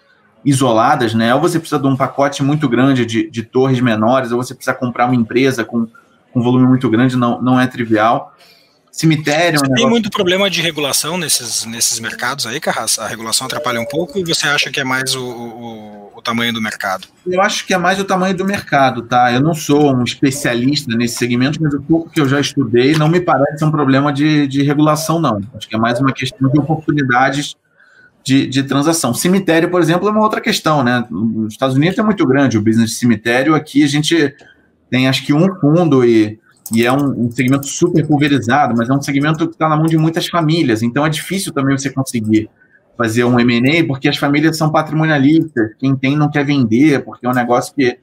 isoladas, 0.45 1.15
né? 1.15 1.35
Ou 1.35 1.41
você 1.41 1.59
precisa 1.59 1.81
de 1.81 1.87
um 1.87 1.97
pacote 1.97 2.43
muito 2.43 2.69
grande 2.69 3.07
de, 3.07 3.31
de 3.31 3.43
torres 3.43 3.81
menores, 3.81 4.33
ou 4.33 4.43
você 4.43 4.55
precisa 4.55 4.75
comprar 4.75 5.05
uma 5.05 5.15
empresa 5.15 5.65
com, 5.65 5.87
com 6.33 6.41
um 6.41 6.43
volume 6.43 6.67
muito 6.67 6.89
grande, 6.89 7.17
não, 7.17 7.41
não 7.41 7.61
é 7.61 7.67
trivial. 7.67 8.35
Cemitério. 8.93 9.59
Você 9.59 9.73
tem 9.73 9.89
muito 9.89 10.11
problema 10.11 10.51
de 10.51 10.61
regulação 10.61 11.17
nesses, 11.17 11.65
nesses 11.65 11.99
mercados 11.99 12.47
aí, 12.47 12.61
Carras? 12.61 12.99
A 12.99 13.07
regulação 13.07 13.47
atrapalha 13.47 13.81
um 13.81 13.87
pouco 13.87 14.19
ou 14.19 14.27
você 14.27 14.47
acha 14.47 14.71
que 14.71 14.79
é 14.79 14.85
mais 14.85 15.15
o, 15.15 15.25
o, 15.25 16.13
o, 16.15 16.21
tamanho 16.21 16.53
do 16.53 16.61
mercado? 16.61 17.09
Eu 17.27 17.41
acho 17.41 17.67
que 17.67 17.73
é 17.73 17.79
mais 17.79 17.99
o 17.99 18.05
tamanho 18.05 18.37
do 18.37 18.45
mercado, 18.45 19.01
tá? 19.01 19.33
Eu 19.33 19.41
não 19.41 19.55
sou 19.55 19.97
um 19.97 20.05
especialista 20.05 20.95
nesse 20.95 21.17
segmento, 21.17 21.59
mas 21.63 21.73
o 21.73 21.81
pouco 21.81 22.11
que 22.11 22.21
eu 22.21 22.29
já 22.29 22.39
estudei 22.39 22.93
não 22.93 23.09
me 23.09 23.19
parece 23.19 23.65
um 23.65 23.71
problema 23.71 24.13
de, 24.13 24.47
de 24.47 24.63
regulação, 24.63 25.19
não. 25.19 25.41
Acho 25.55 25.67
que 25.67 25.75
é 25.75 25.79
mais 25.79 25.99
uma 25.99 26.13
questão 26.13 26.51
de 26.51 26.61
oportunidades 26.61 27.57
de, 28.23 28.47
de 28.47 28.63
transação. 28.63 29.15
Cemitério, 29.15 29.71
por 29.71 29.81
exemplo, 29.81 30.07
é 30.07 30.11
uma 30.11 30.21
outra 30.21 30.41
questão, 30.41 30.85
né? 30.85 31.03
Nos 31.11 31.55
Estados 31.55 31.77
Unidos 31.77 31.99
é 31.99 32.03
muito 32.03 32.27
grande 32.27 32.59
o 32.59 32.63
business 32.63 32.91
de 32.91 32.97
cemitério, 32.97 33.55
aqui 33.55 33.83
a 33.83 33.89
gente 33.89 34.35
tem 34.91 35.09
acho 35.09 35.25
que 35.25 35.33
um 35.33 35.49
fundo 35.59 36.05
e 36.05 36.39
e 36.73 36.87
é 36.87 36.93
um, 36.93 37.27
um, 37.27 37.31
segmento 37.31 37.67
super 37.67 38.07
pulverizado, 38.07 38.75
mas 38.77 38.89
é 38.89 38.93
um 38.93 39.03
segmento 39.03 39.47
que 39.47 39.55
está 39.55 39.69
na 39.69 39.77
mão 39.77 39.87
de 39.87 39.99
muitas 39.99 40.27
famílias, 40.27 40.83
então 40.83 41.05
é 41.05 41.11
difícil 41.11 41.53
também 41.53 41.77
você 41.77 41.91
conseguir 41.91 42.49
fazer 42.97 43.25
um 43.25 43.39
M&A, 43.39 43.87
porque 43.87 44.09
as 44.09 44.17
famílias 44.17 44.57
são 44.57 44.71
patrimonialistas, 44.71 45.73
quem 45.79 45.97
tem 45.97 46.17
não 46.17 46.31
quer 46.31 46.45
vender, 46.45 47.05
porque 47.05 47.27
é 47.27 47.31
um 47.31 47.35
negócio 47.35 47.75
que, 47.75 47.99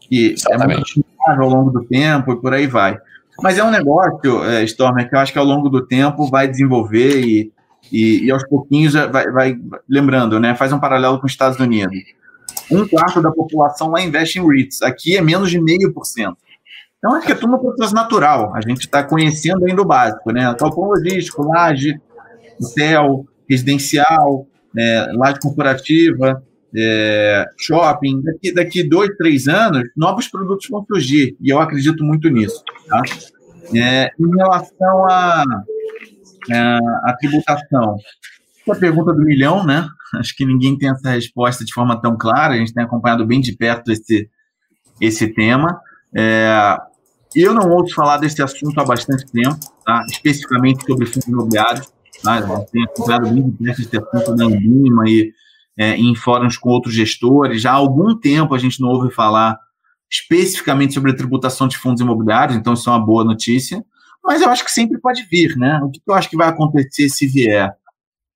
que 0.00 0.34
é 0.50 0.58
muito 0.58 1.04
ao 1.26 1.48
longo 1.48 1.70
do 1.70 1.84
tempo 1.84 2.32
e 2.32 2.40
por 2.40 2.52
aí 2.52 2.66
vai. 2.66 2.98
Mas 3.42 3.58
é 3.58 3.64
um 3.64 3.70
negócio, 3.70 4.44
é, 4.44 4.62
Stormer, 4.64 5.08
que 5.08 5.14
eu 5.14 5.18
acho 5.18 5.32
que 5.32 5.38
ao 5.38 5.44
longo 5.44 5.68
do 5.68 5.84
tempo 5.84 6.28
vai 6.30 6.46
desenvolver 6.46 7.20
e, 7.20 7.52
e, 7.90 8.24
e 8.24 8.30
aos 8.30 8.46
pouquinhos 8.46 8.92
vai, 8.92 9.30
vai, 9.30 9.56
lembrando, 9.88 10.38
né, 10.38 10.54
faz 10.54 10.72
um 10.72 10.78
paralelo 10.78 11.18
com 11.18 11.26
os 11.26 11.32
Estados 11.32 11.58
Unidos. 11.58 11.98
Um 12.70 12.86
quarto 12.86 13.20
da 13.20 13.32
população 13.32 13.90
lá 13.90 14.00
investe 14.00 14.38
em 14.38 14.46
REITs, 14.46 14.82
aqui 14.82 15.16
é 15.16 15.20
menos 15.20 15.50
de 15.50 15.60
meio 15.60 15.92
por 15.92 16.04
cento. 16.04 16.36
Então, 17.04 17.16
acho 17.16 17.26
que 17.26 17.32
é 17.32 17.34
tudo 17.34 17.54
um 17.54 17.58
processo 17.58 17.94
natural. 17.94 18.56
A 18.56 18.62
gente 18.66 18.80
está 18.80 19.04
conhecendo 19.04 19.66
ainda 19.66 19.82
o 19.82 19.84
básico, 19.84 20.32
né? 20.32 20.44
Galpão 20.58 20.84
logístico, 20.84 21.46
laje, 21.46 22.00
hotel, 22.58 23.26
residencial, 23.46 24.46
é, 24.74 25.12
laje 25.12 25.38
corporativa, 25.38 26.42
é, 26.74 27.44
shopping. 27.58 28.22
Daqui, 28.22 28.54
daqui 28.54 28.88
dois, 28.88 29.14
três 29.18 29.46
anos, 29.48 29.82
novos 29.94 30.28
produtos 30.28 30.66
vão 30.70 30.82
surgir. 30.86 31.36
E 31.42 31.50
eu 31.50 31.58
acredito 31.58 32.02
muito 32.02 32.30
nisso. 32.30 32.64
Tá? 32.88 33.02
É, 33.76 34.08
em 34.18 34.36
relação 34.38 35.06
à 35.06 35.44
a, 36.52 36.78
a, 37.04 37.16
tributação, 37.20 37.98
é 38.66 38.72
a 38.72 38.76
pergunta 38.76 39.12
do 39.12 39.20
milhão, 39.20 39.62
né? 39.62 39.86
Acho 40.14 40.34
que 40.34 40.46
ninguém 40.46 40.78
tem 40.78 40.88
essa 40.88 41.10
resposta 41.10 41.66
de 41.66 41.74
forma 41.74 42.00
tão 42.00 42.16
clara. 42.16 42.54
A 42.54 42.56
gente 42.56 42.72
tem 42.72 42.82
acompanhado 42.82 43.26
bem 43.26 43.42
de 43.42 43.54
perto 43.54 43.92
esse, 43.92 44.26
esse 45.02 45.28
tema. 45.34 45.78
É, 46.16 46.78
eu 47.42 47.54
não 47.54 47.70
ouço 47.70 47.94
falar 47.94 48.18
desse 48.18 48.42
assunto 48.42 48.78
há 48.78 48.84
bastante 48.84 49.26
tempo, 49.26 49.58
tá? 49.84 50.04
especificamente 50.08 50.84
sobre 50.86 51.06
fundos 51.06 51.28
imobiliários. 51.28 51.92
Tá? 52.22 52.38
Eu 52.38 52.66
tenho 52.70 52.84
acompanhado 52.84 53.52
perto 53.62 53.82
esse 53.82 53.96
assunto 53.96 54.36
na 54.36 54.46
Lima 54.46 55.08
e 55.08 55.32
é, 55.76 55.96
em 55.96 56.14
fóruns 56.14 56.56
com 56.56 56.70
outros 56.70 56.94
gestores. 56.94 57.60
Já 57.60 57.72
há 57.72 57.74
algum 57.74 58.16
tempo 58.16 58.54
a 58.54 58.58
gente 58.58 58.80
não 58.80 58.88
ouve 58.88 59.12
falar 59.12 59.58
especificamente 60.10 60.94
sobre 60.94 61.10
a 61.10 61.16
tributação 61.16 61.66
de 61.66 61.76
fundos 61.76 62.00
imobiliários, 62.00 62.56
então 62.56 62.74
isso 62.74 62.88
é 62.88 62.92
uma 62.92 63.04
boa 63.04 63.24
notícia. 63.24 63.84
Mas 64.22 64.40
eu 64.40 64.48
acho 64.48 64.64
que 64.64 64.70
sempre 64.70 64.98
pode 64.98 65.22
vir, 65.24 65.56
né? 65.56 65.80
O 65.82 65.90
que 65.90 66.00
eu 66.06 66.14
acho 66.14 66.30
que 66.30 66.36
vai 66.36 66.48
acontecer 66.48 67.08
se 67.08 67.26
vier? 67.26 67.74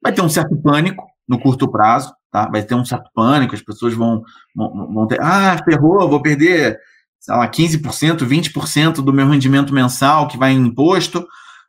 Vai 0.02 0.12
ter 0.12 0.20
um 0.20 0.28
certo 0.28 0.56
pânico 0.56 1.06
no 1.26 1.38
curto 1.38 1.70
prazo, 1.70 2.12
tá? 2.30 2.48
Vai 2.50 2.62
ter 2.62 2.74
um 2.74 2.84
certo 2.84 3.10
pânico, 3.14 3.54
as 3.54 3.62
pessoas 3.62 3.94
vão, 3.94 4.22
vão, 4.54 4.92
vão 4.92 5.06
ter, 5.06 5.20
ah, 5.22 5.56
ferrou, 5.64 6.08
vou 6.08 6.20
perder, 6.20 6.78
sei 7.20 7.34
lá, 7.34 7.48
15%, 7.48 8.18
20% 8.26 8.94
do 8.96 9.12
meu 9.12 9.28
rendimento 9.28 9.72
mensal 9.74 10.28
que 10.28 10.38
vai 10.38 10.52
em 10.52 10.66
imposto. 10.66 11.26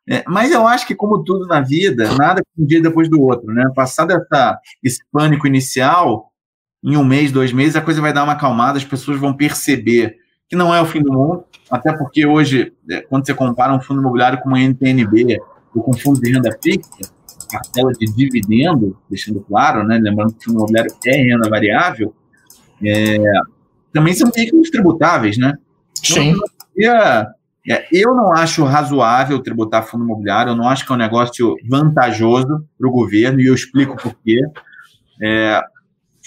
É, 0.07 0.23
mas 0.27 0.51
eu 0.51 0.67
acho 0.67 0.87
que, 0.87 0.95
como 0.95 1.23
tudo 1.23 1.45
na 1.45 1.61
vida, 1.61 2.11
nada 2.15 2.41
um 2.57 2.65
dia 2.65 2.81
depois 2.81 3.09
do 3.09 3.21
outro, 3.21 3.53
né? 3.53 3.69
Passado 3.75 4.11
essa, 4.11 4.59
esse 4.83 4.99
pânico 5.11 5.45
inicial, 5.45 6.31
em 6.83 6.97
um 6.97 7.03
mês, 7.03 7.31
dois 7.31 7.51
meses, 7.51 7.75
a 7.75 7.81
coisa 7.81 8.01
vai 8.01 8.13
dar 8.13 8.23
uma 8.23 8.33
acalmada, 8.33 8.77
as 8.77 8.85
pessoas 8.85 9.19
vão 9.19 9.33
perceber 9.33 10.15
que 10.47 10.55
não 10.55 10.73
é 10.73 10.81
o 10.81 10.85
fim 10.85 11.01
do 11.01 11.13
mundo, 11.13 11.43
até 11.69 11.95
porque 11.95 12.25
hoje, 12.25 12.73
é, 12.89 13.01
quando 13.01 13.25
você 13.25 13.33
compara 13.33 13.73
um 13.73 13.81
fundo 13.81 14.01
imobiliário 14.01 14.39
com 14.39 14.47
uma 14.47 14.59
NTNB 14.59 15.37
ou 15.75 15.83
com 15.83 15.91
um 15.91 15.97
fundo 15.97 16.19
de 16.19 16.31
renda 16.31 16.57
fixa, 16.63 17.13
cartela 17.51 17.91
de 17.93 18.05
dividendo, 18.07 18.97
deixando 19.09 19.41
claro, 19.41 19.83
né, 19.83 19.99
lembrando 20.01 20.33
que 20.33 20.39
o 20.39 20.43
fundo 20.45 20.57
imobiliário 20.57 20.91
é 21.05 21.15
renda 21.17 21.49
variável, 21.49 22.15
é, 22.83 23.17
também 23.93 24.13
são 24.13 24.29
veículos 24.31 24.69
tributáveis, 24.69 25.37
né? 25.37 25.53
Sim. 25.95 26.35
Então, 26.77 27.27
é, 27.69 27.87
eu 27.91 28.15
não 28.15 28.31
acho 28.33 28.63
razoável 28.63 29.39
tributar 29.41 29.85
fundo 29.85 30.03
imobiliário, 30.03 30.51
eu 30.51 30.55
não 30.55 30.67
acho 30.67 30.85
que 30.85 30.91
é 30.91 30.95
um 30.95 30.99
negócio 30.99 31.55
vantajoso 31.69 32.65
para 32.77 32.87
o 32.87 32.91
governo, 32.91 33.39
e 33.39 33.47
eu 33.47 33.53
explico 33.53 33.95
por 33.95 34.15
quê. 34.23 34.39
É, 35.21 35.61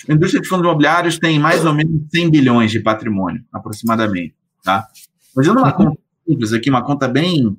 a 0.09 0.13
indústria 0.13 0.41
de 0.41 0.49
fundos 0.49 0.65
imobiliários 0.65 1.19
tem 1.19 1.39
mais 1.39 1.65
ou 1.65 1.75
menos 1.75 2.03
100 2.15 2.31
bilhões 2.31 2.71
de 2.71 2.81
patrimônio, 2.81 3.43
aproximadamente. 3.53 4.35
Tá? 4.63 4.87
Fazendo 5.35 5.59
uma 5.59 5.73
conta 5.73 5.99
simples 6.27 6.53
aqui, 6.53 6.71
uma 6.71 6.85
conta 6.85 7.09
bem 7.09 7.57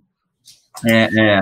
é, 0.85 1.09
é, 1.19 1.41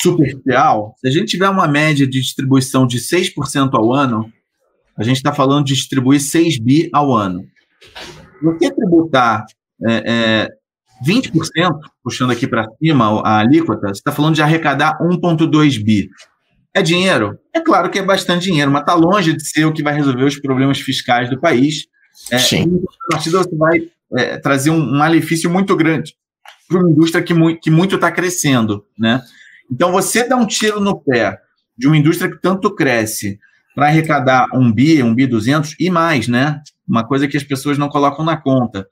superficial, 0.00 0.94
se 0.98 1.08
a 1.08 1.10
gente 1.10 1.26
tiver 1.26 1.48
uma 1.48 1.68
média 1.68 2.06
de 2.06 2.20
distribuição 2.20 2.86
de 2.86 2.98
6% 2.98 3.70
ao 3.74 3.92
ano, 3.92 4.32
a 4.96 5.04
gente 5.04 5.16
está 5.16 5.32
falando 5.32 5.66
de 5.66 5.74
distribuir 5.74 6.20
6 6.20 6.58
bi 6.58 6.88
ao 6.92 7.14
ano. 7.14 7.46
Que 8.58 8.70
tributar 8.70 9.44
é, 9.86 10.02
é, 10.06 10.48
20%, 11.06 11.32
puxando 12.02 12.30
aqui 12.30 12.46
para 12.46 12.66
cima 12.78 13.20
a 13.22 13.38
alíquota, 13.38 13.88
você 13.88 13.92
está 13.92 14.12
falando 14.12 14.34
de 14.34 14.42
arrecadar 14.42 14.98
1,2 15.00 15.82
bi. 15.82 16.08
É 16.72 16.82
dinheiro? 16.82 17.38
É 17.54 17.60
claro 17.60 17.90
que 17.90 17.98
é 17.98 18.02
bastante 18.02 18.44
dinheiro, 18.44 18.70
mas 18.70 18.82
está 18.82 18.94
longe 18.94 19.32
de 19.32 19.46
ser 19.46 19.64
o 19.64 19.72
que 19.72 19.82
vai 19.82 19.94
resolver 19.94 20.24
os 20.24 20.38
problemas 20.38 20.78
fiscais 20.78 21.30
do 21.30 21.40
país. 21.40 21.86
É, 22.30 22.38
Sim. 22.38 22.82
A 23.08 23.14
partida 23.14 23.38
você 23.38 23.56
vai 23.56 23.88
é, 24.14 24.36
trazer 24.38 24.70
um, 24.70 24.78
um, 24.78 24.98
malefício 24.98 25.50
muito 25.50 25.74
grande 25.74 26.14
para 26.68 26.78
uma 26.78 26.90
indústria 26.90 27.22
que, 27.22 27.32
mu 27.32 27.58
que 27.58 27.70
muito 27.70 27.94
está 27.94 28.10
crescendo. 28.10 28.84
Né? 28.98 29.22
Então, 29.70 29.92
você 29.92 30.28
dá 30.28 30.36
um 30.36 30.46
tiro 30.46 30.80
no 30.80 31.00
pé 31.00 31.38
de 31.76 31.86
uma 31.86 31.96
indústria 31.96 32.30
que 32.30 32.40
tanto 32.40 32.74
cresce 32.74 33.38
para 33.74 33.86
arrecadar 33.86 34.46
um 34.54 34.72
bi, 34.72 35.02
um 35.02 35.14
bi 35.14 35.26
200 35.26 35.76
e 35.78 35.90
mais, 35.90 36.28
né? 36.28 36.62
Uma 36.88 37.06
coisa 37.06 37.26
que 37.26 37.36
as 37.36 37.44
pessoas 37.44 37.78
não 37.78 37.88
colocam 37.88 38.24
na 38.24 38.36
conta. 38.36 38.88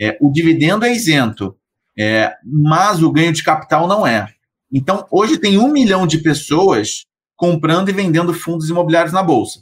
É, 0.00 0.16
o 0.20 0.30
dividendo 0.30 0.84
é 0.84 0.92
isento, 0.92 1.56
é, 1.98 2.34
mas 2.44 3.02
o 3.02 3.10
ganho 3.10 3.32
de 3.32 3.42
capital 3.42 3.86
não 3.86 4.06
é. 4.06 4.28
Então, 4.72 5.06
hoje 5.10 5.38
tem 5.38 5.58
um 5.58 5.70
milhão 5.70 6.06
de 6.06 6.18
pessoas 6.18 7.04
comprando 7.36 7.88
e 7.88 7.92
vendendo 7.92 8.34
fundos 8.34 8.68
imobiliários 8.68 9.12
na 9.12 9.22
bolsa. 9.22 9.60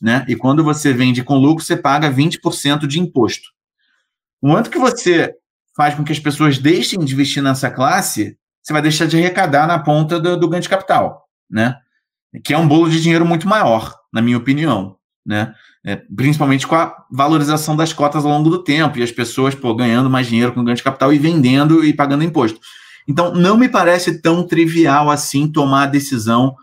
Né? 0.00 0.24
E 0.28 0.36
quando 0.36 0.62
você 0.62 0.92
vende 0.92 1.22
com 1.22 1.36
lucro, 1.36 1.64
você 1.64 1.76
paga 1.76 2.10
20% 2.10 2.86
de 2.86 3.00
imposto. 3.00 3.50
No 4.42 4.50
momento 4.50 4.70
que 4.70 4.78
você 4.78 5.34
faz 5.76 5.94
com 5.94 6.04
que 6.04 6.12
as 6.12 6.18
pessoas 6.18 6.58
deixem 6.58 6.98
de 6.98 7.12
investir 7.12 7.42
nessa 7.42 7.70
classe, 7.70 8.36
você 8.62 8.72
vai 8.72 8.82
deixar 8.82 9.06
de 9.06 9.16
arrecadar 9.16 9.66
na 9.66 9.78
ponta 9.78 10.18
do, 10.18 10.36
do 10.36 10.48
ganho 10.48 10.62
de 10.62 10.68
capital, 10.68 11.28
né? 11.48 11.76
Que 12.44 12.52
é 12.52 12.58
um 12.58 12.66
bolo 12.66 12.90
de 12.90 13.00
dinheiro 13.00 13.24
muito 13.24 13.48
maior, 13.48 13.94
na 14.12 14.20
minha 14.20 14.36
opinião, 14.36 14.96
né? 15.26 15.52
É, 15.84 15.96
principalmente 15.96 16.66
com 16.66 16.74
a 16.74 16.94
valorização 17.10 17.76
das 17.76 17.92
cotas 17.92 18.24
ao 18.24 18.30
longo 18.30 18.48
do 18.48 18.62
tempo 18.62 18.98
e 18.98 19.02
as 19.02 19.12
pessoas 19.12 19.54
pô, 19.54 19.74
ganhando 19.74 20.08
mais 20.08 20.26
dinheiro 20.26 20.52
com 20.52 20.64
ganho 20.64 20.76
de 20.76 20.82
capital 20.82 21.12
e 21.12 21.18
vendendo 21.18 21.84
e 21.84 21.92
pagando 21.92 22.24
imposto. 22.24 22.60
Então, 23.08 23.34
não 23.34 23.56
me 23.56 23.68
parece 23.68 24.20
tão 24.20 24.46
trivial 24.46 25.10
assim 25.10 25.46
tomar 25.46 25.84
a 25.84 25.86
decisão 25.86 26.54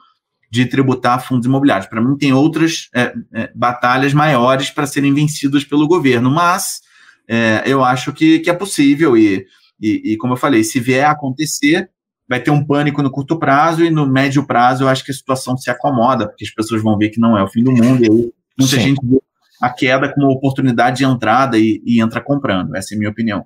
de 0.52 0.66
tributar 0.66 1.26
fundos 1.26 1.48
imobiliários. 1.48 1.88
Para 1.88 2.02
mim, 2.02 2.16
tem 2.18 2.34
outras 2.34 2.90
é, 2.94 3.14
é, 3.34 3.52
batalhas 3.56 4.14
maiores 4.14 4.70
para 4.70 4.86
serem 4.86 5.14
vencidas 5.14 5.64
pelo 5.64 5.88
governo, 5.88 6.30
mas 6.30 6.82
é, 7.28 7.64
eu 7.66 7.84
acho 7.84 8.14
que, 8.14 8.40
que 8.40 8.50
é 8.50 8.54
possível 8.54 9.18
e, 9.18 9.46
e, 9.82 10.14
e, 10.14 10.18
como 10.18 10.34
eu 10.34 10.38
falei, 10.38 10.64
se 10.64 10.80
vier 10.80 11.06
a 11.06 11.12
acontecer, 11.12 11.90
vai 12.28 12.40
ter 12.40 12.52
um 12.52 12.64
pânico 12.64 13.02
no 13.02 13.10
curto 13.10 13.40
prazo 13.40 13.84
e 13.84 13.90
no 13.90 14.06
médio 14.06 14.46
prazo 14.46 14.84
eu 14.84 14.90
acho 14.90 15.04
que 15.04 15.12
a 15.12 15.16
situação 15.16 15.58
se 15.58 15.70
acomoda, 15.70 16.28
porque 16.28 16.46
as 16.46 16.52
pessoas 16.52 16.84
vão 16.84 16.98
ver 16.98 17.10
que 17.10 17.20
não 17.20 17.38
é 17.38 17.44
o 17.44 17.48
fim 17.48 17.64
do 17.64 17.72
mundo 17.72 18.04
e 18.04 18.12
aí 18.12 18.32
muita 18.58 18.76
Sim. 18.76 18.82
gente 18.82 19.00
vê 19.04 19.20
a 19.62 19.70
queda 19.70 20.14
como 20.14 20.30
oportunidade 20.30 20.98
de 20.98 21.06
entrada 21.06 21.58
e, 21.58 21.82
e 21.86 22.02
entra 22.02 22.22
comprando. 22.22 22.76
Essa 22.76 22.94
é 22.94 22.96
a 22.96 23.00
minha 23.00 23.12
opinião. 23.12 23.46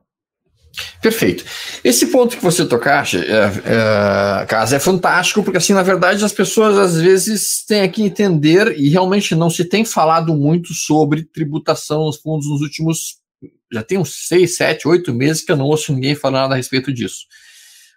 Perfeito. 1.01 1.43
Esse 1.83 2.07
ponto 2.07 2.35
que 2.35 2.43
você 2.43 2.65
tocaste, 2.65 3.17
é, 3.17 4.41
é, 4.41 4.45
Casa, 4.45 4.75
é 4.75 4.79
fantástico, 4.79 5.43
porque 5.43 5.57
assim, 5.57 5.73
na 5.73 5.83
verdade, 5.83 6.23
as 6.23 6.33
pessoas 6.33 6.77
às 6.77 6.99
vezes 6.99 7.63
têm 7.65 7.89
que 7.89 8.03
entender, 8.03 8.77
e 8.77 8.89
realmente 8.89 9.35
não 9.35 9.49
se 9.49 9.65
tem 9.65 9.85
falado 9.85 10.35
muito 10.35 10.73
sobre 10.73 11.23
tributação 11.23 12.05
nos 12.05 12.17
fundos 12.17 12.47
nos 12.47 12.61
últimos. 12.61 13.17
Já 13.71 13.83
tem 13.83 13.97
uns 13.97 14.27
seis, 14.27 14.55
sete, 14.55 14.87
oito 14.87 15.13
meses 15.13 15.43
que 15.43 15.51
eu 15.51 15.57
não 15.57 15.65
ouço 15.65 15.93
ninguém 15.93 16.15
falar 16.15 16.41
nada 16.41 16.53
a 16.53 16.57
respeito 16.57 16.93
disso. 16.93 17.25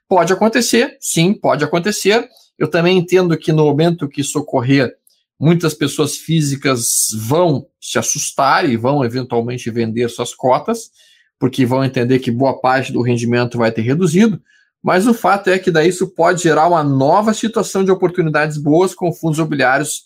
Pode 0.08 0.32
acontecer, 0.32 0.96
sim, 1.00 1.32
pode 1.32 1.64
acontecer. 1.64 2.28
Eu 2.58 2.68
também 2.68 2.98
entendo 2.98 3.36
que 3.38 3.52
no 3.52 3.64
momento 3.64 4.08
que 4.08 4.20
isso 4.20 4.38
ocorrer, 4.38 4.92
muitas 5.40 5.72
pessoas 5.72 6.16
físicas 6.16 6.84
vão 7.26 7.66
se 7.80 7.98
assustar 7.98 8.68
e 8.68 8.76
vão 8.76 9.02
eventualmente 9.02 9.70
vender 9.70 10.10
suas 10.10 10.34
cotas 10.34 10.90
porque 11.38 11.64
vão 11.64 11.82
entender 11.82 12.18
que 12.18 12.30
boa 12.30 12.60
parte 12.60 12.92
do 12.92 13.00
rendimento 13.00 13.56
vai 13.56 13.72
ter 13.72 13.80
reduzido, 13.80 14.38
mas 14.82 15.06
o 15.06 15.14
fato 15.14 15.48
é 15.48 15.58
que 15.58 15.70
daí 15.70 15.88
isso 15.88 16.06
pode 16.08 16.42
gerar 16.42 16.68
uma 16.68 16.84
nova 16.84 17.32
situação 17.32 17.82
de 17.82 17.90
oportunidades 17.90 18.58
boas 18.58 18.94
com 18.94 19.10
fundos 19.10 19.38
imobiliários 19.38 20.02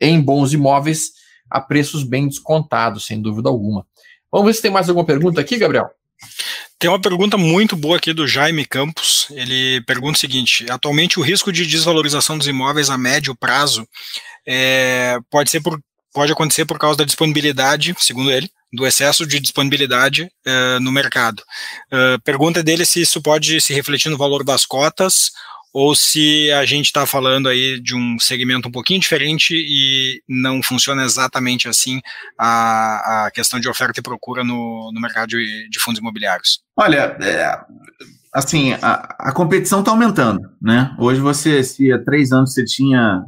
em 0.00 0.20
bons 0.20 0.52
imóveis 0.52 1.12
a 1.48 1.60
preços 1.60 2.02
bem 2.02 2.26
descontados, 2.26 3.06
sem 3.06 3.22
dúvida 3.22 3.48
alguma. 3.48 3.86
Vamos 4.30 4.46
ver 4.48 4.54
se 4.54 4.62
tem 4.62 4.70
mais 4.72 4.88
alguma 4.88 5.06
pergunta 5.06 5.40
aqui, 5.40 5.56
Gabriel. 5.56 5.88
Tem 6.82 6.90
uma 6.90 7.00
pergunta 7.00 7.38
muito 7.38 7.76
boa 7.76 7.96
aqui 7.96 8.12
do 8.12 8.26
Jaime 8.26 8.66
Campos. 8.66 9.28
Ele 9.30 9.80
pergunta 9.82 10.16
o 10.16 10.20
seguinte: 10.20 10.66
atualmente 10.68 11.20
o 11.20 11.22
risco 11.22 11.52
de 11.52 11.64
desvalorização 11.64 12.36
dos 12.36 12.48
imóveis 12.48 12.90
a 12.90 12.98
médio 12.98 13.36
prazo 13.36 13.86
é, 14.44 15.16
pode 15.30 15.48
ser 15.48 15.60
por, 15.60 15.80
pode 16.12 16.32
acontecer 16.32 16.64
por 16.64 16.80
causa 16.80 16.98
da 16.98 17.04
disponibilidade, 17.04 17.94
segundo 18.00 18.32
ele, 18.32 18.50
do 18.72 18.84
excesso 18.84 19.24
de 19.24 19.38
disponibilidade 19.38 20.24
uh, 20.24 20.80
no 20.80 20.90
mercado. 20.90 21.40
Uh, 21.86 22.20
pergunta 22.24 22.64
dele 22.64 22.84
se 22.84 23.00
isso 23.00 23.22
pode 23.22 23.60
se 23.60 23.72
refletir 23.72 24.10
no 24.10 24.18
valor 24.18 24.42
das 24.42 24.66
cotas 24.66 25.30
ou 25.72 25.94
se 25.94 26.50
a 26.52 26.64
gente 26.64 26.86
está 26.86 27.06
falando 27.06 27.48
aí 27.48 27.80
de 27.80 27.96
um 27.96 28.18
segmento 28.18 28.68
um 28.68 28.72
pouquinho 28.72 29.00
diferente 29.00 29.54
e 29.54 30.22
não 30.28 30.62
funciona 30.62 31.04
exatamente 31.04 31.68
assim 31.68 32.00
a, 32.38 33.26
a 33.26 33.30
questão 33.30 33.58
de 33.58 33.68
oferta 33.68 33.98
e 33.98 34.02
procura 34.02 34.44
no, 34.44 34.90
no 34.92 35.00
mercado 35.00 35.30
de, 35.30 35.68
de 35.70 35.80
fundos 35.80 36.00
imobiliários. 36.00 36.60
Olha, 36.76 37.16
é, 37.20 37.58
assim, 38.34 38.72
a, 38.82 39.16
a 39.18 39.32
competição 39.32 39.80
está 39.80 39.90
aumentando, 39.90 40.40
né? 40.60 40.94
Hoje 40.98 41.20
você, 41.20 41.64
se 41.64 41.90
há 41.92 41.98
três 41.98 42.32
anos 42.32 42.52
você 42.52 42.64
tinha 42.64 43.22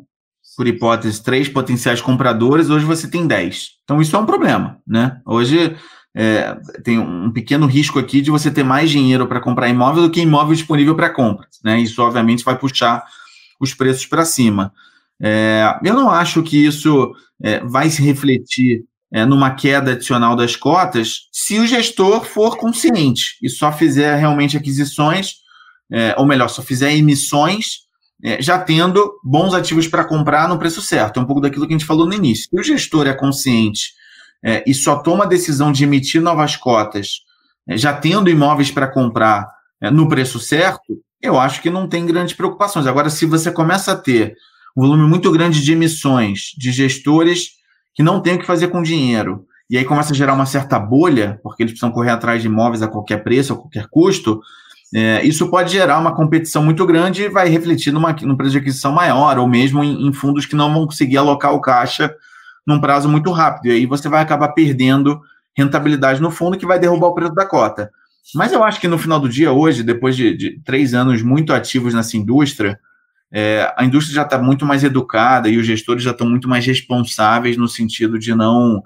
por 0.57 0.67
hipótese, 0.69 1.23
três 1.23 1.49
potenciais 1.49 2.01
compradores, 2.01 2.71
hoje 2.71 2.85
você 2.85 3.09
tem 3.09 3.27
dez. 3.27 3.71
Então, 3.83 4.01
isso 4.01 4.15
é 4.15 4.19
um 4.19 4.27
problema, 4.27 4.79
né? 4.87 5.21
Hoje 5.27 5.77
é, 6.15 6.57
tem 6.85 6.99
um 6.99 7.33
pequeno 7.33 7.67
risco 7.67 7.99
aqui 7.99 8.21
de 8.21 8.31
você 8.31 8.51
ter 8.51 8.63
mais 8.63 8.89
dinheiro 8.91 9.27
para 9.27 9.41
comprar 9.41 9.69
imóvel 9.69 10.05
do 10.05 10.11
que 10.11 10.21
imóvel 10.21 10.55
disponível 10.55 10.95
para 10.95 11.11
compra, 11.11 11.47
né? 11.63 11.81
Isso, 11.81 12.01
obviamente, 12.01 12.45
vai 12.45 12.57
puxar 12.57 13.05
os 13.61 13.75
preços 13.75 14.07
para 14.07 14.25
cima. 14.25 14.73
É, 15.21 15.79
eu 15.83 15.95
não 15.95 16.11
acho 16.11 16.43
que 16.43 16.65
isso 16.65 17.13
é, 17.43 17.61
vai 17.61 17.91
se 17.91 18.01
refletir 18.03 18.85
é, 19.13 19.25
numa 19.25 19.51
queda 19.51 19.93
adicional 19.93 20.37
das 20.37 20.57
cotas 20.57 21.29
se 21.33 21.59
o 21.59 21.67
gestor 21.67 22.25
for 22.25 22.57
consciente 22.57 23.37
e 23.43 23.49
só 23.49 23.73
fizer 23.73 24.17
realmente 24.17 24.57
aquisições, 24.57 25.37
é, 25.91 26.15
ou 26.17 26.27
melhor, 26.27 26.49
só 26.49 26.63
fizer 26.63 26.95
emissões 26.95 27.85
é, 28.23 28.41
já 28.41 28.59
tendo 28.59 29.19
bons 29.23 29.53
ativos 29.53 29.89
para 29.89 30.05
comprar 30.05 30.49
no 30.49 30.59
preço 30.59 30.81
certo. 30.81 31.19
É 31.19 31.23
um 31.23 31.27
pouco 31.27 31.41
daquilo 31.41 31.67
que 31.67 31.75
a 31.75 31.77
gente 31.77 31.87
falou 31.87 32.07
no 32.07 32.15
início. 32.15 32.49
Se 32.49 32.59
o 32.59 32.63
gestor 32.63 33.07
é 33.07 33.13
consciente 33.15 33.93
é, 34.45 34.63
e 34.67 34.75
só 34.75 34.97
toma 34.97 35.25
a 35.25 35.29
decisão 35.29 35.73
de 35.73 35.85
emitir 35.85 36.21
novas 36.21 36.55
cotas, 36.55 37.21
é, 37.67 37.77
já 37.79 37.95
tendo 37.95 38.29
imóveis 38.29 38.71
para 38.71 38.87
comprar 38.87 39.49
é, 39.81 39.91
no 39.91 40.09
preço 40.09 40.39
certo, 40.39 41.01
eu 41.23 41.41
acho 41.41 41.63
que 41.63 41.71
não 41.71 41.89
tem 41.89 42.05
grandes 42.05 42.35
preocupações. 42.35 42.87
Agora, 42.87 43.09
se 43.09 43.25
você 43.25 43.51
começa 43.51 43.93
a 43.93 43.97
ter 43.97 44.35
um 44.77 44.83
volume 44.83 45.09
muito 45.09 45.33
grande 45.33 45.63
de 45.63 45.73
emissões 45.73 46.53
de 46.59 46.71
gestores 46.71 47.53
que 47.95 48.03
não 48.03 48.21
têm 48.21 48.35
o 48.35 48.39
que 48.39 48.47
fazer 48.47 48.69
com 48.69 48.83
dinheiro, 48.83 49.47
e 49.71 49.79
aí 49.79 49.85
começa 49.85 50.13
a 50.13 50.17
gerar 50.17 50.35
uma 50.35 50.45
certa 50.45 50.79
bolha, 50.79 51.41
porque 51.43 51.63
eles 51.63 51.73
precisam 51.73 51.91
correr 51.91 52.11
atrás 52.11 52.43
de 52.43 52.49
imóveis 52.49 52.83
a 52.83 52.89
qualquer 52.89 53.25
preço, 53.25 53.55
a 53.55 53.57
qualquer 53.57 53.87
custo, 53.89 54.43
é, 54.95 55.25
isso 55.25 55.49
pode 55.49 55.73
gerar 55.73 55.99
uma 55.99 56.15
competição 56.15 56.63
muito 56.63 56.85
grande 56.85 57.23
e 57.23 57.29
vai 57.29 57.49
refletir 57.49 57.93
numa, 57.93 58.13
num 58.13 58.37
preço 58.37 58.53
de 58.53 58.59
aquisição 58.59 58.93
maior, 58.93 59.39
ou 59.39 59.49
mesmo 59.49 59.83
em, 59.83 60.07
em, 60.07 60.13
fundos 60.13 60.45
que 60.45 60.55
não 60.55 60.73
vão 60.73 60.87
conseguir 60.87 61.17
alocar 61.17 61.55
o 61.55 61.61
caixa 61.61 62.15
num 62.67 62.81
prazo 62.81 63.09
muito 63.09 63.31
rápido. 63.31 63.67
E 63.67 63.73
aí 63.73 63.87
você 63.87 64.09
vai 64.09 64.23
acabar 64.23 64.49
perdendo 64.49 65.21
rentabilidade 65.57 66.21
no 66.21 66.31
fundo, 66.31 66.59
que 66.59 66.67
vai 66.67 66.79
derrubar 66.79 67.09
o 67.09 67.15
preço 67.15 67.35
da 67.35 67.47
cota. 67.47 67.91
Mas 68.35 68.53
eu 68.53 68.65
acho 68.65 68.81
que 68.81 68.89
no 68.89 68.99
final 68.99 69.21
do 69.21 69.29
dia, 69.29 69.53
hoje, 69.53 69.83
depois 69.83 70.17
de, 70.17 70.37
de 70.37 70.61
três 70.65 70.95
anos 70.95 71.23
muito 71.23 71.53
ativos 71.53 71.95
nessa 71.95 72.17
indústria, 72.17 72.79
é, 73.33 73.73
a 73.77 73.85
indústria 73.85 74.15
já 74.15 74.23
está 74.23 74.39
muito 74.39 74.65
mais 74.65 74.83
educada 74.85 75.49
e 75.49 75.59
os 75.59 75.67
gestores 75.67 76.03
já 76.03 76.13
estão 76.13 76.29
muito 76.29 76.49
mais 76.49 76.65
responsáveis 76.65 77.57
no 77.57 77.69
sentido 77.69 78.19
de 78.19 78.35
não 78.35 78.83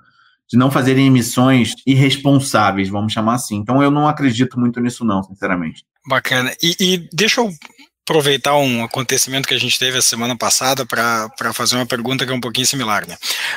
de 0.50 0.56
não 0.56 0.70
fazerem 0.70 1.06
emissões 1.06 1.74
irresponsáveis, 1.86 2.88
vamos 2.88 3.12
chamar 3.12 3.34
assim. 3.34 3.56
Então 3.56 3.82
eu 3.82 3.90
não 3.90 4.08
acredito 4.08 4.58
muito 4.58 4.80
nisso, 4.80 5.04
não, 5.04 5.22
sinceramente. 5.22 5.84
Bacana. 6.06 6.50
E, 6.62 6.74
e 6.80 7.08
deixa 7.12 7.42
eu 7.42 7.50
aproveitar 8.08 8.56
um 8.56 8.82
acontecimento 8.82 9.46
que 9.46 9.52
a 9.52 9.60
gente 9.60 9.78
teve 9.78 9.98
a 9.98 10.02
semana 10.02 10.34
passada 10.34 10.86
para 10.86 11.52
fazer 11.52 11.76
uma 11.76 11.84
pergunta 11.84 12.24
que 12.24 12.32
é 12.32 12.34
um 12.34 12.40
pouquinho 12.40 12.66
similar. 12.66 13.06
Né? 13.06 13.16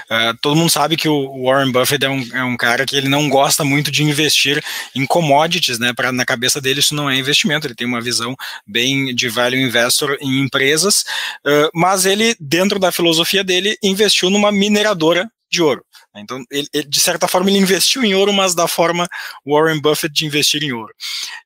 Uh, 0.10 0.38
todo 0.42 0.58
mundo 0.58 0.70
sabe 0.70 0.98
que 0.98 1.08
o 1.08 1.46
Warren 1.46 1.72
Buffett 1.72 2.04
é 2.04 2.10
um, 2.10 2.30
é 2.34 2.44
um 2.44 2.58
cara 2.58 2.86
que 2.86 2.98
ele 2.98 3.08
não 3.08 3.30
gosta 3.30 3.64
muito 3.64 3.90
de 3.90 4.04
investir 4.04 4.62
em 4.94 5.06
commodities, 5.06 5.80
né? 5.80 5.94
Pra, 5.94 6.12
na 6.12 6.26
cabeça 6.26 6.60
dele 6.60 6.82
isso 6.82 6.94
não 6.94 7.10
é 7.10 7.16
investimento, 7.16 7.66
ele 7.66 7.76
tem 7.76 7.88
uma 7.88 8.02
visão 8.02 8.36
bem 8.68 9.16
de 9.16 9.30
value 9.30 9.58
investor 9.58 10.18
em 10.20 10.42
empresas, 10.42 11.06
uh, 11.46 11.70
mas 11.74 12.06
ele, 12.06 12.36
dentro 12.40 12.78
da 12.78 12.92
filosofia 12.92 13.44
dele, 13.44 13.78
investiu 13.82 14.30
numa 14.30 14.52
mineradora 14.52 15.30
de 15.50 15.62
ouro. 15.62 15.84
Então, 16.16 16.44
ele, 16.52 16.68
ele, 16.74 16.88
de 16.88 17.00
certa 17.00 17.28
forma, 17.28 17.50
ele 17.50 17.60
investiu 17.60 18.04
em 18.04 18.14
ouro, 18.14 18.34
mas 18.34 18.54
da 18.54 18.68
forma 18.68 19.08
Warren 19.46 19.80
Buffett 19.80 20.14
de 20.14 20.26
investir 20.26 20.64
em 20.64 20.74
ouro. 20.74 20.94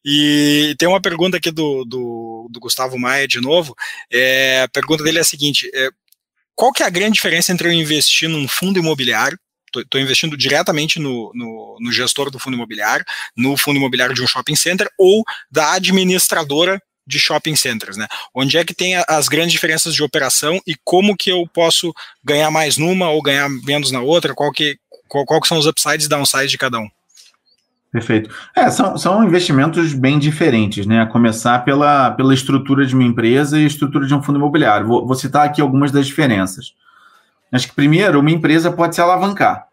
E 0.04 0.76
tem 0.80 0.88
uma 0.88 1.02
pergunta 1.02 1.38
aqui 1.38 1.52
do, 1.52 1.86
do, 1.86 2.48
do 2.50 2.60
Gustavo 2.60 2.98
Maia, 2.98 3.28
de 3.28 3.40
novo. 3.40 3.76
É, 4.12 4.64
a 4.64 4.68
pergunta 4.68 5.04
dele 5.04 5.20
é 5.20 5.22
a 5.22 5.26
seguinte: 5.26 5.70
é, 5.74 5.90
qual 6.56 6.72
que 6.72 6.82
é 6.82 6.86
a 6.86 6.90
grande 6.90 7.14
diferença 7.14 7.52
entre 7.52 7.68
eu 7.68 7.74
investir 7.74 8.28
num 8.28 8.48
fundo 8.48 8.80
imobiliário 8.80 9.38
estou 9.82 10.00
investindo 10.00 10.38
diretamente 10.38 11.00
no, 11.00 11.32
no, 11.34 11.78
no, 11.82 11.92
gestor 11.92 12.32
do 12.32 12.40
fundo 12.40 12.56
imobiliário, 12.56 13.06
no 13.36 13.58
fundo 13.58 13.76
imobiliário 13.78 14.16
de 14.16 14.22
um 14.22 14.28
shopping 14.28 14.56
center 14.56 14.90
ou 14.98 15.22
da 15.52 15.74
administradora 15.74 16.82
de 17.06 17.20
shopping 17.20 17.56
centers, 17.56 17.98
né? 17.98 18.08
Onde 18.34 18.58
é 18.58 18.64
que 18.64 18.74
tem 18.74 18.96
as 19.08 19.28
grandes 19.28 19.52
diferenças 19.52 19.94
de 19.94 20.04
operação 20.04 20.60
e 20.66 20.76
como 20.84 21.16
que 21.16 21.30
eu 21.30 21.48
posso 21.54 21.94
ganhar 22.24 22.50
mais 22.50 22.78
numa 22.78 23.10
ou 23.10 23.22
ganhar 23.22 23.50
menos 23.50 23.92
na 23.92 24.02
outra? 24.02 24.34
Qual 24.34 24.52
que, 24.52 24.78
qual, 25.08 25.26
qual 25.26 25.42
que 25.42 25.48
são 25.48 25.58
os 25.58 25.66
upsides 25.66 26.06
e 26.06 26.10
downsides 26.10 26.52
de 26.52 26.58
cada 26.58 26.80
um? 26.80 26.90
Perfeito. 27.92 28.30
É, 28.54 28.70
são, 28.70 28.98
são 28.98 29.24
investimentos 29.24 29.94
bem 29.94 30.20
diferentes, 30.20 30.86
né? 30.86 31.02
A 31.02 31.06
começar 31.06 31.64
pela, 31.64 32.12
pela 32.12 32.34
estrutura 32.34 32.86
de 32.86 32.94
uma 32.94 33.06
empresa 33.06 33.58
e 33.58 33.66
estrutura 33.66 34.06
de 34.06 34.14
um 34.14 34.22
fundo 34.22 34.38
imobiliário. 34.38 34.86
Vou, 34.86 35.08
vou 35.08 35.16
citar 35.16 35.46
aqui 35.46 35.62
algumas 35.62 35.92
das 35.92 36.06
diferenças. 36.06 36.74
Acho 37.52 37.70
que, 37.70 37.74
primeiro, 37.74 38.20
uma 38.20 38.32
empresa 38.32 38.70
pode 38.70 38.96
se 38.96 39.02
alavancar. 39.02 39.68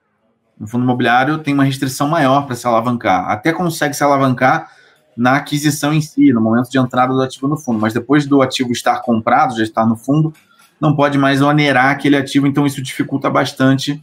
Um 0.61 0.69
fundo 0.69 0.85
imobiliário 0.85 1.39
tem 1.39 1.53
uma 1.53 1.65
restrição 1.65 2.07
maior 2.07 2.47
para 2.47 2.55
se 2.55 2.65
alavancar. 2.65 3.29
Até 3.29 3.53
consegue 3.53 3.95
se 3.95 4.05
alavancar 4.05 4.71
na 5.17 5.37
aquisição 5.37 5.93
em 5.93 6.01
si, 6.01 6.33
no 6.33 6.41
momento 6.41 6.71
de 6.71 6.79
entrada 6.79 7.13
do 7.13 7.21
ativo 7.21 7.49
no 7.49 7.57
fundo, 7.57 7.79
mas 7.79 7.93
depois 7.93 8.27
do 8.27 8.43
ativo 8.43 8.73
estar 8.73 9.01
comprado, 9.01 9.57
já 9.57 9.63
estar 9.63 9.87
no 9.87 9.97
fundo, 9.97 10.33
não 10.81 10.97
pode 10.97 11.17
mais 11.19 11.41
onerar 11.41 11.91
aquele 11.91 12.17
ativo, 12.17 12.47
então 12.47 12.67
isso 12.67 12.83
dificulta 12.83 13.31
bastante 13.31 14.03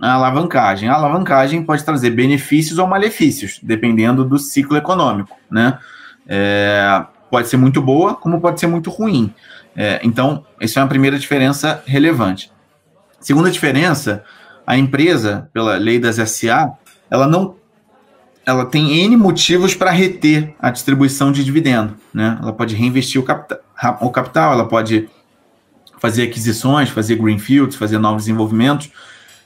a 0.00 0.12
alavancagem. 0.12 0.88
A 0.88 0.94
alavancagem 0.94 1.62
pode 1.62 1.84
trazer 1.84 2.10
benefícios 2.10 2.78
ou 2.78 2.86
malefícios, 2.86 3.60
dependendo 3.62 4.24
do 4.24 4.38
ciclo 4.38 4.76
econômico, 4.76 5.36
né? 5.50 5.78
É, 6.26 7.04
pode 7.30 7.48
ser 7.48 7.56
muito 7.56 7.82
boa, 7.82 8.14
como 8.14 8.40
pode 8.40 8.60
ser 8.60 8.66
muito 8.66 8.90
ruim. 8.90 9.32
É, 9.76 10.00
então, 10.02 10.44
isso 10.60 10.78
é 10.78 10.82
uma 10.82 10.88
primeira 10.88 11.18
diferença 11.18 11.82
relevante. 11.86 12.50
Segunda 13.20 13.50
diferença, 13.50 14.24
a 14.66 14.76
empresa, 14.76 15.50
pela 15.52 15.76
lei 15.76 15.98
das 15.98 16.16
SA, 16.30 16.72
ela 17.10 17.26
não 17.26 17.56
ela 18.46 18.64
tem 18.64 19.00
N 19.00 19.16
motivos 19.16 19.74
para 19.74 19.90
reter 19.90 20.54
a 20.60 20.70
distribuição 20.70 21.32
de 21.32 21.42
dividendo. 21.42 21.96
Né? 22.14 22.38
Ela 22.40 22.52
pode 22.52 22.76
reinvestir 22.76 23.20
o, 23.20 23.24
capta 23.24 23.60
o 24.00 24.08
capital, 24.08 24.52
ela 24.52 24.68
pode 24.68 25.08
fazer 25.98 26.22
aquisições, 26.22 26.88
fazer 26.88 27.16
greenfields, 27.16 27.76
fazer 27.76 27.98
novos 27.98 28.22
desenvolvimentos. 28.22 28.90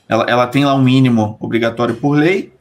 Ela, 0.07 0.25
ela 0.25 0.45
tem 0.45 0.63
lá 0.63 0.75
um 0.75 0.81
mínimo 0.81 1.35
obrigatório 1.39 1.95
por 1.95 2.11
lei, 2.11 2.53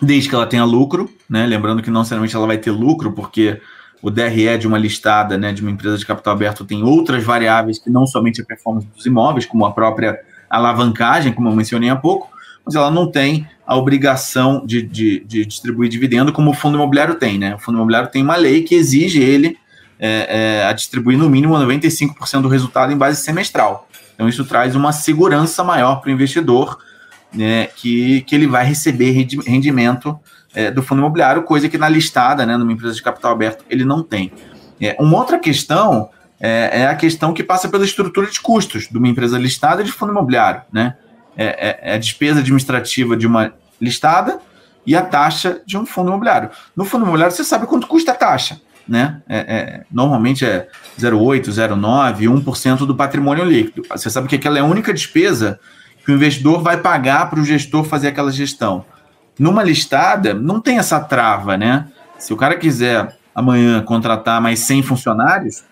desde 0.00 0.28
que 0.28 0.34
ela 0.36 0.46
tenha 0.46 0.64
lucro, 0.64 1.10
né? 1.28 1.44
lembrando 1.46 1.82
que 1.82 1.90
não 1.90 2.00
necessariamente 2.00 2.36
ela 2.36 2.46
vai 2.46 2.58
ter 2.58 2.70
lucro, 2.70 3.12
porque 3.12 3.60
o 4.00 4.10
DRE 4.10 4.56
de 4.58 4.68
uma 4.68 4.78
listada, 4.78 5.36
né, 5.36 5.52
de 5.52 5.62
uma 5.62 5.70
empresa 5.70 5.96
de 5.96 6.06
capital 6.06 6.34
aberto, 6.34 6.64
tem 6.64 6.84
outras 6.84 7.24
variáveis 7.24 7.78
que 7.78 7.90
não 7.90 8.06
somente 8.06 8.40
a 8.40 8.44
performance 8.44 8.86
dos 8.94 9.06
imóveis, 9.06 9.46
como 9.46 9.64
a 9.64 9.72
própria 9.72 10.20
alavancagem, 10.48 11.32
como 11.32 11.48
eu 11.48 11.56
mencionei 11.56 11.88
há 11.88 11.96
pouco, 11.96 12.35
mas 12.66 12.74
ela 12.74 12.90
não 12.90 13.08
tem 13.08 13.48
a 13.64 13.76
obrigação 13.76 14.64
de, 14.66 14.82
de, 14.82 15.20
de, 15.20 15.46
distribuir 15.46 15.88
dividendo 15.88 16.32
como 16.32 16.50
o 16.50 16.54
fundo 16.54 16.76
imobiliário 16.76 17.14
tem, 17.14 17.38
né? 17.38 17.54
O 17.54 17.58
fundo 17.58 17.76
imobiliário 17.76 18.10
tem 18.10 18.22
uma 18.22 18.34
lei 18.34 18.64
que 18.64 18.74
exige 18.74 19.22
ele 19.22 19.56
é, 19.98 20.62
é, 20.62 20.64
a 20.66 20.72
distribuir 20.72 21.16
no 21.16 21.30
mínimo 21.30 21.54
95% 21.54 22.42
do 22.42 22.48
resultado 22.48 22.92
em 22.92 22.96
base 22.96 23.22
semestral. 23.22 23.88
Então 24.14 24.28
isso 24.28 24.44
traz 24.44 24.74
uma 24.74 24.92
segurança 24.92 25.62
maior 25.62 26.00
para 26.00 26.08
o 26.08 26.12
investidor, 26.12 26.78
né, 27.32 27.66
que, 27.76 28.22
que 28.22 28.34
ele 28.34 28.46
vai 28.46 28.64
receber 28.64 29.10
rendimento 29.10 30.18
é, 30.54 30.70
do 30.70 30.82
fundo 30.82 31.00
imobiliário, 31.00 31.42
coisa 31.42 31.68
que 31.68 31.78
na 31.78 31.88
listada, 31.88 32.44
né, 32.46 32.56
numa 32.56 32.72
empresa 32.72 32.94
de 32.94 33.02
capital 33.02 33.32
aberto, 33.32 33.64
ele 33.68 33.84
não 33.84 34.02
tem. 34.02 34.32
É, 34.80 34.96
uma 34.98 35.18
outra 35.18 35.38
questão 35.38 36.08
é, 36.40 36.82
é, 36.82 36.86
a 36.86 36.94
questão 36.94 37.32
que 37.32 37.42
passa 37.42 37.68
pela 37.68 37.84
estrutura 37.84 38.30
de 38.30 38.40
custos 38.40 38.88
de 38.88 38.98
uma 38.98 39.08
empresa 39.08 39.38
listada 39.38 39.82
de 39.82 39.90
fundo 39.92 40.12
imobiliário, 40.12 40.62
né? 40.72 40.96
É, 41.36 41.44
é, 41.44 41.80
é, 41.82 41.94
a 41.94 41.98
despesa 41.98 42.40
administrativa 42.40 43.16
de 43.16 43.26
uma 43.26 43.52
listada 43.80 44.40
e 44.86 44.96
a 44.96 45.02
taxa 45.02 45.60
de 45.66 45.76
um 45.76 45.84
fundo 45.84 46.08
imobiliário. 46.08 46.50
No 46.74 46.84
fundo 46.84 47.02
imobiliário, 47.02 47.34
você 47.34 47.44
sabe 47.44 47.66
quanto 47.66 47.86
custa 47.86 48.12
a 48.12 48.14
taxa. 48.14 48.60
Né? 48.88 49.20
É, 49.28 49.38
é, 49.38 49.84
normalmente 49.90 50.46
é 50.46 50.68
0,8%, 50.98 51.48
0,9%, 51.48 52.44
1% 52.44 52.86
do 52.86 52.94
patrimônio 52.94 53.44
líquido. 53.44 53.82
Você 53.90 54.08
sabe 54.08 54.28
que 54.28 54.36
aquela 54.36 54.58
é 54.58 54.60
a 54.60 54.64
única 54.64 54.94
despesa 54.94 55.58
que 56.04 56.12
o 56.12 56.14
investidor 56.14 56.62
vai 56.62 56.76
pagar 56.76 57.28
para 57.28 57.40
o 57.40 57.44
gestor 57.44 57.84
fazer 57.84 58.08
aquela 58.08 58.30
gestão. 58.30 58.84
Numa 59.38 59.62
listada, 59.62 60.32
não 60.32 60.60
tem 60.60 60.78
essa 60.78 61.00
trava, 61.00 61.56
né? 61.56 61.88
Se 62.16 62.32
o 62.32 62.36
cara 62.36 62.56
quiser 62.56 63.16
amanhã 63.34 63.82
contratar 63.82 64.40
mais 64.40 64.60
100 64.60 64.82
funcionários, 64.84 65.64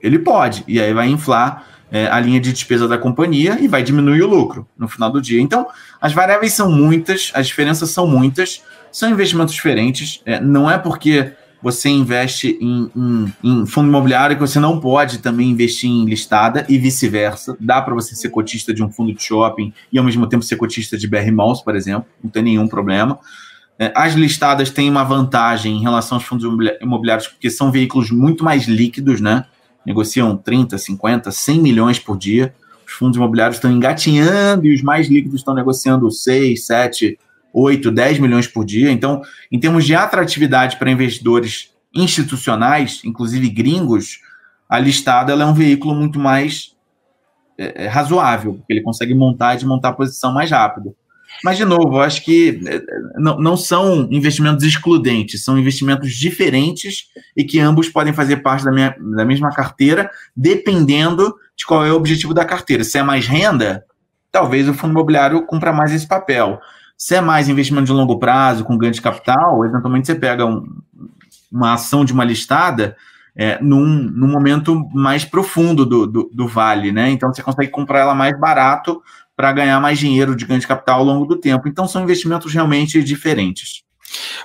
ele 0.00 0.18
pode, 0.18 0.64
e 0.66 0.80
aí 0.80 0.94
vai 0.94 1.08
inflar 1.08 1.64
é, 1.92 2.06
a 2.06 2.18
linha 2.18 2.40
de 2.40 2.50
despesa 2.52 2.88
da 2.88 2.96
companhia 2.96 3.58
e 3.60 3.68
vai 3.68 3.82
diminuir 3.82 4.22
o 4.22 4.26
lucro 4.26 4.66
no 4.78 4.88
final 4.88 5.12
do 5.12 5.20
dia. 5.20 5.40
Então, 5.40 5.66
as 6.00 6.14
variáveis 6.14 6.54
são 6.54 6.72
muitas, 6.72 7.30
as 7.34 7.46
diferenças 7.46 7.90
são 7.90 8.06
muitas, 8.06 8.62
são 8.90 9.10
investimentos 9.10 9.54
diferentes. 9.54 10.22
É, 10.24 10.40
não 10.40 10.70
é 10.70 10.78
porque 10.78 11.32
você 11.62 11.90
investe 11.90 12.58
em, 12.60 12.90
em, 12.96 13.32
em, 13.44 13.66
fundo 13.66 13.88
imobiliário 13.88 14.34
que 14.34 14.40
você 14.40 14.58
não 14.58 14.80
pode 14.80 15.18
também 15.18 15.50
investir 15.50 15.88
em 15.88 16.06
listada 16.06 16.64
e 16.66 16.78
vice-versa. 16.78 17.56
Dá 17.60 17.80
para 17.82 17.94
você 17.94 18.16
ser 18.16 18.30
cotista 18.30 18.72
de 18.72 18.82
um 18.82 18.90
fundo 18.90 19.12
de 19.12 19.22
shopping 19.22 19.72
e 19.92 19.98
ao 19.98 20.04
mesmo 20.04 20.26
tempo 20.26 20.42
ser 20.42 20.56
cotista 20.56 20.96
de 20.96 21.06
BR 21.06 21.30
Malls, 21.30 21.62
por 21.62 21.76
exemplo, 21.76 22.06
não 22.24 22.30
tem 22.30 22.42
nenhum 22.42 22.66
problema. 22.66 23.20
É, 23.78 23.92
as 23.94 24.14
listadas 24.14 24.70
têm 24.70 24.88
uma 24.88 25.04
vantagem 25.04 25.76
em 25.76 25.82
relação 25.82 26.16
aos 26.16 26.24
fundos 26.24 26.44
imobiliários 26.80 27.28
porque 27.28 27.50
são 27.50 27.70
veículos 27.70 28.10
muito 28.10 28.42
mais 28.42 28.64
líquidos, 28.66 29.20
né? 29.20 29.44
Negociam 29.84 30.36
30, 30.36 30.78
50, 30.78 31.30
100 31.30 31.60
milhões 31.60 31.98
por 31.98 32.16
dia. 32.16 32.54
Os 32.86 32.92
fundos 32.92 33.16
imobiliários 33.16 33.56
estão 33.56 33.70
engatinhando 33.70 34.66
e 34.66 34.74
os 34.74 34.82
mais 34.82 35.08
líquidos 35.08 35.40
estão 35.40 35.54
negociando 35.54 36.10
6, 36.10 36.66
7, 36.66 37.18
8, 37.52 37.90
10 37.90 38.18
milhões 38.18 38.46
por 38.46 38.64
dia. 38.64 38.90
Então, 38.90 39.22
em 39.50 39.58
termos 39.58 39.84
de 39.84 39.94
atratividade 39.94 40.76
para 40.76 40.90
investidores 40.90 41.70
institucionais, 41.94 43.00
inclusive 43.04 43.48
gringos, 43.48 44.20
a 44.68 44.78
listada 44.78 45.32
é 45.32 45.44
um 45.44 45.54
veículo 45.54 45.94
muito 45.94 46.18
mais 46.18 46.74
é, 47.58 47.86
razoável, 47.88 48.54
porque 48.54 48.72
ele 48.72 48.82
consegue 48.82 49.14
montar 49.14 49.54
e 49.54 49.56
desmontar 49.56 49.92
a 49.92 49.94
posição 49.94 50.32
mais 50.32 50.50
rápido. 50.50 50.96
Mas, 51.44 51.56
de 51.56 51.64
novo, 51.64 52.00
acho 52.00 52.24
que 52.24 52.60
eh, 52.66 52.82
não, 53.16 53.38
não 53.38 53.56
são 53.56 54.08
investimentos 54.10 54.64
excludentes, 54.64 55.42
são 55.42 55.58
investimentos 55.58 56.12
diferentes 56.14 57.08
e 57.36 57.44
que 57.44 57.58
ambos 57.58 57.88
podem 57.88 58.12
fazer 58.12 58.36
parte 58.38 58.64
da, 58.64 58.70
minha, 58.70 58.94
da 58.98 59.24
mesma 59.24 59.50
carteira, 59.50 60.10
dependendo 60.36 61.34
de 61.56 61.66
qual 61.66 61.84
é 61.84 61.92
o 61.92 61.96
objetivo 61.96 62.32
da 62.32 62.44
carteira. 62.44 62.84
Se 62.84 62.98
é 62.98 63.02
mais 63.02 63.26
renda, 63.26 63.84
talvez 64.30 64.68
o 64.68 64.74
fundo 64.74 64.92
imobiliário 64.92 65.44
cumpra 65.46 65.72
mais 65.72 65.92
esse 65.92 66.06
papel. 66.06 66.60
Se 66.96 67.16
é 67.16 67.20
mais 67.20 67.48
investimento 67.48 67.86
de 67.86 67.92
longo 67.92 68.18
prazo, 68.18 68.64
com 68.64 68.78
ganho 68.78 68.92
de 68.92 69.02
capital, 69.02 69.64
eventualmente 69.64 70.06
você 70.06 70.14
pega 70.14 70.46
um, 70.46 70.64
uma 71.50 71.74
ação 71.74 72.04
de 72.04 72.12
uma 72.12 72.24
listada 72.24 72.96
é, 73.34 73.58
num, 73.62 73.84
num 73.84 74.28
momento 74.28 74.88
mais 74.92 75.24
profundo 75.24 75.86
do, 75.86 76.06
do, 76.06 76.30
do, 76.32 76.46
vale, 76.46 76.92
né? 76.92 77.10
Então 77.10 77.32
você 77.32 77.42
consegue 77.42 77.70
comprar 77.70 78.00
ela 78.00 78.14
mais 78.14 78.38
barato 78.38 79.02
para 79.36 79.52
ganhar 79.52 79.80
mais 79.80 79.98
dinheiro 79.98 80.36
de 80.36 80.44
ganho 80.44 80.60
de 80.60 80.66
capital 80.66 81.00
ao 81.00 81.04
longo 81.04 81.26
do 81.26 81.40
tempo. 81.40 81.68
Então 81.68 81.88
são 81.88 82.02
investimentos 82.02 82.52
realmente 82.52 83.02
diferentes. 83.02 83.82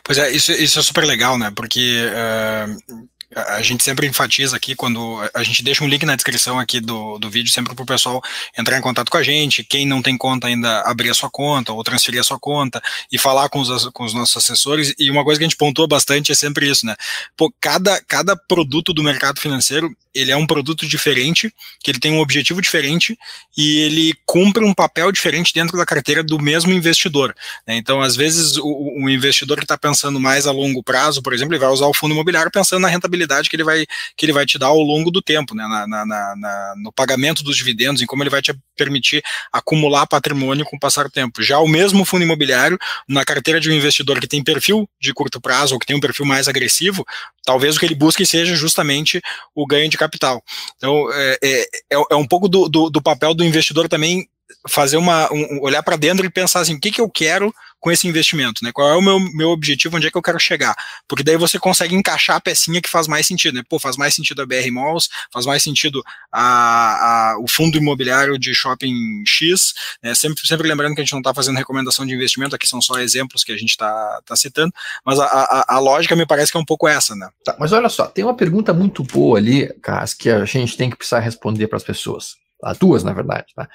Pois 0.03 0.17
é, 0.17 0.31
isso, 0.31 0.51
isso 0.51 0.79
é 0.79 0.81
super 0.81 1.05
legal, 1.05 1.37
né? 1.37 1.51
Porque 1.55 2.03
uh, 2.05 3.07
a 3.45 3.61
gente 3.61 3.83
sempre 3.83 4.07
enfatiza 4.07 4.55
aqui 4.55 4.75
quando 4.75 5.19
a 5.33 5.43
gente 5.43 5.63
deixa 5.63 5.83
um 5.83 5.87
link 5.87 6.05
na 6.05 6.15
descrição 6.15 6.57
aqui 6.59 6.79
do, 6.79 7.19
do 7.19 7.29
vídeo 7.29 7.51
sempre 7.51 7.75
para 7.75 7.83
o 7.83 7.85
pessoal 7.85 8.21
entrar 8.57 8.77
em 8.77 8.81
contato 8.81 9.11
com 9.11 9.17
a 9.17 9.23
gente, 9.23 9.63
quem 9.63 9.85
não 9.85 10.01
tem 10.01 10.17
conta 10.17 10.47
ainda 10.47 10.81
abrir 10.81 11.09
a 11.09 11.13
sua 11.13 11.29
conta 11.29 11.71
ou 11.71 11.83
transferir 11.83 12.19
a 12.19 12.23
sua 12.23 12.39
conta 12.39 12.81
e 13.11 13.17
falar 13.17 13.49
com 13.49 13.59
os, 13.59 13.89
com 13.89 14.03
os 14.03 14.13
nossos 14.13 14.37
assessores 14.37 14.93
e 14.97 15.11
uma 15.11 15.23
coisa 15.23 15.39
que 15.39 15.45
a 15.45 15.47
gente 15.47 15.57
pontua 15.57 15.87
bastante 15.87 16.31
é 16.31 16.35
sempre 16.35 16.69
isso, 16.69 16.85
né? 16.85 16.95
Pô, 17.35 17.53
cada, 17.61 18.01
cada 18.07 18.35
produto 18.35 18.93
do 18.93 19.03
mercado 19.03 19.39
financeiro 19.39 19.95
ele 20.17 20.31
é 20.31 20.35
um 20.35 20.47
produto 20.47 20.87
diferente, 20.87 21.53
que 21.83 21.91
ele 21.91 21.99
tem 21.99 22.11
um 22.11 22.19
objetivo 22.19 22.59
diferente 22.59 23.17
e 23.55 23.81
ele 23.81 24.15
cumpre 24.25 24.63
um 24.63 24.73
papel 24.73 25.11
diferente 25.11 25.53
dentro 25.53 25.77
da 25.77 25.85
carteira 25.85 26.23
do 26.23 26.39
mesmo 26.39 26.73
investidor. 26.73 27.35
Né? 27.67 27.77
Então, 27.77 28.01
às 28.01 28.15
vezes, 28.15 28.57
o, 28.57 29.03
o 29.03 29.09
investidor 29.09 29.57
que 29.57 29.63
está 29.63 29.77
pensando 29.77 30.19
mais 30.19 30.47
a 30.47 30.51
longo 30.51 30.81
prazo, 30.81 31.21
por 31.21 31.33
exemplo, 31.33 31.53
ele 31.53 31.63
vai 31.63 31.69
usar 31.69 31.85
o 31.85 31.93
fundo 31.93 32.13
imobiliário 32.13 32.51
pensando 32.51 32.81
na 32.81 32.87
rentabilidade 32.87 33.26
que 33.49 33.55
ele 33.55 33.63
vai, 33.63 33.85
que 34.15 34.25
ele 34.25 34.33
vai 34.33 34.45
te 34.45 34.57
dar 34.57 34.67
ao 34.67 34.81
longo 34.81 35.11
do 35.11 35.21
tempo, 35.21 35.55
né? 35.55 35.65
na, 35.67 35.87
na, 35.87 36.05
na, 36.05 36.73
no 36.77 36.91
pagamento 36.91 37.43
dos 37.43 37.55
dividendos, 37.55 38.01
em 38.01 38.05
como 38.05 38.23
ele 38.23 38.29
vai 38.29 38.41
te 38.41 38.53
permitir 38.75 39.23
acumular 39.51 40.07
patrimônio 40.07 40.65
com 40.65 40.75
o 40.75 40.79
passar 40.79 41.03
do 41.03 41.09
tempo. 41.09 41.41
Já 41.41 41.59
o 41.59 41.67
mesmo 41.67 42.05
fundo 42.05 42.23
imobiliário, 42.23 42.77
na 43.07 43.25
carteira 43.25 43.59
de 43.59 43.69
um 43.69 43.73
investidor 43.73 44.19
que 44.19 44.27
tem 44.27 44.43
perfil 44.43 44.87
de 44.99 45.13
curto 45.13 45.41
prazo 45.41 45.73
ou 45.73 45.79
que 45.79 45.85
tem 45.85 45.95
um 45.95 45.99
perfil 45.99 46.25
mais 46.25 46.47
agressivo, 46.47 47.05
talvez 47.45 47.75
o 47.75 47.79
que 47.79 47.85
ele 47.85 47.95
busque 47.95 48.25
seja 48.25 48.55
justamente 48.55 49.21
o 49.55 49.65
ganho 49.65 49.89
de 49.89 49.97
capital. 49.97 50.43
Então, 50.77 51.11
é, 51.13 51.37
é, 51.43 51.61
é, 51.93 52.03
é 52.11 52.15
um 52.15 52.27
pouco 52.27 52.47
do, 52.47 52.67
do, 52.69 52.89
do, 52.89 53.01
papel 53.01 53.33
do 53.33 53.43
investidor 53.43 53.87
também 53.87 54.27
fazer 54.67 54.97
uma 54.97 55.31
um, 55.31 55.61
olhar 55.61 55.83
para 55.83 55.95
dentro 55.95 56.25
e 56.25 56.29
pensar 56.29 56.61
assim, 56.61 56.75
o 56.75 56.79
que, 56.79 56.91
que 56.91 57.01
eu 57.01 57.09
quero 57.09 57.53
com 57.79 57.91
esse 57.91 58.07
investimento, 58.07 58.63
né? 58.63 58.71
Qual 58.71 58.89
é 58.89 58.95
o 58.95 59.01
meu, 59.01 59.19
meu 59.19 59.49
objetivo, 59.49 59.97
onde 59.97 60.07
é 60.07 60.11
que 60.11 60.17
eu 60.17 60.21
quero 60.21 60.39
chegar? 60.39 60.75
Porque 61.07 61.23
daí 61.23 61.37
você 61.37 61.59
consegue 61.59 61.95
encaixar 61.95 62.37
a 62.37 62.41
pecinha 62.41 62.81
que 62.81 62.89
faz 62.89 63.07
mais 63.07 63.27
sentido, 63.27 63.55
né? 63.55 63.63
Pô, 63.67 63.79
faz 63.79 63.97
mais 63.97 64.15
sentido 64.15 64.41
a 64.41 64.45
BR 64.45 64.71
Malls, 64.71 65.09
faz 65.31 65.45
mais 65.45 65.61
sentido 65.63 66.03
a, 66.31 67.33
a 67.33 67.39
o 67.39 67.47
fundo 67.47 67.77
imobiliário 67.77 68.37
de 68.37 68.53
shopping 68.53 69.23
X, 69.25 69.73
né? 70.03 70.15
Sempre, 70.15 70.45
sempre 70.45 70.67
lembrando 70.67 70.95
que 70.95 71.01
a 71.01 71.03
gente 71.03 71.13
não 71.13 71.19
está 71.19 71.33
fazendo 71.33 71.57
recomendação 71.57 72.05
de 72.05 72.13
investimento, 72.13 72.55
aqui 72.55 72.67
são 72.67 72.81
só 72.81 72.99
exemplos 72.99 73.43
que 73.43 73.51
a 73.51 73.57
gente 73.57 73.69
está 73.69 74.21
tá 74.25 74.35
citando, 74.35 74.73
mas 75.05 75.19
a, 75.19 75.25
a, 75.25 75.75
a, 75.75 75.79
lógica 75.79 76.15
me 76.15 76.25
parece 76.25 76.51
que 76.51 76.57
é 76.57 76.61
um 76.61 76.65
pouco 76.65 76.87
essa, 76.87 77.15
né? 77.15 77.29
Tá, 77.43 77.55
mas 77.59 77.71
olha 77.71 77.89
só, 77.89 78.07
tem 78.07 78.23
uma 78.23 78.35
pergunta 78.35 78.73
muito 78.73 79.03
boa 79.03 79.37
ali, 79.37 79.67
Cas, 79.81 80.13
que 80.13 80.29
a 80.29 80.45
gente 80.45 80.75
tem 80.75 80.89
que 80.89 80.95
precisar 80.95 81.19
responder 81.19 81.67
para 81.67 81.77
as 81.77 81.83
pessoas. 81.83 82.35
As 82.63 82.77
duas, 82.77 83.03
na 83.03 83.13
verdade, 83.13 83.53
tá? 83.55 83.69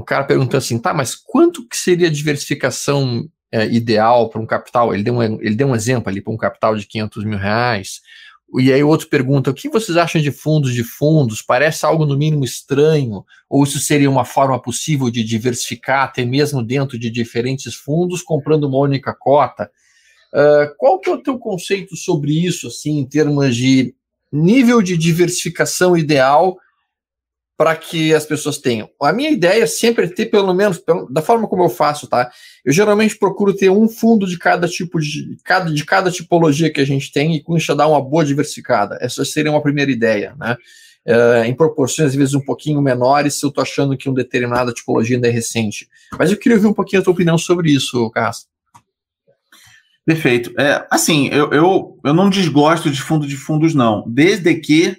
Um 0.00 0.04
cara 0.04 0.24
perguntou 0.24 0.56
assim, 0.56 0.78
tá, 0.78 0.94
mas 0.94 1.14
quanto 1.14 1.66
que 1.68 1.76
seria 1.76 2.08
a 2.08 2.12
diversificação 2.12 3.28
é, 3.52 3.66
ideal 3.66 4.30
para 4.30 4.40
um 4.40 4.46
capital? 4.46 4.94
Ele 4.94 5.02
deu 5.02 5.14
um, 5.14 5.22
ele 5.22 5.54
deu 5.54 5.68
um 5.68 5.76
exemplo 5.76 6.08
ali 6.08 6.20
para 6.20 6.32
um 6.32 6.38
capital 6.38 6.74
de 6.74 6.86
500 6.86 7.24
mil 7.24 7.38
reais. 7.38 8.00
E 8.58 8.72
aí 8.72 8.82
o 8.82 8.88
outro 8.88 9.08
pergunta, 9.08 9.50
o 9.50 9.54
que 9.54 9.68
vocês 9.68 9.96
acham 9.96 10.20
de 10.20 10.32
fundos 10.32 10.74
de 10.74 10.82
fundos? 10.82 11.40
Parece 11.42 11.86
algo 11.86 12.04
no 12.04 12.16
mínimo 12.16 12.44
estranho? 12.44 13.24
Ou 13.48 13.62
isso 13.62 13.78
seria 13.78 14.10
uma 14.10 14.24
forma 14.24 14.60
possível 14.60 15.10
de 15.10 15.22
diversificar, 15.22 16.04
até 16.04 16.24
mesmo 16.24 16.62
dentro 16.62 16.98
de 16.98 17.10
diferentes 17.10 17.74
fundos, 17.74 18.22
comprando 18.22 18.64
uma 18.64 18.78
única 18.78 19.14
cota? 19.14 19.70
Uh, 20.32 20.74
qual 20.78 20.98
que 20.98 21.10
é 21.10 21.12
o 21.12 21.22
teu 21.22 21.38
conceito 21.38 21.94
sobre 21.94 22.44
isso, 22.44 22.68
assim, 22.68 22.98
em 22.98 23.06
termos 23.06 23.54
de 23.54 23.94
nível 24.32 24.80
de 24.80 24.96
diversificação 24.96 25.96
ideal 25.96 26.56
para 27.60 27.76
que 27.76 28.14
as 28.14 28.24
pessoas 28.24 28.56
tenham. 28.56 28.88
A 29.02 29.12
minha 29.12 29.28
ideia 29.28 29.64
é 29.64 29.66
sempre 29.66 30.08
ter, 30.08 30.30
pelo 30.30 30.54
menos, 30.54 30.82
da 31.10 31.20
forma 31.20 31.46
como 31.46 31.62
eu 31.62 31.68
faço, 31.68 32.06
tá? 32.06 32.30
Eu 32.64 32.72
geralmente 32.72 33.18
procuro 33.18 33.52
ter 33.52 33.68
um 33.68 33.86
fundo 33.86 34.26
de 34.26 34.38
cada 34.38 34.66
tipo 34.66 34.98
de 34.98 35.36
cada, 35.44 35.70
de 35.70 35.84
cada 35.84 36.10
tipologia 36.10 36.72
que 36.72 36.80
a 36.80 36.86
gente 36.86 37.12
tem 37.12 37.36
e 37.36 37.42
com 37.42 37.58
isso 37.58 37.74
dar 37.74 37.86
uma 37.86 38.00
boa 38.00 38.24
diversificada. 38.24 38.96
Essa 38.98 39.26
seria 39.26 39.50
uma 39.50 39.60
primeira 39.60 39.90
ideia, 39.90 40.34
né? 40.38 40.56
É, 41.04 41.46
em 41.48 41.54
proporções 41.54 42.08
às 42.08 42.14
vezes 42.14 42.32
um 42.32 42.40
pouquinho 42.40 42.80
menores, 42.80 43.38
se 43.38 43.44
eu 43.44 43.50
estou 43.50 43.60
achando 43.60 43.94
que 43.94 44.08
uma 44.08 44.16
determinada 44.16 44.72
tipologia 44.72 45.18
ainda 45.18 45.28
é 45.28 45.30
recente. 45.30 45.86
Mas 46.18 46.30
eu 46.30 46.38
queria 46.38 46.56
ouvir 46.56 46.68
um 46.68 46.72
pouquinho 46.72 47.02
a 47.02 47.04
tua 47.04 47.12
opinião 47.12 47.36
sobre 47.36 47.70
isso, 47.70 48.08
Carlos. 48.08 48.46
Perfeito. 50.06 50.50
É, 50.58 50.86
assim, 50.90 51.28
eu, 51.28 51.50
eu, 51.50 52.00
eu 52.02 52.14
não 52.14 52.30
desgosto 52.30 52.90
de 52.90 53.02
fundo 53.02 53.26
de 53.26 53.36
fundos, 53.36 53.74
não, 53.74 54.02
desde 54.06 54.54
que 54.54 54.96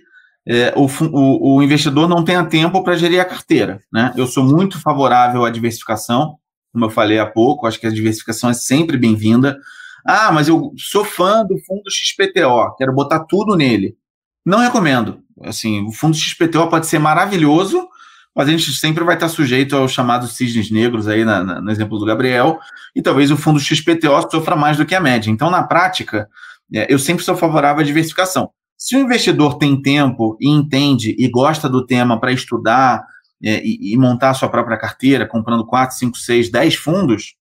é, 0.47 0.73
o, 0.75 0.85
o, 0.85 1.55
o, 1.55 1.63
investidor 1.63 2.07
não 2.07 2.23
tenha 2.23 2.43
tempo 2.43 2.83
para 2.83 2.95
gerir 2.95 3.21
a 3.21 3.25
carteira. 3.25 3.81
Né? 3.91 4.13
Eu 4.15 4.25
sou 4.25 4.43
muito 4.43 4.79
favorável 4.79 5.45
à 5.45 5.49
diversificação, 5.49 6.37
como 6.71 6.85
eu 6.85 6.89
falei 6.89 7.19
há 7.19 7.25
pouco, 7.25 7.67
acho 7.67 7.79
que 7.79 7.87
a 7.87 7.91
diversificação 7.91 8.49
é 8.49 8.53
sempre 8.53 8.97
bem-vinda. 8.97 9.57
Ah, 10.05 10.31
mas 10.31 10.47
eu 10.47 10.73
sou 10.77 11.05
fã 11.05 11.45
do 11.45 11.57
fundo 11.59 11.83
XPTO, 11.89 12.75
quero 12.77 12.93
botar 12.93 13.19
tudo 13.25 13.55
nele. 13.55 13.95
Não 14.43 14.59
recomendo. 14.59 15.19
Assim, 15.43 15.85
o 15.85 15.91
fundo 15.91 16.15
XPTO 16.15 16.67
pode 16.67 16.87
ser 16.87 16.97
maravilhoso, 16.97 17.87
mas 18.35 18.47
a 18.47 18.51
gente 18.51 18.71
sempre 18.73 19.03
vai 19.03 19.15
estar 19.15 19.29
sujeito 19.29 19.75
aos 19.75 19.91
chamados 19.91 20.35
cisnes 20.35 20.71
negros 20.71 21.07
aí 21.07 21.23
na, 21.23 21.43
na, 21.43 21.61
no 21.61 21.69
exemplo 21.69 21.99
do 21.99 22.05
Gabriel, 22.05 22.59
e 22.95 23.01
talvez 23.01 23.29
o 23.29 23.37
fundo 23.37 23.59
XPTO 23.59 24.29
sofra 24.31 24.55
mais 24.55 24.77
do 24.77 24.85
que 24.85 24.95
a 24.95 25.01
média. 25.01 25.29
Então, 25.29 25.51
na 25.51 25.63
prática, 25.63 26.27
é, 26.73 26.91
eu 26.91 26.97
sempre 26.97 27.23
sou 27.23 27.35
favorável 27.35 27.81
à 27.81 27.85
diversificação. 27.85 28.49
Se 28.81 28.95
o 28.95 28.99
investidor 28.99 29.59
tem 29.59 29.79
tempo 29.79 30.35
e 30.41 30.49
entende 30.49 31.15
e 31.19 31.29
gosta 31.29 31.69
do 31.69 31.85
tema 31.85 32.19
para 32.19 32.31
estudar 32.31 33.05
é, 33.39 33.63
e, 33.63 33.93
e, 33.93 33.95
montar 33.95 34.31
a 34.31 34.33
sua 34.33 34.49
própria 34.49 34.75
carteira, 34.75 35.27
comprando 35.27 35.63
4, 35.67 35.95
5, 35.95 36.17
6, 36.17 36.49
10 36.49 36.75
fundos, 36.77 37.35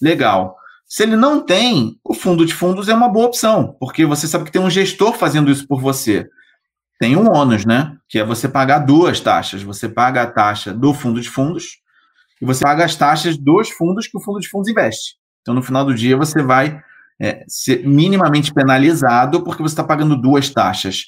legal. 0.00 0.56
Se 0.86 1.02
ele 1.02 1.14
não 1.14 1.44
tem, 1.44 2.00
o 2.02 2.14
fundo 2.14 2.46
de 2.46 2.54
fundos 2.54 2.88
é 2.88 2.94
uma 2.94 3.10
boa 3.10 3.26
opção, 3.26 3.76
porque 3.78 4.06
você 4.06 4.26
sabe 4.26 4.46
que 4.46 4.50
tem 4.50 4.62
um 4.62 4.70
gestor 4.70 5.12
fazendo 5.12 5.50
isso 5.50 5.68
por 5.68 5.78
você. 5.78 6.26
Tem 6.98 7.18
um 7.18 7.30
ônus, 7.30 7.66
né? 7.66 7.94
Que 8.08 8.20
é 8.20 8.24
você 8.24 8.48
pagar 8.48 8.78
duas 8.78 9.20
taxas. 9.20 9.62
Você 9.62 9.90
paga 9.90 10.22
a 10.22 10.26
taxa 10.26 10.72
do 10.72 10.94
fundo 10.94 11.20
de 11.20 11.28
fundos 11.28 11.82
e 12.40 12.46
você 12.46 12.64
paga 12.64 12.82
as 12.82 12.96
taxas 12.96 13.36
dos 13.36 13.68
fundos 13.68 14.08
que 14.08 14.16
o 14.16 14.22
fundo 14.22 14.40
de 14.40 14.48
fundos 14.48 14.70
investe. 14.70 15.16
Então, 15.42 15.52
no 15.52 15.62
final 15.62 15.84
do 15.84 15.94
dia, 15.94 16.16
você 16.16 16.42
vai 16.42 16.80
é, 17.22 17.44
ser 17.46 17.86
minimamente 17.86 18.52
penalizado 18.52 19.44
porque 19.44 19.62
você 19.62 19.74
está 19.74 19.84
pagando 19.84 20.20
duas 20.20 20.50
taxas. 20.50 21.04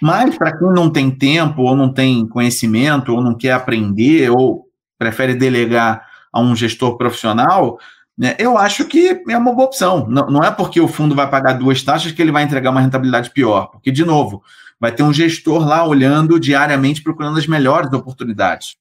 Mas 0.00 0.38
para 0.38 0.56
quem 0.56 0.68
não 0.68 0.88
tem 0.88 1.10
tempo, 1.10 1.62
ou 1.62 1.74
não 1.74 1.92
tem 1.92 2.24
conhecimento, 2.28 3.12
ou 3.12 3.20
não 3.20 3.36
quer 3.36 3.52
aprender, 3.52 4.30
ou 4.30 4.66
prefere 4.96 5.34
delegar 5.34 6.06
a 6.32 6.40
um 6.40 6.54
gestor 6.54 6.96
profissional, 6.96 7.78
né, 8.16 8.36
eu 8.38 8.56
acho 8.56 8.84
que 8.84 9.20
é 9.28 9.36
uma 9.36 9.52
boa 9.52 9.66
opção. 9.66 10.06
Não, 10.08 10.30
não 10.30 10.44
é 10.44 10.52
porque 10.52 10.80
o 10.80 10.86
fundo 10.86 11.16
vai 11.16 11.28
pagar 11.28 11.54
duas 11.54 11.82
taxas 11.82 12.12
que 12.12 12.22
ele 12.22 12.30
vai 12.30 12.44
entregar 12.44 12.70
uma 12.70 12.80
rentabilidade 12.80 13.30
pior. 13.30 13.66
Porque, 13.66 13.90
de 13.90 14.04
novo, 14.04 14.44
vai 14.78 14.92
ter 14.92 15.02
um 15.02 15.12
gestor 15.12 15.66
lá 15.66 15.84
olhando 15.84 16.38
diariamente, 16.38 17.02
procurando 17.02 17.38
as 17.38 17.46
melhores 17.48 17.92
oportunidades. 17.92 18.76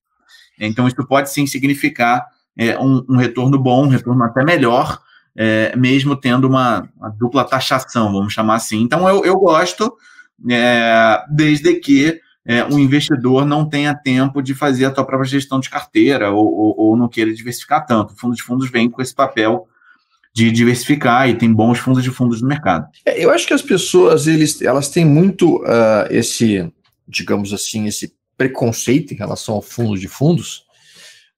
Então, 0.60 0.88
isso 0.88 1.08
pode 1.08 1.32
sim 1.32 1.48
significar 1.48 2.28
é, 2.56 2.78
um, 2.78 3.04
um 3.10 3.18
retorno 3.18 3.58
bom, 3.58 3.86
um 3.86 3.90
retorno 3.90 4.24
até 4.24 4.44
melhor 4.44 5.00
é, 5.36 5.76
mesmo 5.76 6.16
tendo 6.16 6.48
uma, 6.48 6.90
uma, 6.98 7.10
dupla 7.10 7.44
taxação, 7.44 8.12
vamos 8.14 8.34
chamar 8.34 8.56
assim. 8.56 8.82
Então, 8.82 9.08
eu, 9.08 9.26
eu 9.26 9.38
gosto, 9.38 9.94
é, 10.50 11.24
desde 11.30 11.76
que 11.76 12.20
é, 12.46 12.64
o 12.64 12.80
investidor 12.80 13.46
não 13.46 13.68
tenha 13.68 13.96
tempo 13.96 14.42
de 14.42 14.54
fazer 14.54 14.86
a 14.86 14.94
sua 14.94 15.04
própria 15.04 15.28
gestão 15.28 15.60
de 15.60 15.70
carteira 15.70 16.32
ou, 16.32 16.46
ou, 16.46 16.76
ou, 16.78 16.98
não 16.98 17.10
queira 17.10 17.34
diversificar 17.34 17.86
tanto. 17.86 18.14
O 18.14 18.18
fundo 18.18 18.36
de 18.36 18.44
fundos 18.44 18.70
vem 18.70 18.90
com 18.90 19.02
esse 19.02 19.14
papel 19.14 19.68
de 20.34 20.52
diversificar 20.52 21.30
e 21.30 21.38
tem 21.38 21.52
bons 21.52 21.80
fundos 21.80 22.04
de 22.04 22.12
fundos 22.12 22.42
no 22.42 22.48
mercado. 22.48 22.88
É, 23.06 23.24
eu 23.24 23.32
acho 23.32 23.48
que 23.48 23.54
as 23.54 23.62
pessoas 23.62 24.28
eles, 24.28 24.62
elas 24.62 24.90
têm 24.90 25.06
muito 25.06 25.58
uh, 25.64 26.06
esse, 26.10 26.72
digamos 27.08 27.52
assim, 27.52 27.88
esse 27.88 28.14
preconceito 28.38 29.14
em 29.14 29.18
relação 29.18 29.56
ao 29.56 29.62
fundo 29.62 29.98
de 29.98 30.08
fundos, 30.08 30.65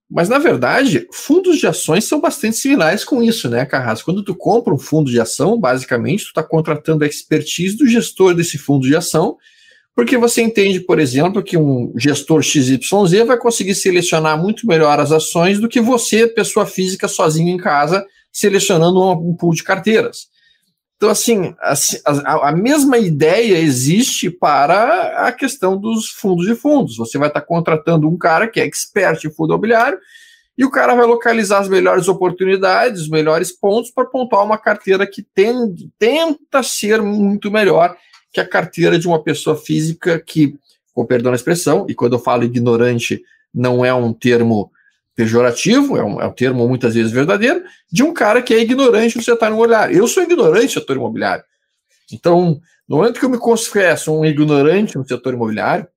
mas, 0.10 0.30
na 0.30 0.40
verdade, 0.40 1.08
fundos 1.12 1.58
de 1.58 1.68
ações 1.68 2.06
são 2.06 2.22
bastante 2.22 2.58
similares 2.58 3.04
com 3.04 3.22
isso, 3.22 3.50
né, 3.50 3.66
Carrasco? 3.66 4.06
Quando 4.06 4.24
tu 4.24 4.36
compra 4.36 4.74
um 4.74 4.80
fundo 4.80 5.12
de 5.12 5.20
ação, 5.20 5.60
basicamente, 5.60 6.24
tu 6.24 6.30
está 6.30 6.44
contratando 6.44 7.04
a 7.04 7.08
expertise 7.08 7.76
do 7.76 7.86
gestor 7.88 8.34
desse 8.34 8.58
fundo 8.58 8.88
de 8.88 8.96
ação 8.96 9.38
porque 9.98 10.16
você 10.16 10.44
entende, 10.44 10.80
por 10.80 11.00
exemplo, 11.00 11.42
que 11.42 11.58
um 11.58 11.92
gestor 11.98 12.44
XYZ 12.44 13.26
vai 13.26 13.36
conseguir 13.36 13.74
selecionar 13.74 14.40
muito 14.40 14.68
melhor 14.68 15.00
as 15.00 15.12
ações 15.12 15.60
do 15.60 15.68
que 15.68 15.82
você, 15.82 16.28
pessoa 16.28 16.68
física, 16.68 17.08
sozinho 17.08 17.50
em 17.50 17.58
casa, 17.58 18.06
selecionando 18.32 19.02
um 19.12 19.36
pool 19.36 19.56
de 19.56 19.64
carteiras. 19.64 20.28
Então, 20.98 21.10
assim, 21.10 21.56
a, 21.62 22.50
a, 22.50 22.52
mesma 22.52 22.98
ideia 22.98 23.56
existe 23.60 24.32
para 24.32 25.28
a 25.28 25.32
questão 25.32 25.78
dos 25.78 26.10
fundos 26.10 26.48
de 26.48 26.56
fundos. 26.56 26.98
Você 26.98 27.20
vai 27.20 27.28
estar 27.28 27.42
contratando 27.42 28.10
um 28.10 28.18
cara 28.18 28.48
que 28.48 28.60
é 28.60 28.66
expert 28.66 29.24
em 29.24 29.30
fundo 29.30 29.54
imobiliário 29.54 30.00
e 30.58 30.66
o 30.66 30.72
cara 30.72 30.96
vai 30.96 31.06
localizar 31.06 31.60
as 31.60 31.70
melhores 31.70 32.08
oportunidades, 32.08 33.04
os 33.04 33.10
melhores 33.10 33.52
pontos 33.52 33.92
para 33.92 34.06
pontuar 34.06 34.44
uma 34.44 34.58
carteira 34.58 35.06
que 35.06 35.22
tem, 35.22 35.54
tenta 36.00 36.64
ser 36.64 37.00
muito 37.00 37.52
melhor 37.52 37.96
que 38.34 38.40
a 38.40 38.48
carteira 38.48 38.98
de 38.98 39.08
uma 39.08 39.22
pessoa 39.22 39.56
física 39.56 40.20
que, 40.20 40.56
com 40.96 41.06
perdão 41.06 41.32
da 41.32 41.36
expressão, 41.36 41.86
e 41.88 41.94
quando 41.94 42.14
eu 42.14 42.20
falo 42.20 42.44
ignorante, 42.44 43.22
não 43.54 43.86
é 43.86 43.94
um 43.94 44.12
termo 44.12 44.72
pejorativo, 45.18 45.98
é 45.98 46.04
um, 46.04 46.22
é 46.22 46.28
um 46.28 46.32
termo 46.32 46.68
muitas 46.68 46.94
vezes 46.94 47.12
verdadeiro, 47.12 47.64
de 47.92 48.04
um 48.04 48.14
cara 48.14 48.40
que 48.40 48.54
é 48.54 48.62
ignorante 48.62 49.18
no 49.18 49.24
setor 49.24 49.48
imobiliário. 49.48 49.98
Eu 49.98 50.08
sou 50.08 50.22
ignorante 50.22 50.76
no 50.76 50.82
setor 50.82 50.96
imobiliário. 50.96 51.44
Então, 52.14 52.62
no 52.88 52.98
momento 52.98 53.20
que 53.20 53.26
eu 53.26 53.30
me 53.30 53.40
confesso 53.40 54.14
um 54.14 54.24
ignorante 54.24 54.96
no 54.96 55.06
setor 55.08 55.34
imobiliário, 55.34 55.88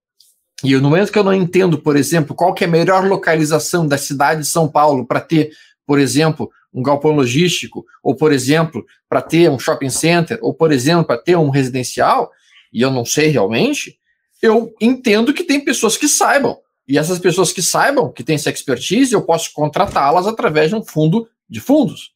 e 0.64 0.74
no 0.74 0.88
momento 0.88 1.12
que 1.12 1.18
eu 1.18 1.24
não 1.24 1.34
entendo, 1.34 1.78
por 1.78 1.96
exemplo, 1.96 2.34
qual 2.34 2.54
que 2.54 2.64
é 2.64 2.66
a 2.66 2.70
melhor 2.70 3.06
localização 3.06 3.86
da 3.86 3.98
cidade 3.98 4.40
de 4.40 4.46
São 4.46 4.66
Paulo 4.66 5.06
para 5.06 5.20
ter, 5.20 5.50
por 5.86 5.98
exemplo, 5.98 6.50
um 6.72 6.82
galpão 6.82 7.10
logístico, 7.10 7.84
ou, 8.02 8.16
por 8.16 8.32
exemplo, 8.32 8.86
para 9.06 9.20
ter 9.20 9.50
um 9.50 9.58
shopping 9.58 9.90
center, 9.90 10.38
ou, 10.40 10.54
por 10.54 10.72
exemplo, 10.72 11.04
para 11.04 11.18
ter 11.18 11.36
um 11.36 11.50
residencial, 11.50 12.30
e 12.72 12.80
eu 12.80 12.90
não 12.90 13.04
sei 13.04 13.28
realmente, 13.28 13.98
eu 14.40 14.74
entendo 14.80 15.34
que 15.34 15.44
tem 15.44 15.60
pessoas 15.62 15.98
que 15.98 16.08
saibam. 16.08 16.56
E 16.90 16.98
essas 16.98 17.20
pessoas 17.20 17.52
que 17.52 17.62
saibam, 17.62 18.12
que 18.12 18.24
têm 18.24 18.34
essa 18.34 18.50
expertise, 18.50 19.12
eu 19.12 19.22
posso 19.22 19.52
contratá-las 19.54 20.26
através 20.26 20.70
de 20.70 20.74
um 20.74 20.82
fundo 20.82 21.28
de 21.48 21.60
fundos. 21.60 22.10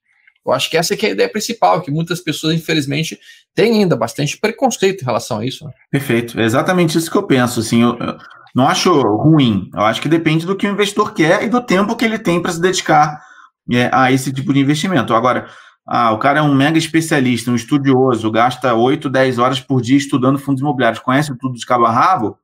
Eu 0.45 0.53
acho 0.53 0.69
que 0.69 0.77
essa 0.77 0.95
é, 0.95 0.99
é 1.01 1.07
a 1.07 1.11
ideia 1.11 1.29
principal, 1.29 1.81
que 1.81 1.93
muitas 1.93 2.21
pessoas, 2.21 2.57
infelizmente, 2.57 3.17
têm 3.55 3.83
ainda 3.83 3.95
bastante 3.95 4.37
preconceito 4.37 5.03
em 5.03 5.05
relação 5.05 5.39
a 5.39 5.47
isso. 5.47 5.65
Né? 5.65 5.71
Perfeito. 5.93 6.41
É 6.41 6.45
exatamente 6.45 6.99
isso 6.99 7.09
que 7.09 7.17
eu 7.17 7.23
penso. 7.23 7.61
Assim, 7.61 7.83
eu, 7.83 7.97
eu 7.97 8.19
não 8.53 8.67
acho 8.67 8.93
ruim. 9.01 9.71
Eu 9.73 9.83
acho 9.83 10.03
que 10.03 10.09
depende 10.09 10.45
do 10.45 10.57
que 10.57 10.67
o 10.67 10.73
investidor 10.73 11.15
quer 11.15 11.45
e 11.45 11.49
do 11.49 11.61
tempo 11.61 11.95
que 11.95 12.05
ele 12.05 12.19
tem 12.19 12.43
para 12.43 12.51
se 12.51 12.61
dedicar 12.61 13.23
é, 13.71 13.89
a 13.93 14.11
esse 14.11 14.33
tipo 14.33 14.53
de 14.53 14.59
investimento. 14.59 15.15
Agora, 15.15 15.49
ah, 15.87 16.11
o 16.11 16.19
cara 16.19 16.41
é 16.41 16.43
um 16.43 16.53
mega 16.53 16.79
especialista, 16.79 17.49
um 17.49 17.55
estudioso, 17.55 18.29
gasta 18.29 18.75
8, 18.75 19.09
10 19.09 19.39
horas 19.39 19.61
por 19.61 19.81
dia 19.81 19.97
estudando 19.97 20.37
fundos 20.37 20.63
imobiliários, 20.63 21.01
conhece 21.01 21.33
tudo 21.39 21.55
de 21.55 21.65
cabo 21.65 21.85
a 21.85 21.93
rabo, 21.93 22.37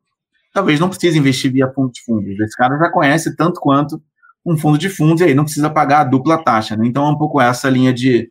talvez 0.52 0.80
não 0.80 0.88
precise 0.88 1.18
investir 1.18 1.52
via 1.52 1.70
fundo 1.72 1.92
de 1.92 2.02
fundos. 2.02 2.38
Esse 2.40 2.56
cara 2.56 2.78
já 2.78 2.90
conhece 2.90 3.36
tanto 3.36 3.60
quanto 3.60 4.02
um 4.44 4.56
fundo 4.56 4.78
de 4.78 4.88
fundos 4.88 5.20
e 5.20 5.24
aí 5.24 5.34
não 5.34 5.44
precisa 5.44 5.68
pagar 5.70 6.00
a 6.00 6.04
dupla 6.04 6.42
taxa. 6.42 6.76
Né? 6.76 6.86
Então 6.86 7.06
é 7.06 7.10
um 7.10 7.18
pouco 7.18 7.40
essa 7.40 7.68
linha 7.68 7.92
de, 7.92 8.30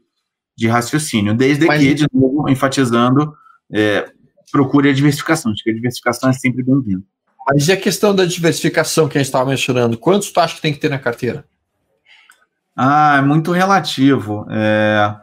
de 0.56 0.68
raciocínio. 0.68 1.36
Desde 1.36 1.66
Mas... 1.66 1.82
que, 1.82 1.94
de 1.94 2.08
novo, 2.14 2.50
enfatizando, 2.50 3.34
é, 3.72 4.12
procure 4.52 4.90
a 4.90 4.94
diversificação. 4.94 5.52
Acho 5.52 5.64
que 5.64 5.70
a 5.70 5.74
diversificação 5.74 6.30
é 6.30 6.34
sempre 6.34 6.64
bem-vinda. 6.64 7.04
Mas 7.48 7.68
e 7.68 7.72
a 7.72 7.78
questão 7.78 8.14
da 8.14 8.26
diversificação 8.26 9.08
que 9.08 9.18
a 9.18 9.22
gente 9.22 9.28
estava 9.28 9.50
mencionando? 9.50 9.98
Quantos 9.98 10.32
tu 10.32 10.40
acha 10.40 10.56
que 10.56 10.62
tem 10.62 10.74
que 10.74 10.80
ter 10.80 10.90
na 10.90 11.00
carteira? 11.00 11.46
Ah, 12.76 13.18
é 13.18 13.22
muito 13.22 13.52
relativo. 13.52 14.46
É... 14.50 15.16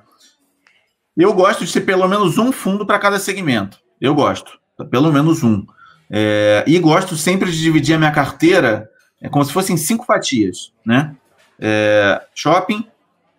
Eu 1.17 1.33
gosto 1.33 1.65
de 1.65 1.73
ter 1.73 1.81
pelo 1.81 2.07
menos 2.07 2.37
um 2.37 2.53
fundo 2.53 2.85
para 2.85 2.99
cada 2.99 3.19
segmento. 3.19 3.79
Eu 4.01 4.15
gosto. 4.15 4.59
Pelo 4.91 5.13
menos 5.13 5.43
um. 5.43 5.65
É... 6.11 6.65
E 6.67 6.79
gosto 6.79 7.17
sempre 7.17 7.51
de 7.51 7.61
dividir 7.61 7.95
a 7.95 7.99
minha 7.99 8.11
carteira 8.11 8.91
é 9.21 9.29
como 9.29 9.45
se 9.45 9.53
fossem 9.53 9.77
cinco 9.77 10.05
fatias, 10.05 10.73
né? 10.85 11.15
É... 11.59 12.21
Shopping, 12.35 12.87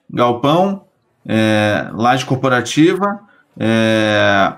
galpão, 0.10 0.86
é... 1.26 1.90
laje 1.94 2.26
corporativa, 2.26 3.20
é... 3.60 4.54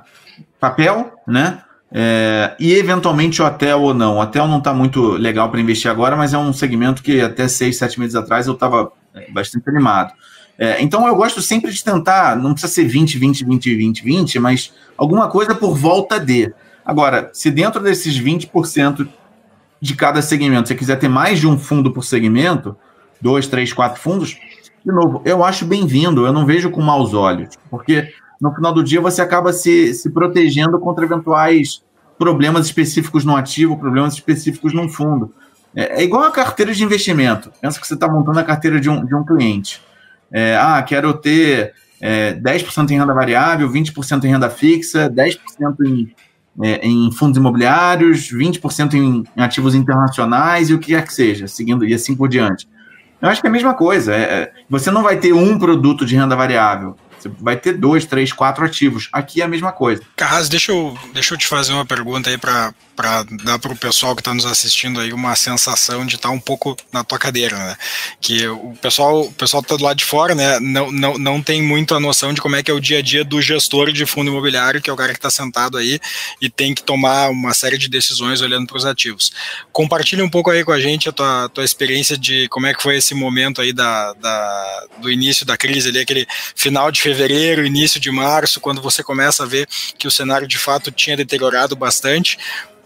papel, 0.59 1.13
né? 1.27 1.63
É, 1.91 2.55
e 2.59 2.73
eventualmente 2.73 3.41
hotel 3.41 3.81
ou 3.81 3.93
não. 3.93 4.19
Hotel 4.19 4.47
não 4.47 4.59
está 4.59 4.73
muito 4.73 5.13
legal 5.13 5.49
para 5.49 5.59
investir 5.59 5.89
agora, 5.89 6.15
mas 6.15 6.33
é 6.33 6.37
um 6.37 6.53
segmento 6.53 7.01
que 7.01 7.19
até 7.19 7.47
seis, 7.47 7.77
sete 7.77 7.99
meses 7.99 8.15
atrás 8.15 8.45
eu 8.45 8.53
estava 8.53 8.91
bastante 9.33 9.67
animado. 9.69 10.13
É, 10.57 10.81
então 10.81 11.07
eu 11.07 11.15
gosto 11.15 11.41
sempre 11.41 11.71
de 11.71 11.83
tentar, 11.83 12.35
não 12.35 12.51
precisa 12.51 12.73
ser 12.73 12.85
20, 12.85 13.17
20, 13.17 13.45
20, 13.45 13.75
20, 13.75 14.03
20, 14.03 14.39
mas 14.39 14.73
alguma 14.97 15.29
coisa 15.29 15.55
por 15.55 15.75
volta 15.75 16.19
de. 16.19 16.53
Agora, 16.89 17.29
se 17.33 17.51
dentro 17.51 17.83
desses 17.83 18.19
20% 18.19 19.07
de 19.79 19.95
cada 19.95 20.23
segmento 20.23 20.67
você 20.67 20.73
quiser 20.73 20.97
ter 20.97 21.07
mais 21.07 21.37
de 21.37 21.45
um 21.45 21.55
fundo 21.55 21.93
por 21.93 22.03
segmento, 22.03 22.75
dois, 23.21 23.45
três, 23.45 23.71
quatro 23.71 24.01
fundos, 24.01 24.39
de 24.83 24.91
novo, 24.91 25.21
eu 25.23 25.43
acho 25.43 25.65
bem-vindo, 25.65 26.25
eu 26.25 26.33
não 26.33 26.47
vejo 26.47 26.71
com 26.71 26.81
maus 26.81 27.13
olhos, 27.13 27.49
porque 27.69 28.11
no 28.41 28.51
final 28.55 28.73
do 28.73 28.83
dia 28.83 28.99
você 28.99 29.21
acaba 29.21 29.53
se, 29.53 29.93
se 29.93 30.09
protegendo 30.09 30.79
contra 30.79 31.05
eventuais 31.05 31.83
problemas 32.17 32.65
específicos 32.65 33.23
no 33.23 33.35
ativo, 33.35 33.77
problemas 33.77 34.15
específicos 34.15 34.73
no 34.73 34.89
fundo. 34.89 35.31
É, 35.75 36.01
é 36.01 36.03
igual 36.03 36.23
a 36.23 36.31
carteira 36.31 36.73
de 36.73 36.83
investimento. 36.83 37.51
Pensa 37.61 37.79
que 37.79 37.85
você 37.85 37.93
está 37.93 38.07
montando 38.07 38.39
a 38.39 38.43
carteira 38.43 38.79
de 38.79 38.89
um, 38.89 39.05
de 39.05 39.13
um 39.13 39.23
cliente. 39.23 39.79
É, 40.31 40.57
ah, 40.57 40.81
quero 40.81 41.13
ter 41.13 41.71
é, 42.01 42.33
10% 42.33 42.89
em 42.89 42.97
renda 42.97 43.13
variável, 43.13 43.69
20% 43.69 44.23
em 44.23 44.27
renda 44.27 44.49
fixa, 44.49 45.07
10% 45.07 45.37
em, 45.85 46.15
é, 46.61 46.85
em 46.85 47.11
fundos 47.11 47.37
imobiliários, 47.37 48.31
20% 48.31 48.93
em, 48.93 49.23
em 49.35 49.41
ativos 49.41 49.75
internacionais 49.75 50.69
e 50.69 50.73
o 50.73 50.79
que 50.79 50.87
quer 50.87 51.05
que 51.05 51.13
seja, 51.13 51.47
seguindo 51.47 51.85
e 51.85 51.93
assim 51.93 52.15
por 52.15 52.27
diante. 52.27 52.67
Eu 53.21 53.29
acho 53.29 53.41
que 53.41 53.47
é 53.47 53.49
a 53.49 53.53
mesma 53.53 53.73
coisa. 53.73 54.13
É, 54.13 54.21
é 54.21 54.53
você 54.69 54.91
não 54.91 55.03
vai 55.03 55.17
ter 55.17 55.33
um 55.33 55.57
produto 55.57 56.05
de 56.05 56.15
renda 56.15 56.35
variável. 56.35 56.95
Você 57.17 57.29
vai 57.39 57.57
ter 57.57 57.73
dois, 57.73 58.05
três, 58.05 58.31
quatro 58.31 58.63
ativos. 58.63 59.09
Aqui 59.11 59.41
é 59.41 59.45
a 59.45 59.47
mesma 59.47 59.71
coisa. 59.71 60.01
Carras, 60.15 60.47
deixa 60.47 60.71
eu, 60.71 60.97
deixa 61.13 61.33
eu 61.33 61.37
te 61.37 61.47
fazer 61.47 61.73
uma 61.73 61.85
pergunta 61.85 62.29
aí 62.29 62.37
para 62.37 62.73
para 62.99 63.23
dar 63.45 63.57
para 63.57 63.71
o 63.71 63.77
pessoal 63.77 64.13
que 64.13 64.19
está 64.19 64.33
nos 64.33 64.45
assistindo 64.45 64.99
aí 64.99 65.13
uma 65.13 65.33
sensação 65.33 66.05
de 66.05 66.15
estar 66.15 66.27
tá 66.27 66.35
um 66.35 66.39
pouco 66.39 66.75
na 66.91 67.01
tua 67.01 67.17
cadeira, 67.17 67.57
né? 67.57 67.77
Que 68.19 68.45
o 68.45 68.73
pessoal, 68.81 69.21
o 69.21 69.31
pessoal 69.31 69.63
está 69.63 69.77
do 69.77 69.83
lado 69.85 69.95
de 69.95 70.03
fora, 70.03 70.35
né? 70.35 70.59
Não, 70.59 70.91
não, 70.91 71.17
não 71.17 71.41
tem 71.41 71.61
muito 71.61 71.95
a 71.95 71.99
noção 71.99 72.33
de 72.33 72.41
como 72.41 72.57
é 72.57 72.61
que 72.61 72.69
é 72.69 72.73
o 72.73 72.79
dia 72.81 72.97
a 72.97 73.01
dia 73.01 73.23
do 73.23 73.41
gestor 73.41 73.93
de 73.93 74.05
fundo 74.05 74.29
imobiliário, 74.29 74.81
que 74.81 74.89
é 74.89 74.93
o 74.93 74.97
cara 74.97 75.13
que 75.13 75.17
está 75.17 75.29
sentado 75.29 75.77
aí 75.77 75.97
e 76.41 76.49
tem 76.49 76.75
que 76.75 76.83
tomar 76.83 77.29
uma 77.29 77.53
série 77.53 77.77
de 77.77 77.87
decisões 77.87 78.41
olhando 78.41 78.67
para 78.67 78.75
os 78.75 78.85
ativos. 78.85 79.31
Compartilha 79.71 80.25
um 80.25 80.29
pouco 80.29 80.51
aí 80.51 80.65
com 80.65 80.73
a 80.73 80.79
gente 80.81 81.07
a 81.07 81.13
tua, 81.13 81.47
tua 81.47 81.63
experiência 81.63 82.17
de 82.17 82.49
como 82.49 82.67
é 82.67 82.73
que 82.73 82.83
foi 82.83 82.97
esse 82.97 83.15
momento 83.15 83.61
aí 83.61 83.71
da, 83.71 84.11
da, 84.15 84.87
do 84.97 85.09
início 85.09 85.45
da 85.45 85.55
crise 85.55 85.87
ali, 85.87 85.99
aquele 85.99 86.27
final 86.53 86.91
de 86.91 86.99
fevereiro, 86.99 87.65
início 87.65 87.97
de 87.97 88.11
março, 88.11 88.59
quando 88.59 88.81
você 88.81 89.01
começa 89.01 89.43
a 89.43 89.45
ver 89.45 89.69
que 89.97 90.05
o 90.05 90.11
cenário 90.11 90.45
de 90.45 90.57
fato 90.57 90.91
tinha 90.91 91.15
deteriorado 91.15 91.77
bastante 91.77 92.37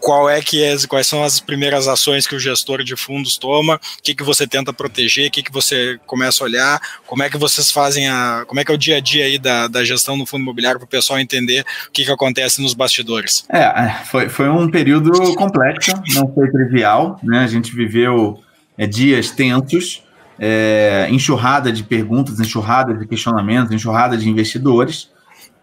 qual 0.04 0.28
é 0.28 0.42
que 0.42 0.62
é, 0.62 0.76
quais 0.86 1.06
são 1.06 1.24
as 1.24 1.40
primeiras 1.40 1.88
ações 1.88 2.26
que 2.26 2.36
o 2.36 2.38
gestor 2.38 2.84
de 2.84 2.94
fundos 2.94 3.38
toma, 3.38 3.76
o 3.76 4.02
que, 4.02 4.14
que 4.14 4.22
você 4.22 4.46
tenta 4.46 4.70
proteger, 4.70 5.28
o 5.28 5.30
que, 5.30 5.42
que 5.42 5.50
você 5.50 5.98
começa 6.04 6.44
a 6.44 6.46
olhar, 6.46 6.80
como 7.06 7.22
é 7.22 7.30
que 7.30 7.38
vocês 7.38 7.70
fazem 7.70 8.06
a. 8.06 8.44
como 8.46 8.60
é 8.60 8.64
que 8.66 8.70
é 8.70 8.74
o 8.74 8.78
dia 8.78 8.98
a 8.98 9.00
dia 9.00 9.24
aí 9.24 9.38
da, 9.38 9.66
da 9.66 9.82
gestão 9.82 10.14
no 10.14 10.26
fundo 10.26 10.42
imobiliário 10.42 10.78
para 10.78 10.84
o 10.84 10.88
pessoal 10.88 11.18
entender 11.18 11.64
o 11.88 11.90
que, 11.90 12.04
que 12.04 12.10
acontece 12.10 12.60
nos 12.60 12.74
bastidores. 12.74 13.46
É, 13.48 13.94
foi, 14.04 14.28
foi 14.28 14.50
um 14.50 14.70
período 14.70 15.10
complexo, 15.36 15.92
não 16.14 16.30
foi 16.34 16.50
trivial, 16.50 17.18
né? 17.22 17.38
A 17.38 17.46
gente 17.46 17.74
viveu 17.74 18.42
é, 18.76 18.86
dias 18.86 19.30
tensos. 19.30 20.04
É, 20.36 21.06
enxurrada 21.10 21.70
de 21.70 21.84
perguntas, 21.84 22.40
enxurrada 22.40 22.92
de 22.92 23.06
questionamentos, 23.06 23.72
enxurrada 23.72 24.18
de 24.18 24.28
investidores. 24.28 25.08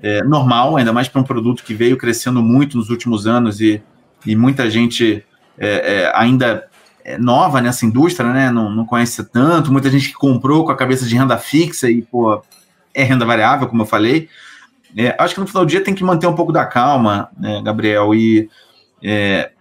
É, 0.02 0.24
normal, 0.24 0.78
ainda 0.78 0.94
mais 0.94 1.10
para 1.10 1.20
um 1.22 1.24
produto 1.26 1.62
que 1.62 1.74
veio 1.74 1.98
crescendo 1.98 2.42
muito 2.42 2.78
nos 2.78 2.90
últimos 2.90 3.28
anos 3.28 3.60
e 3.60 3.84
e 4.26 4.36
muita 4.36 4.70
gente 4.70 5.24
é, 5.58 6.04
é, 6.04 6.12
ainda 6.16 6.68
é 7.04 7.18
nova 7.18 7.62
nessa 7.62 7.86
indústria, 7.86 8.32
né? 8.32 8.52
Não, 8.52 8.70
não 8.70 8.86
conhece 8.86 9.24
tanto, 9.24 9.72
muita 9.72 9.90
gente 9.90 10.10
que 10.10 10.14
comprou 10.14 10.66
com 10.66 10.72
a 10.72 10.78
cabeça 10.78 11.06
de 11.06 11.16
renda 11.16 11.38
fixa 11.38 11.90
e, 11.90 12.02
pô, 12.02 12.42
é 12.94 13.04
renda 13.04 13.26
variável, 13.26 13.68
como 13.68 13.82
eu 13.82 13.86
falei. 13.86 14.30
É, 14.96 15.16
acho 15.18 15.36
que 15.36 15.40
no 15.40 15.48
final 15.48 15.66
do 15.66 15.70
dia 15.70 15.84
tem 15.84 15.96
que 15.96 16.04
manter 16.04 16.28
um 16.28 16.36
pouco 16.36 16.52
da 16.52 16.66
calma, 16.66 17.30
né, 17.38 17.62
Gabriel, 17.64 18.14
e 18.14 18.50
é, 19.02 19.52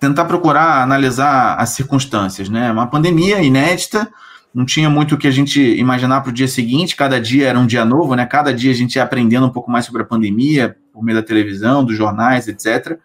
tentar 0.00 0.24
procurar 0.24 0.82
analisar 0.82 1.56
as 1.56 1.70
circunstâncias, 1.70 2.48
né? 2.48 2.72
Uma 2.72 2.86
pandemia 2.86 3.40
inédita, 3.42 4.08
não 4.54 4.64
tinha 4.64 4.88
muito 4.88 5.14
o 5.14 5.18
que 5.18 5.28
a 5.28 5.30
gente 5.30 5.60
imaginar 5.60 6.22
para 6.22 6.30
o 6.30 6.32
dia 6.32 6.48
seguinte, 6.48 6.96
cada 6.96 7.20
dia 7.20 7.48
era 7.48 7.58
um 7.58 7.66
dia 7.66 7.84
novo, 7.84 8.14
né? 8.14 8.24
Cada 8.24 8.52
dia 8.52 8.70
a 8.70 8.74
gente 8.74 8.96
ia 8.96 9.02
aprendendo 9.02 9.46
um 9.46 9.50
pouco 9.50 9.70
mais 9.70 9.84
sobre 9.84 10.02
a 10.02 10.06
pandemia, 10.06 10.76
por 10.92 11.04
meio 11.04 11.18
da 11.18 11.22
televisão, 11.22 11.84
dos 11.84 11.96
jornais, 11.96 12.48
etc 12.48 12.98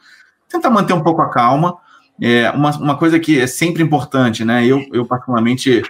tentar 0.53 0.69
manter 0.69 0.93
um 0.93 1.03
pouco 1.03 1.21
a 1.21 1.29
calma. 1.29 1.77
É, 2.21 2.49
uma, 2.51 2.71
uma 2.77 2.97
coisa 2.97 3.19
que 3.19 3.39
é 3.39 3.47
sempre 3.47 3.81
importante, 3.81 4.45
né? 4.45 4.65
Eu, 4.65 4.85
eu 4.93 5.05
particularmente, 5.05 5.81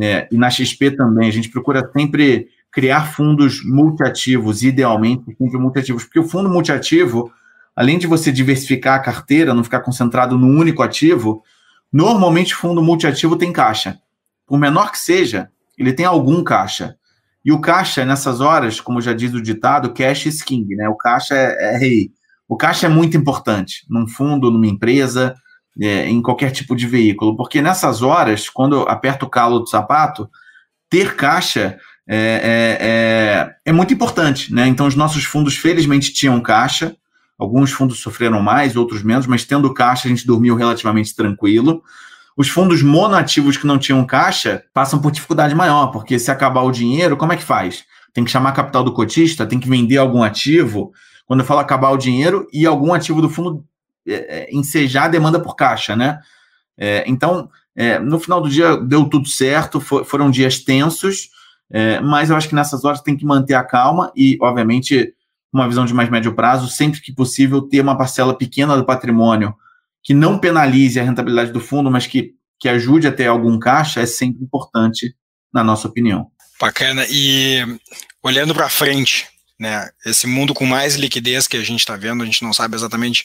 é, 0.00 0.28
e 0.30 0.36
na 0.36 0.48
XP 0.48 0.92
também, 0.92 1.28
a 1.28 1.32
gente 1.32 1.50
procura 1.50 1.90
sempre 1.92 2.48
criar 2.70 3.06
fundos 3.12 3.64
multiativos, 3.64 4.62
idealmente, 4.62 5.24
sempre 5.36 5.58
multiativos, 5.58 6.04
porque 6.04 6.20
o 6.20 6.28
fundo 6.28 6.48
multiativo, 6.48 7.32
além 7.74 7.98
de 7.98 8.06
você 8.06 8.30
diversificar 8.30 8.96
a 8.96 9.02
carteira, 9.02 9.54
não 9.54 9.64
ficar 9.64 9.80
concentrado 9.80 10.38
no 10.38 10.46
único 10.46 10.82
ativo, 10.82 11.42
normalmente 11.92 12.54
fundo 12.54 12.82
multiativo 12.82 13.36
tem 13.36 13.52
caixa. 13.52 13.98
Por 14.46 14.58
menor 14.58 14.92
que 14.92 14.98
seja, 14.98 15.50
ele 15.76 15.92
tem 15.92 16.06
algum 16.06 16.44
caixa. 16.44 16.96
E 17.44 17.50
o 17.50 17.60
caixa, 17.60 18.04
nessas 18.04 18.40
horas, 18.40 18.80
como 18.80 19.00
já 19.00 19.12
diz 19.12 19.32
o 19.32 19.42
ditado, 19.42 19.92
cash 19.92 20.26
is 20.26 20.42
king, 20.42 20.74
né? 20.74 20.88
O 20.88 20.96
caixa 20.96 21.34
é, 21.34 21.74
é 21.74 21.78
rei. 21.78 22.10
O 22.48 22.56
caixa 22.56 22.86
é 22.86 22.88
muito 22.88 23.16
importante 23.16 23.84
num 23.88 24.06
fundo, 24.06 24.50
numa 24.50 24.66
empresa, 24.66 25.34
é, 25.80 26.08
em 26.08 26.22
qualquer 26.22 26.50
tipo 26.50 26.74
de 26.74 26.86
veículo, 26.86 27.36
porque 27.36 27.60
nessas 27.60 28.02
horas, 28.02 28.48
quando 28.48 28.82
aperta 28.82 29.26
o 29.26 29.30
calo 29.30 29.58
do 29.58 29.68
sapato, 29.68 30.28
ter 30.88 31.14
caixa 31.16 31.76
é, 32.08 32.16
é, 32.16 32.78
é, 32.80 33.70
é, 33.70 33.72
muito 33.72 33.92
importante, 33.92 34.54
né? 34.54 34.66
Então, 34.68 34.86
os 34.86 34.94
nossos 34.94 35.24
fundos, 35.24 35.56
felizmente, 35.56 36.12
tinham 36.12 36.40
caixa. 36.40 36.96
Alguns 37.36 37.72
fundos 37.72 38.00
sofreram 38.00 38.40
mais, 38.40 38.76
outros 38.76 39.02
menos, 39.02 39.26
mas 39.26 39.44
tendo 39.44 39.74
caixa, 39.74 40.06
a 40.06 40.10
gente 40.10 40.26
dormiu 40.26 40.54
relativamente 40.54 41.14
tranquilo. 41.14 41.82
Os 42.36 42.48
fundos 42.48 42.82
monoativos 42.82 43.56
que 43.56 43.66
não 43.66 43.78
tinham 43.78 44.04
caixa 44.06 44.62
passam 44.72 45.00
por 45.00 45.10
dificuldade 45.10 45.54
maior, 45.54 45.88
porque 45.88 46.18
se 46.18 46.30
acabar 46.30 46.62
o 46.62 46.70
dinheiro, 46.70 47.16
como 47.16 47.32
é 47.32 47.36
que 47.36 47.42
faz? 47.42 47.84
Tem 48.14 48.24
que 48.24 48.30
chamar 48.30 48.52
capital 48.52 48.84
do 48.84 48.92
cotista, 48.92 49.44
tem 49.44 49.58
que 49.58 49.68
vender 49.68 49.96
algum 49.96 50.22
ativo. 50.22 50.92
Quando 51.26 51.40
eu 51.40 51.46
falo 51.46 51.60
acabar 51.60 51.90
o 51.90 51.96
dinheiro 51.96 52.46
e 52.52 52.64
algum 52.64 52.94
ativo 52.94 53.20
do 53.20 53.28
fundo 53.28 53.64
é, 54.06 54.14
é 54.14 54.48
ensejar 54.52 55.04
a 55.04 55.08
demanda 55.08 55.40
por 55.40 55.56
caixa, 55.56 55.96
né? 55.96 56.20
É, 56.78 57.04
então, 57.06 57.50
é, 57.74 57.98
no 57.98 58.18
final 58.18 58.40
do 58.40 58.48
dia 58.48 58.76
deu 58.76 59.08
tudo 59.08 59.28
certo, 59.28 59.80
for, 59.80 60.04
foram 60.04 60.30
dias 60.30 60.60
tensos, 60.60 61.30
é, 61.70 62.00
mas 62.00 62.30
eu 62.30 62.36
acho 62.36 62.48
que 62.48 62.54
nessas 62.54 62.84
horas 62.84 63.00
tem 63.00 63.16
que 63.16 63.24
manter 63.24 63.54
a 63.54 63.64
calma 63.64 64.12
e, 64.14 64.38
obviamente, 64.40 65.12
uma 65.52 65.68
visão 65.68 65.84
de 65.84 65.94
mais 65.94 66.08
médio 66.08 66.34
prazo, 66.34 66.68
sempre 66.68 67.00
que 67.00 67.12
possível, 67.12 67.62
ter 67.62 67.80
uma 67.80 67.96
parcela 67.96 68.36
pequena 68.36 68.76
do 68.76 68.84
patrimônio 68.84 69.54
que 70.02 70.14
não 70.14 70.38
penalize 70.38 71.00
a 71.00 71.02
rentabilidade 71.02 71.50
do 71.50 71.60
fundo, 71.60 71.90
mas 71.90 72.06
que, 72.06 72.34
que 72.60 72.68
ajude 72.68 73.08
a 73.08 73.12
ter 73.12 73.26
algum 73.26 73.58
caixa, 73.58 74.00
é 74.00 74.06
sempre 74.06 74.44
importante, 74.44 75.16
na 75.52 75.64
nossa 75.64 75.88
opinião. 75.88 76.30
Bacana. 76.60 77.04
E 77.10 77.58
olhando 78.22 78.54
para 78.54 78.68
frente, 78.68 79.26
né, 79.58 79.88
esse 80.04 80.26
mundo 80.26 80.52
com 80.54 80.66
mais 80.66 80.96
liquidez 80.96 81.46
que 81.46 81.56
a 81.56 81.62
gente 81.62 81.80
está 81.80 81.96
vendo, 81.96 82.22
a 82.22 82.26
gente 82.26 82.42
não 82.42 82.52
sabe 82.52 82.76
exatamente 82.76 83.24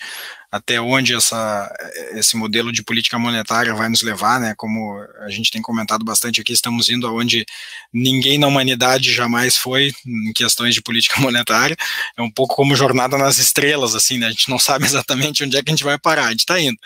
até 0.51 0.81
onde 0.81 1.15
essa, 1.15 1.73
esse 2.11 2.35
modelo 2.35 2.73
de 2.73 2.83
política 2.83 3.17
monetária 3.17 3.73
vai 3.73 3.87
nos 3.87 4.01
levar, 4.01 4.37
né? 4.37 4.53
Como 4.57 5.01
a 5.21 5.29
gente 5.29 5.49
tem 5.49 5.61
comentado 5.61 6.03
bastante 6.03 6.41
aqui, 6.41 6.51
estamos 6.51 6.89
indo 6.89 7.07
aonde 7.07 7.45
ninguém 7.93 8.37
na 8.37 8.47
humanidade 8.47 9.13
jamais 9.13 9.55
foi 9.55 9.93
em 10.05 10.33
questões 10.33 10.75
de 10.75 10.81
política 10.81 11.19
monetária. 11.21 11.77
É 12.17 12.21
um 12.21 12.29
pouco 12.29 12.53
como 12.53 12.75
jornada 12.75 13.17
nas 13.17 13.37
estrelas, 13.37 13.95
assim, 13.95 14.17
né? 14.17 14.27
A 14.27 14.31
gente 14.31 14.49
não 14.49 14.59
sabe 14.59 14.85
exatamente 14.85 15.41
onde 15.41 15.55
é 15.55 15.63
que 15.63 15.69
a 15.69 15.73
gente 15.73 15.85
vai 15.85 15.97
parar, 15.97 16.25
a 16.25 16.31
gente 16.31 16.41
está 16.41 16.59
indo. 16.59 16.77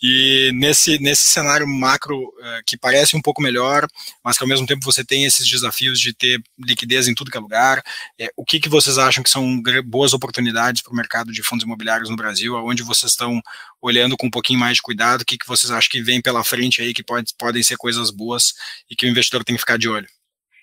E 0.00 0.52
nesse, 0.54 0.98
nesse 1.00 1.24
cenário 1.24 1.66
macro 1.66 2.16
uh, 2.16 2.62
que 2.64 2.78
parece 2.78 3.16
um 3.16 3.20
pouco 3.20 3.42
melhor, 3.42 3.88
mas 4.24 4.38
que 4.38 4.44
ao 4.44 4.48
mesmo 4.48 4.66
tempo 4.66 4.84
você 4.84 5.04
tem 5.04 5.24
esses 5.24 5.48
desafios 5.48 5.98
de 5.98 6.12
ter 6.12 6.40
liquidez 6.58 7.08
em 7.08 7.14
tudo 7.14 7.30
que 7.30 7.36
é 7.36 7.40
lugar, 7.40 7.82
é, 8.20 8.30
o 8.36 8.44
que, 8.44 8.60
que 8.60 8.68
vocês 8.68 8.98
acham 8.98 9.22
que 9.24 9.30
são 9.30 9.60
boas 9.84 10.12
oportunidades 10.12 10.80
para 10.80 10.92
o 10.92 10.96
mercado 10.96 11.32
de 11.32 11.42
fundos 11.42 11.64
imobiliários 11.64 12.08
no 12.08 12.16
Brasil, 12.16 12.56
aonde 12.56 12.84
você 12.84 12.99
vocês 13.00 13.12
estão 13.12 13.40
olhando 13.80 14.16
com 14.16 14.26
um 14.26 14.30
pouquinho 14.30 14.60
mais 14.60 14.76
de 14.76 14.82
cuidado? 14.82 15.22
O 15.22 15.24
que, 15.24 15.38
que 15.38 15.48
vocês 15.48 15.70
acham 15.70 15.88
que 15.90 16.02
vem 16.02 16.20
pela 16.20 16.44
frente 16.44 16.80
aí 16.80 16.94
que 16.94 17.02
pode, 17.02 17.32
podem 17.38 17.62
ser 17.62 17.76
coisas 17.76 18.10
boas 18.10 18.54
e 18.90 18.94
que 18.94 19.06
o 19.06 19.08
investidor 19.08 19.44
tem 19.44 19.56
que 19.56 19.60
ficar 19.60 19.78
de 19.78 19.88
olho? 19.88 20.06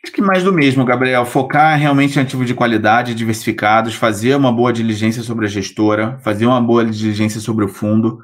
Acho 0.03 0.13
que 0.13 0.21
mais 0.21 0.43
do 0.43 0.53
mesmo, 0.53 0.85
Gabriel. 0.85 1.25
Focar 1.25 1.77
realmente 1.77 2.17
em 2.17 2.21
ativos 2.21 2.47
de 2.47 2.53
qualidade, 2.53 3.13
diversificados, 3.13 3.95
fazer 3.95 4.35
uma 4.35 4.53
boa 4.53 4.71
diligência 4.71 5.21
sobre 5.21 5.45
a 5.45 5.49
gestora, 5.49 6.17
fazer 6.23 6.45
uma 6.45 6.61
boa 6.61 6.85
diligência 6.85 7.41
sobre 7.41 7.65
o 7.65 7.67
fundo. 7.67 8.19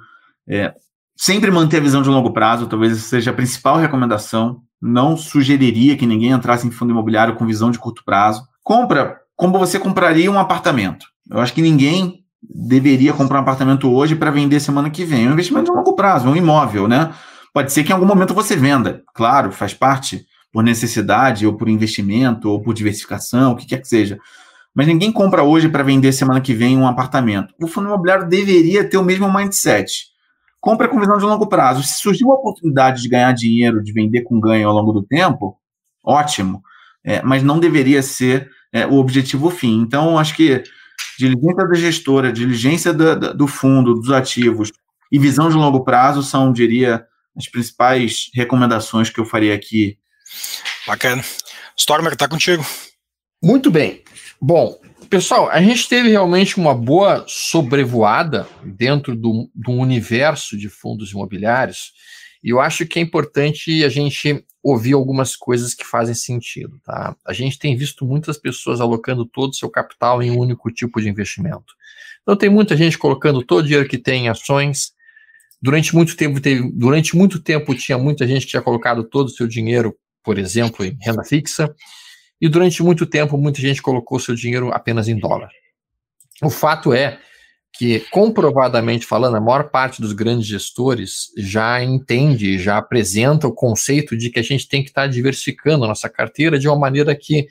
É, 0.48 0.74
sempre 1.16 1.52
manter 1.52 1.78
a 1.78 1.82
visão 1.82 2.02
de 2.02 2.10
longo 2.10 2.32
prazo, 2.32 2.68
talvez 2.68 2.98
seja 3.00 3.32
a 3.32 3.34
principal 3.34 3.78
recomendação. 3.78 4.62
Não 4.82 5.18
sugeriria 5.18 5.98
que 5.98 6.06
ninguém 6.06 6.32
entrasse 6.32 6.66
em 6.66 6.72
fundo 6.72 6.92
imobiliário 6.92 7.36
com 7.36 7.46
visão 7.46 7.72
de 7.72 7.80
curto 7.80 8.04
prazo. 8.06 8.48
Compra 8.64 9.18
como 9.36 9.60
você 9.60 9.80
compraria 9.80 10.32
um 10.32 10.40
apartamento. 10.40 11.06
Eu 11.30 11.40
acho 11.40 11.54
que 11.54 11.62
ninguém 11.62 12.23
deveria 12.50 13.14
comprar 13.14 13.38
um 13.38 13.42
apartamento 13.42 13.92
hoje 13.92 14.16
para 14.16 14.32
vender 14.32 14.60
semana 14.60 14.90
que 14.90 15.06
vem. 15.06 15.26
É 15.26 15.30
um 15.30 15.34
investimento 15.34 15.72
de 15.72 15.78
longo 15.78 15.96
prazo, 15.96 16.28
é 16.28 16.32
um 16.32 16.36
imóvel, 16.36 16.88
né? 16.88 17.14
Pode 17.54 17.72
ser 17.72 17.84
que 17.84 17.92
em 17.92 17.94
algum 17.94 18.06
momento 18.06 18.34
você 18.34 18.56
venda, 18.56 19.04
claro, 19.14 19.52
faz 19.52 19.74
parte 19.74 20.26
por 20.52 20.64
necessidade, 20.64 21.48
ou 21.48 21.54
por 21.54 21.68
investimento, 21.68 22.50
ou 22.50 22.62
por 22.62 22.74
diversificação, 22.74 23.52
o 23.52 23.56
que 23.56 23.66
quer 23.66 23.80
que 23.80 23.88
seja. 23.88 24.20
Mas 24.74 24.88
ninguém 24.88 25.12
compra 25.12 25.44
hoje 25.44 25.70
para 25.70 25.84
vender 25.84 26.12
semana 26.12 26.42
que 26.42 26.54
vem 26.54 26.78
um 26.78 26.88
apartamento. 26.88 27.54
O 27.62 27.68
fundo 27.68 27.88
imobiliário 27.88 28.28
deveria 28.28 28.88
ter 28.88 28.98
o 28.98 29.04
mesmo 29.04 29.32
mindset. 29.32 30.08
Compra 30.60 30.88
com 30.88 31.00
visão 31.00 31.18
de 31.18 31.26
longo 31.26 31.48
prazo. 31.48 31.84
Se 31.84 32.00
surgir 32.00 32.24
uma 32.24 32.36
oportunidade 32.36 33.02
de 33.02 33.10
ganhar 33.10 33.32
dinheiro, 33.34 33.84
de 33.84 33.92
vender 33.92 34.22
com 34.22 34.40
ganho 34.40 34.68
ao 34.68 34.74
longo 34.74 34.92
do 34.92 35.04
tempo, 35.04 35.58
ótimo. 36.04 36.62
É, 37.04 37.22
mas 37.22 37.44
não 37.44 37.60
deveria 37.60 38.02
ser 38.02 38.50
é, 38.72 38.88
o 38.88 38.96
objetivo 38.96 39.50
fim. 39.50 39.82
Então, 39.82 40.18
acho 40.18 40.36
que 40.36 40.64
diligência 41.18 41.68
da 41.68 41.76
gestora, 41.76 42.32
diligência 42.32 42.94
do, 42.94 43.34
do 43.34 43.48
fundo, 43.48 43.94
dos 43.94 44.12
ativos 44.12 44.72
e 45.12 45.20
visão 45.20 45.50
de 45.50 45.56
longo 45.56 45.84
prazo 45.84 46.24
são, 46.24 46.52
diria, 46.52 47.06
as 47.38 47.48
principais 47.48 48.30
recomendações 48.34 49.10
que 49.10 49.20
eu 49.20 49.26
faria 49.26 49.54
aqui. 49.54 49.98
Bacana. 50.88 51.24
Stormer, 51.78 52.14
está 52.14 52.28
contigo. 52.28 52.66
Muito 53.42 53.70
bem. 53.70 54.04
Bom, 54.42 54.80
pessoal, 55.10 55.50
a 55.50 55.62
gente 55.62 55.88
teve 55.88 56.10
realmente 56.10 56.58
uma 56.58 56.74
boa 56.74 57.24
sobrevoada 57.28 58.48
dentro 58.64 59.16
do, 59.16 59.50
do 59.54 59.72
universo 59.72 60.58
de 60.58 60.70
fundos 60.70 61.12
imobiliários 61.12 61.94
e 62.44 62.50
eu 62.50 62.60
acho 62.60 62.86
que 62.86 63.00
é 63.00 63.02
importante 63.02 63.84
a 63.84 63.90
gente 63.90 64.46
ouvir 64.62 64.94
algumas 64.94 65.36
coisas 65.36 65.74
que 65.74 65.86
fazem 65.86 66.14
sentido. 66.14 66.80
Tá? 66.84 67.16
A 67.26 67.32
gente 67.32 67.58
tem 67.58 67.76
visto 67.76 68.06
muitas 68.06 68.38
pessoas 68.38 68.82
alocando 68.82 69.26
todo 69.26 69.52
o 69.52 69.56
seu 69.56 69.70
capital 69.70 70.22
em 70.22 70.30
um 70.30 70.38
único 70.38 70.70
tipo 70.70 71.02
de 71.02 71.08
investimento. 71.08 71.74
Então 72.22 72.36
tem 72.36 72.50
muita 72.50 72.76
gente 72.76 72.98
colocando 72.98 73.44
todo 73.44 73.60
o 73.60 73.68
dinheiro 73.68 73.88
que 73.88 73.98
tem 73.98 74.26
em 74.26 74.30
ações. 74.30 74.94
Durante 75.62 75.96
muito 75.96 76.18
tempo, 76.18 76.42
teve, 76.42 76.70
durante 76.74 77.16
muito 77.16 77.42
tempo 77.42 77.74
tinha 77.76 77.98
muita 77.98 78.28
gente 78.28 78.46
que 78.46 78.52
tinha 78.52 78.62
colocado 78.62 79.04
todo 79.04 79.28
o 79.28 79.32
seu 79.32 79.48
dinheiro, 79.48 79.96
por 80.22 80.38
exemplo, 80.38 80.86
em 80.86 80.98
renda 81.02 81.24
fixa. 81.24 81.74
E 82.42 82.50
durante 82.50 82.84
muito 82.84 83.06
tempo, 83.06 83.38
muita 83.38 83.62
gente 83.62 83.82
colocou 83.82 84.20
seu 84.20 84.36
dinheiro 84.36 84.70
apenas 84.74 85.08
em 85.08 85.18
dólar. 85.18 85.50
O 86.42 86.50
fato 86.50 86.94
é 86.94 87.20
que, 87.74 88.02
comprovadamente 88.12 89.06
falando, 89.06 89.36
a 89.36 89.42
maior 89.42 89.70
parte 89.70 90.00
dos 90.00 90.14
grandes 90.14 90.46
gestores 90.46 91.32
já 91.36 91.84
entende, 91.84 92.60
já 92.60 92.78
apresenta 92.78 93.48
o 93.48 93.54
conceito 93.54 94.16
de 94.16 94.30
que 94.30 94.40
a 94.40 94.44
gente 94.44 94.68
tem 94.68 94.84
que 94.84 94.90
estar 94.90 95.08
diversificando 95.08 95.84
a 95.84 95.88
nossa 95.88 96.08
carteira 96.08 96.60
de 96.60 96.68
uma 96.68 96.78
maneira 96.78 97.16
que 97.16 97.48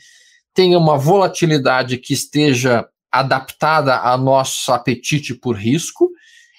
tenha 0.54 0.78
uma 0.78 0.96
volatilidade 0.96 1.98
que 1.98 2.12
esteja 2.12 2.86
adaptada 3.10 3.96
ao 3.96 4.16
nosso 4.16 4.72
apetite 4.72 5.34
por 5.34 5.56
risco 5.56 6.10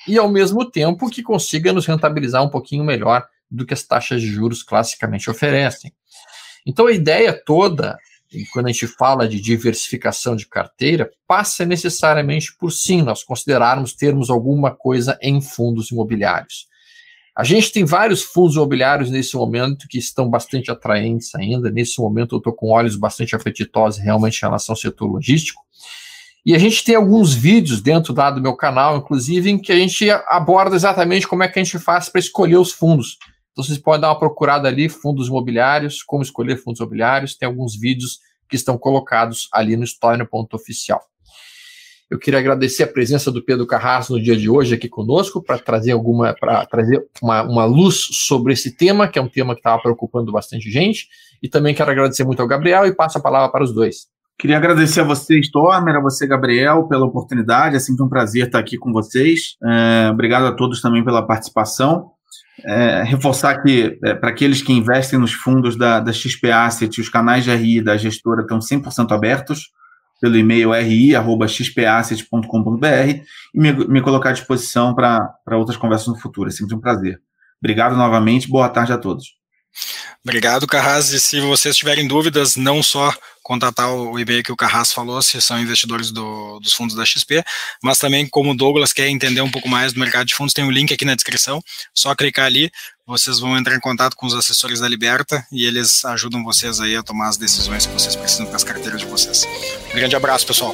e, 0.08 0.18
ao 0.18 0.30
mesmo 0.30 0.70
tempo, 0.70 1.10
que 1.10 1.24
consiga 1.24 1.72
nos 1.72 1.86
rentabilizar 1.86 2.44
um 2.44 2.50
pouquinho 2.50 2.84
melhor 2.84 3.26
do 3.50 3.66
que 3.66 3.74
as 3.74 3.84
taxas 3.84 4.22
de 4.22 4.28
juros 4.28 4.62
classicamente 4.62 5.30
oferecem. 5.30 5.94
Então, 6.66 6.88
a 6.88 6.92
ideia 6.92 7.32
toda 7.34 7.98
e 8.34 8.46
quando 8.48 8.68
a 8.68 8.72
gente 8.72 8.88
fala 8.88 9.28
de 9.28 9.40
diversificação 9.40 10.36
de 10.36 10.48
carteira, 10.48 11.10
passa 11.28 11.66
necessariamente 11.66 12.56
por 12.58 12.72
sim 12.72 13.02
nós 13.02 13.24
considerarmos 13.24 13.94
termos 13.94 14.30
alguma 14.30 14.72
coisa 14.72 15.18
em 15.22 15.42
fundos 15.42 15.92
imobiliários. 15.92 16.68
A 17.36 17.44
gente 17.44 17.72
tem 17.72 17.84
vários 17.84 18.22
fundos 18.22 18.56
imobiliários 18.56 19.10
nesse 19.10 19.36
momento 19.36 19.88
que 19.88 19.98
estão 19.98 20.30
bastante 20.30 20.70
atraentes 20.70 21.34
ainda. 21.34 21.72
Nesse 21.72 22.00
momento 22.00 22.36
eu 22.36 22.38
estou 22.38 22.54
com 22.54 22.72
olhos 22.72 22.96
bastante 22.96 23.36
apetitosos 23.36 24.00
realmente 24.00 24.38
em 24.38 24.46
relação 24.46 24.74
ao 24.74 24.78
setor 24.78 25.08
logístico. 25.08 25.62
E 26.46 26.54
a 26.54 26.60
gente 26.60 26.84
tem 26.84 26.96
alguns 26.96 27.34
vídeos 27.34 27.82
dentro 27.82 28.14
do 28.14 28.42
meu 28.42 28.56
canal, 28.56 28.98
inclusive, 28.98 29.50
em 29.50 29.58
que 29.58 29.72
a 29.72 29.76
gente 29.76 30.10
aborda 30.28 30.76
exatamente 30.76 31.28
como 31.28 31.42
é 31.42 31.48
que 31.48 31.58
a 31.58 31.64
gente 31.64 31.80
faz 31.80 32.10
para 32.10 32.20
escolher 32.20 32.58
os 32.58 32.72
fundos. 32.72 33.18
Então 33.54 33.64
vocês 33.64 33.78
podem 33.78 34.02
dar 34.02 34.10
uma 34.10 34.20
procurada 34.20 34.68
ali, 34.68 34.90
fundos 34.90 35.28
imobiliários, 35.28 36.04
como 36.04 36.24
escolher 36.24 36.58
fundos 36.58 36.80
imobiliários, 36.80 37.36
tem 37.36 37.48
alguns 37.48 37.80
vídeos 37.80 38.20
que 38.50 38.56
estão 38.56 38.78
colocados 38.78 39.48
ali 39.54 39.78
no 39.78 39.86
Oficial. 40.54 41.02
Eu 42.10 42.20
queria 42.20 42.40
agradecer 42.40 42.84
a 42.84 42.88
presença 42.88 43.32
do 43.32 43.44
Pedro 43.44 43.66
Carrasco 43.66 44.14
no 44.14 44.22
dia 44.22 44.36
de 44.36 44.50
hoje 44.50 44.76
aqui 44.76 44.88
conosco 44.88 45.42
para 45.42 45.58
trazer 45.58 45.94
alguma 45.94 46.36
para 46.40 46.66
trazer 46.66 47.04
uma, 47.22 47.42
uma 47.42 47.66
luz 47.66 48.08
sobre 48.12 48.54
esse 48.54 48.76
tema, 48.76 49.08
que 49.08 49.18
é 49.18 49.22
um 49.22 49.28
tema 49.28 49.56
que 49.56 49.62
estava 49.62 49.82
preocupando 49.82 50.32
bastante 50.32 50.70
gente. 50.70 51.08
E 51.42 51.50
também 51.50 51.74
quero 51.74 51.90
agradecer 51.90 52.24
muito 52.24 52.42
ao 52.42 52.48
Gabriel 52.48 52.86
e 52.86 52.94
passo 52.94 53.18
a 53.18 53.22
palavra 53.22 53.52
para 53.52 53.64
os 53.64 53.74
dois. 53.74 54.08
Queria 54.38 54.58
agradecer 54.58 55.02
a 55.02 55.04
você, 55.04 55.40
Stormer, 55.40 55.96
a 55.96 56.02
você, 56.02 56.28
Gabriel, 56.28 56.88
pela 56.88 57.06
oportunidade. 57.06 57.76
É 57.76 57.80
sempre 57.80 58.04
um 58.04 58.10
prazer 58.10 58.46
estar 58.46 58.60
aqui 58.60 58.78
com 58.78 58.92
vocês. 58.92 59.56
É, 59.64 60.10
obrigado 60.12 60.46
a 60.46 60.52
todos 60.52 60.82
também 60.82 61.04
pela 61.04 61.26
participação. 61.26 62.12
É, 62.64 63.02
reforçar 63.04 63.64
que, 63.64 63.98
é, 64.04 64.14
para 64.14 64.30
aqueles 64.30 64.62
que 64.62 64.72
investem 64.72 65.18
nos 65.18 65.34
fundos 65.34 65.76
da, 65.76 66.00
da 66.00 66.14
XP 66.14 66.52
Asset, 66.52 67.02
os 67.02 67.10
canais 67.10 67.44
de 67.44 67.52
RI 67.54 67.82
da 67.82 67.98
gestora 67.98 68.42
estão 68.42 68.60
100% 68.60 69.12
abertos. 69.12 69.72
pelo 70.22 70.38
e-mail 70.38 70.72
ri.xpasset.com.br 70.72 72.86
e 73.54 73.60
me, 73.60 73.74
me 73.88 74.02
colocar 74.02 74.30
à 74.30 74.34
disposição 74.34 74.96
para 74.96 75.36
outras 75.52 75.78
conversas 75.78 76.08
no 76.08 76.18
futuro. 76.18 76.48
É 76.48 76.52
sempre 76.52 76.76
um 76.76 76.80
prazer. 76.80 77.20
Obrigado 77.60 77.98
novamente, 77.98 78.48
boa 78.48 78.70
tarde 78.70 78.94
a 78.94 78.98
todos. 78.98 79.43
Obrigado, 80.26 80.66
Carras. 80.66 81.12
E 81.12 81.20
se 81.20 81.42
vocês 81.42 81.76
tiverem 81.76 82.08
dúvidas, 82.08 82.56
não 82.56 82.82
só 82.82 83.14
contatar 83.44 83.94
o 83.94 84.18
e-mail 84.18 84.42
que 84.42 84.54
o 84.54 84.56
Carras 84.56 84.94
falou, 84.94 85.22
se 85.22 85.42
são 85.42 85.60
investidores 85.60 86.12
do, 86.12 86.60
dos 86.62 86.72
fundos 86.72 86.96
da 86.96 87.06
XP, 87.06 87.44
mas 87.84 87.98
também 87.98 88.26
como 88.26 88.52
o 88.52 88.56
Douglas 88.56 88.94
quer 88.94 89.10
entender 89.10 89.42
um 89.42 89.52
pouco 89.52 89.68
mais 89.68 89.92
do 89.92 90.00
mercado 90.00 90.26
de 90.26 90.34
fundos, 90.34 90.54
tem 90.54 90.64
um 90.64 90.72
link 90.72 90.94
aqui 90.94 91.04
na 91.04 91.14
descrição, 91.14 91.62
só 91.94 92.16
clicar 92.16 92.46
ali, 92.46 92.72
vocês 93.06 93.40
vão 93.40 93.58
entrar 93.58 93.76
em 93.76 93.82
contato 93.82 94.16
com 94.16 94.26
os 94.26 94.34
assessores 94.34 94.80
da 94.80 94.88
Liberta 94.88 95.46
e 95.52 95.66
eles 95.66 96.06
ajudam 96.06 96.42
vocês 96.42 96.80
aí 96.80 96.96
a 96.96 97.04
tomar 97.04 97.28
as 97.28 97.36
decisões 97.36 97.86
que 97.86 97.92
vocês 97.92 98.16
precisam 98.16 98.46
para 98.46 98.56
as 98.56 98.64
carteiras 98.64 99.02
de 99.02 99.08
vocês. 99.08 99.46
Um 99.92 99.96
grande 99.96 100.16
abraço, 100.16 100.48
pessoal. 100.48 100.74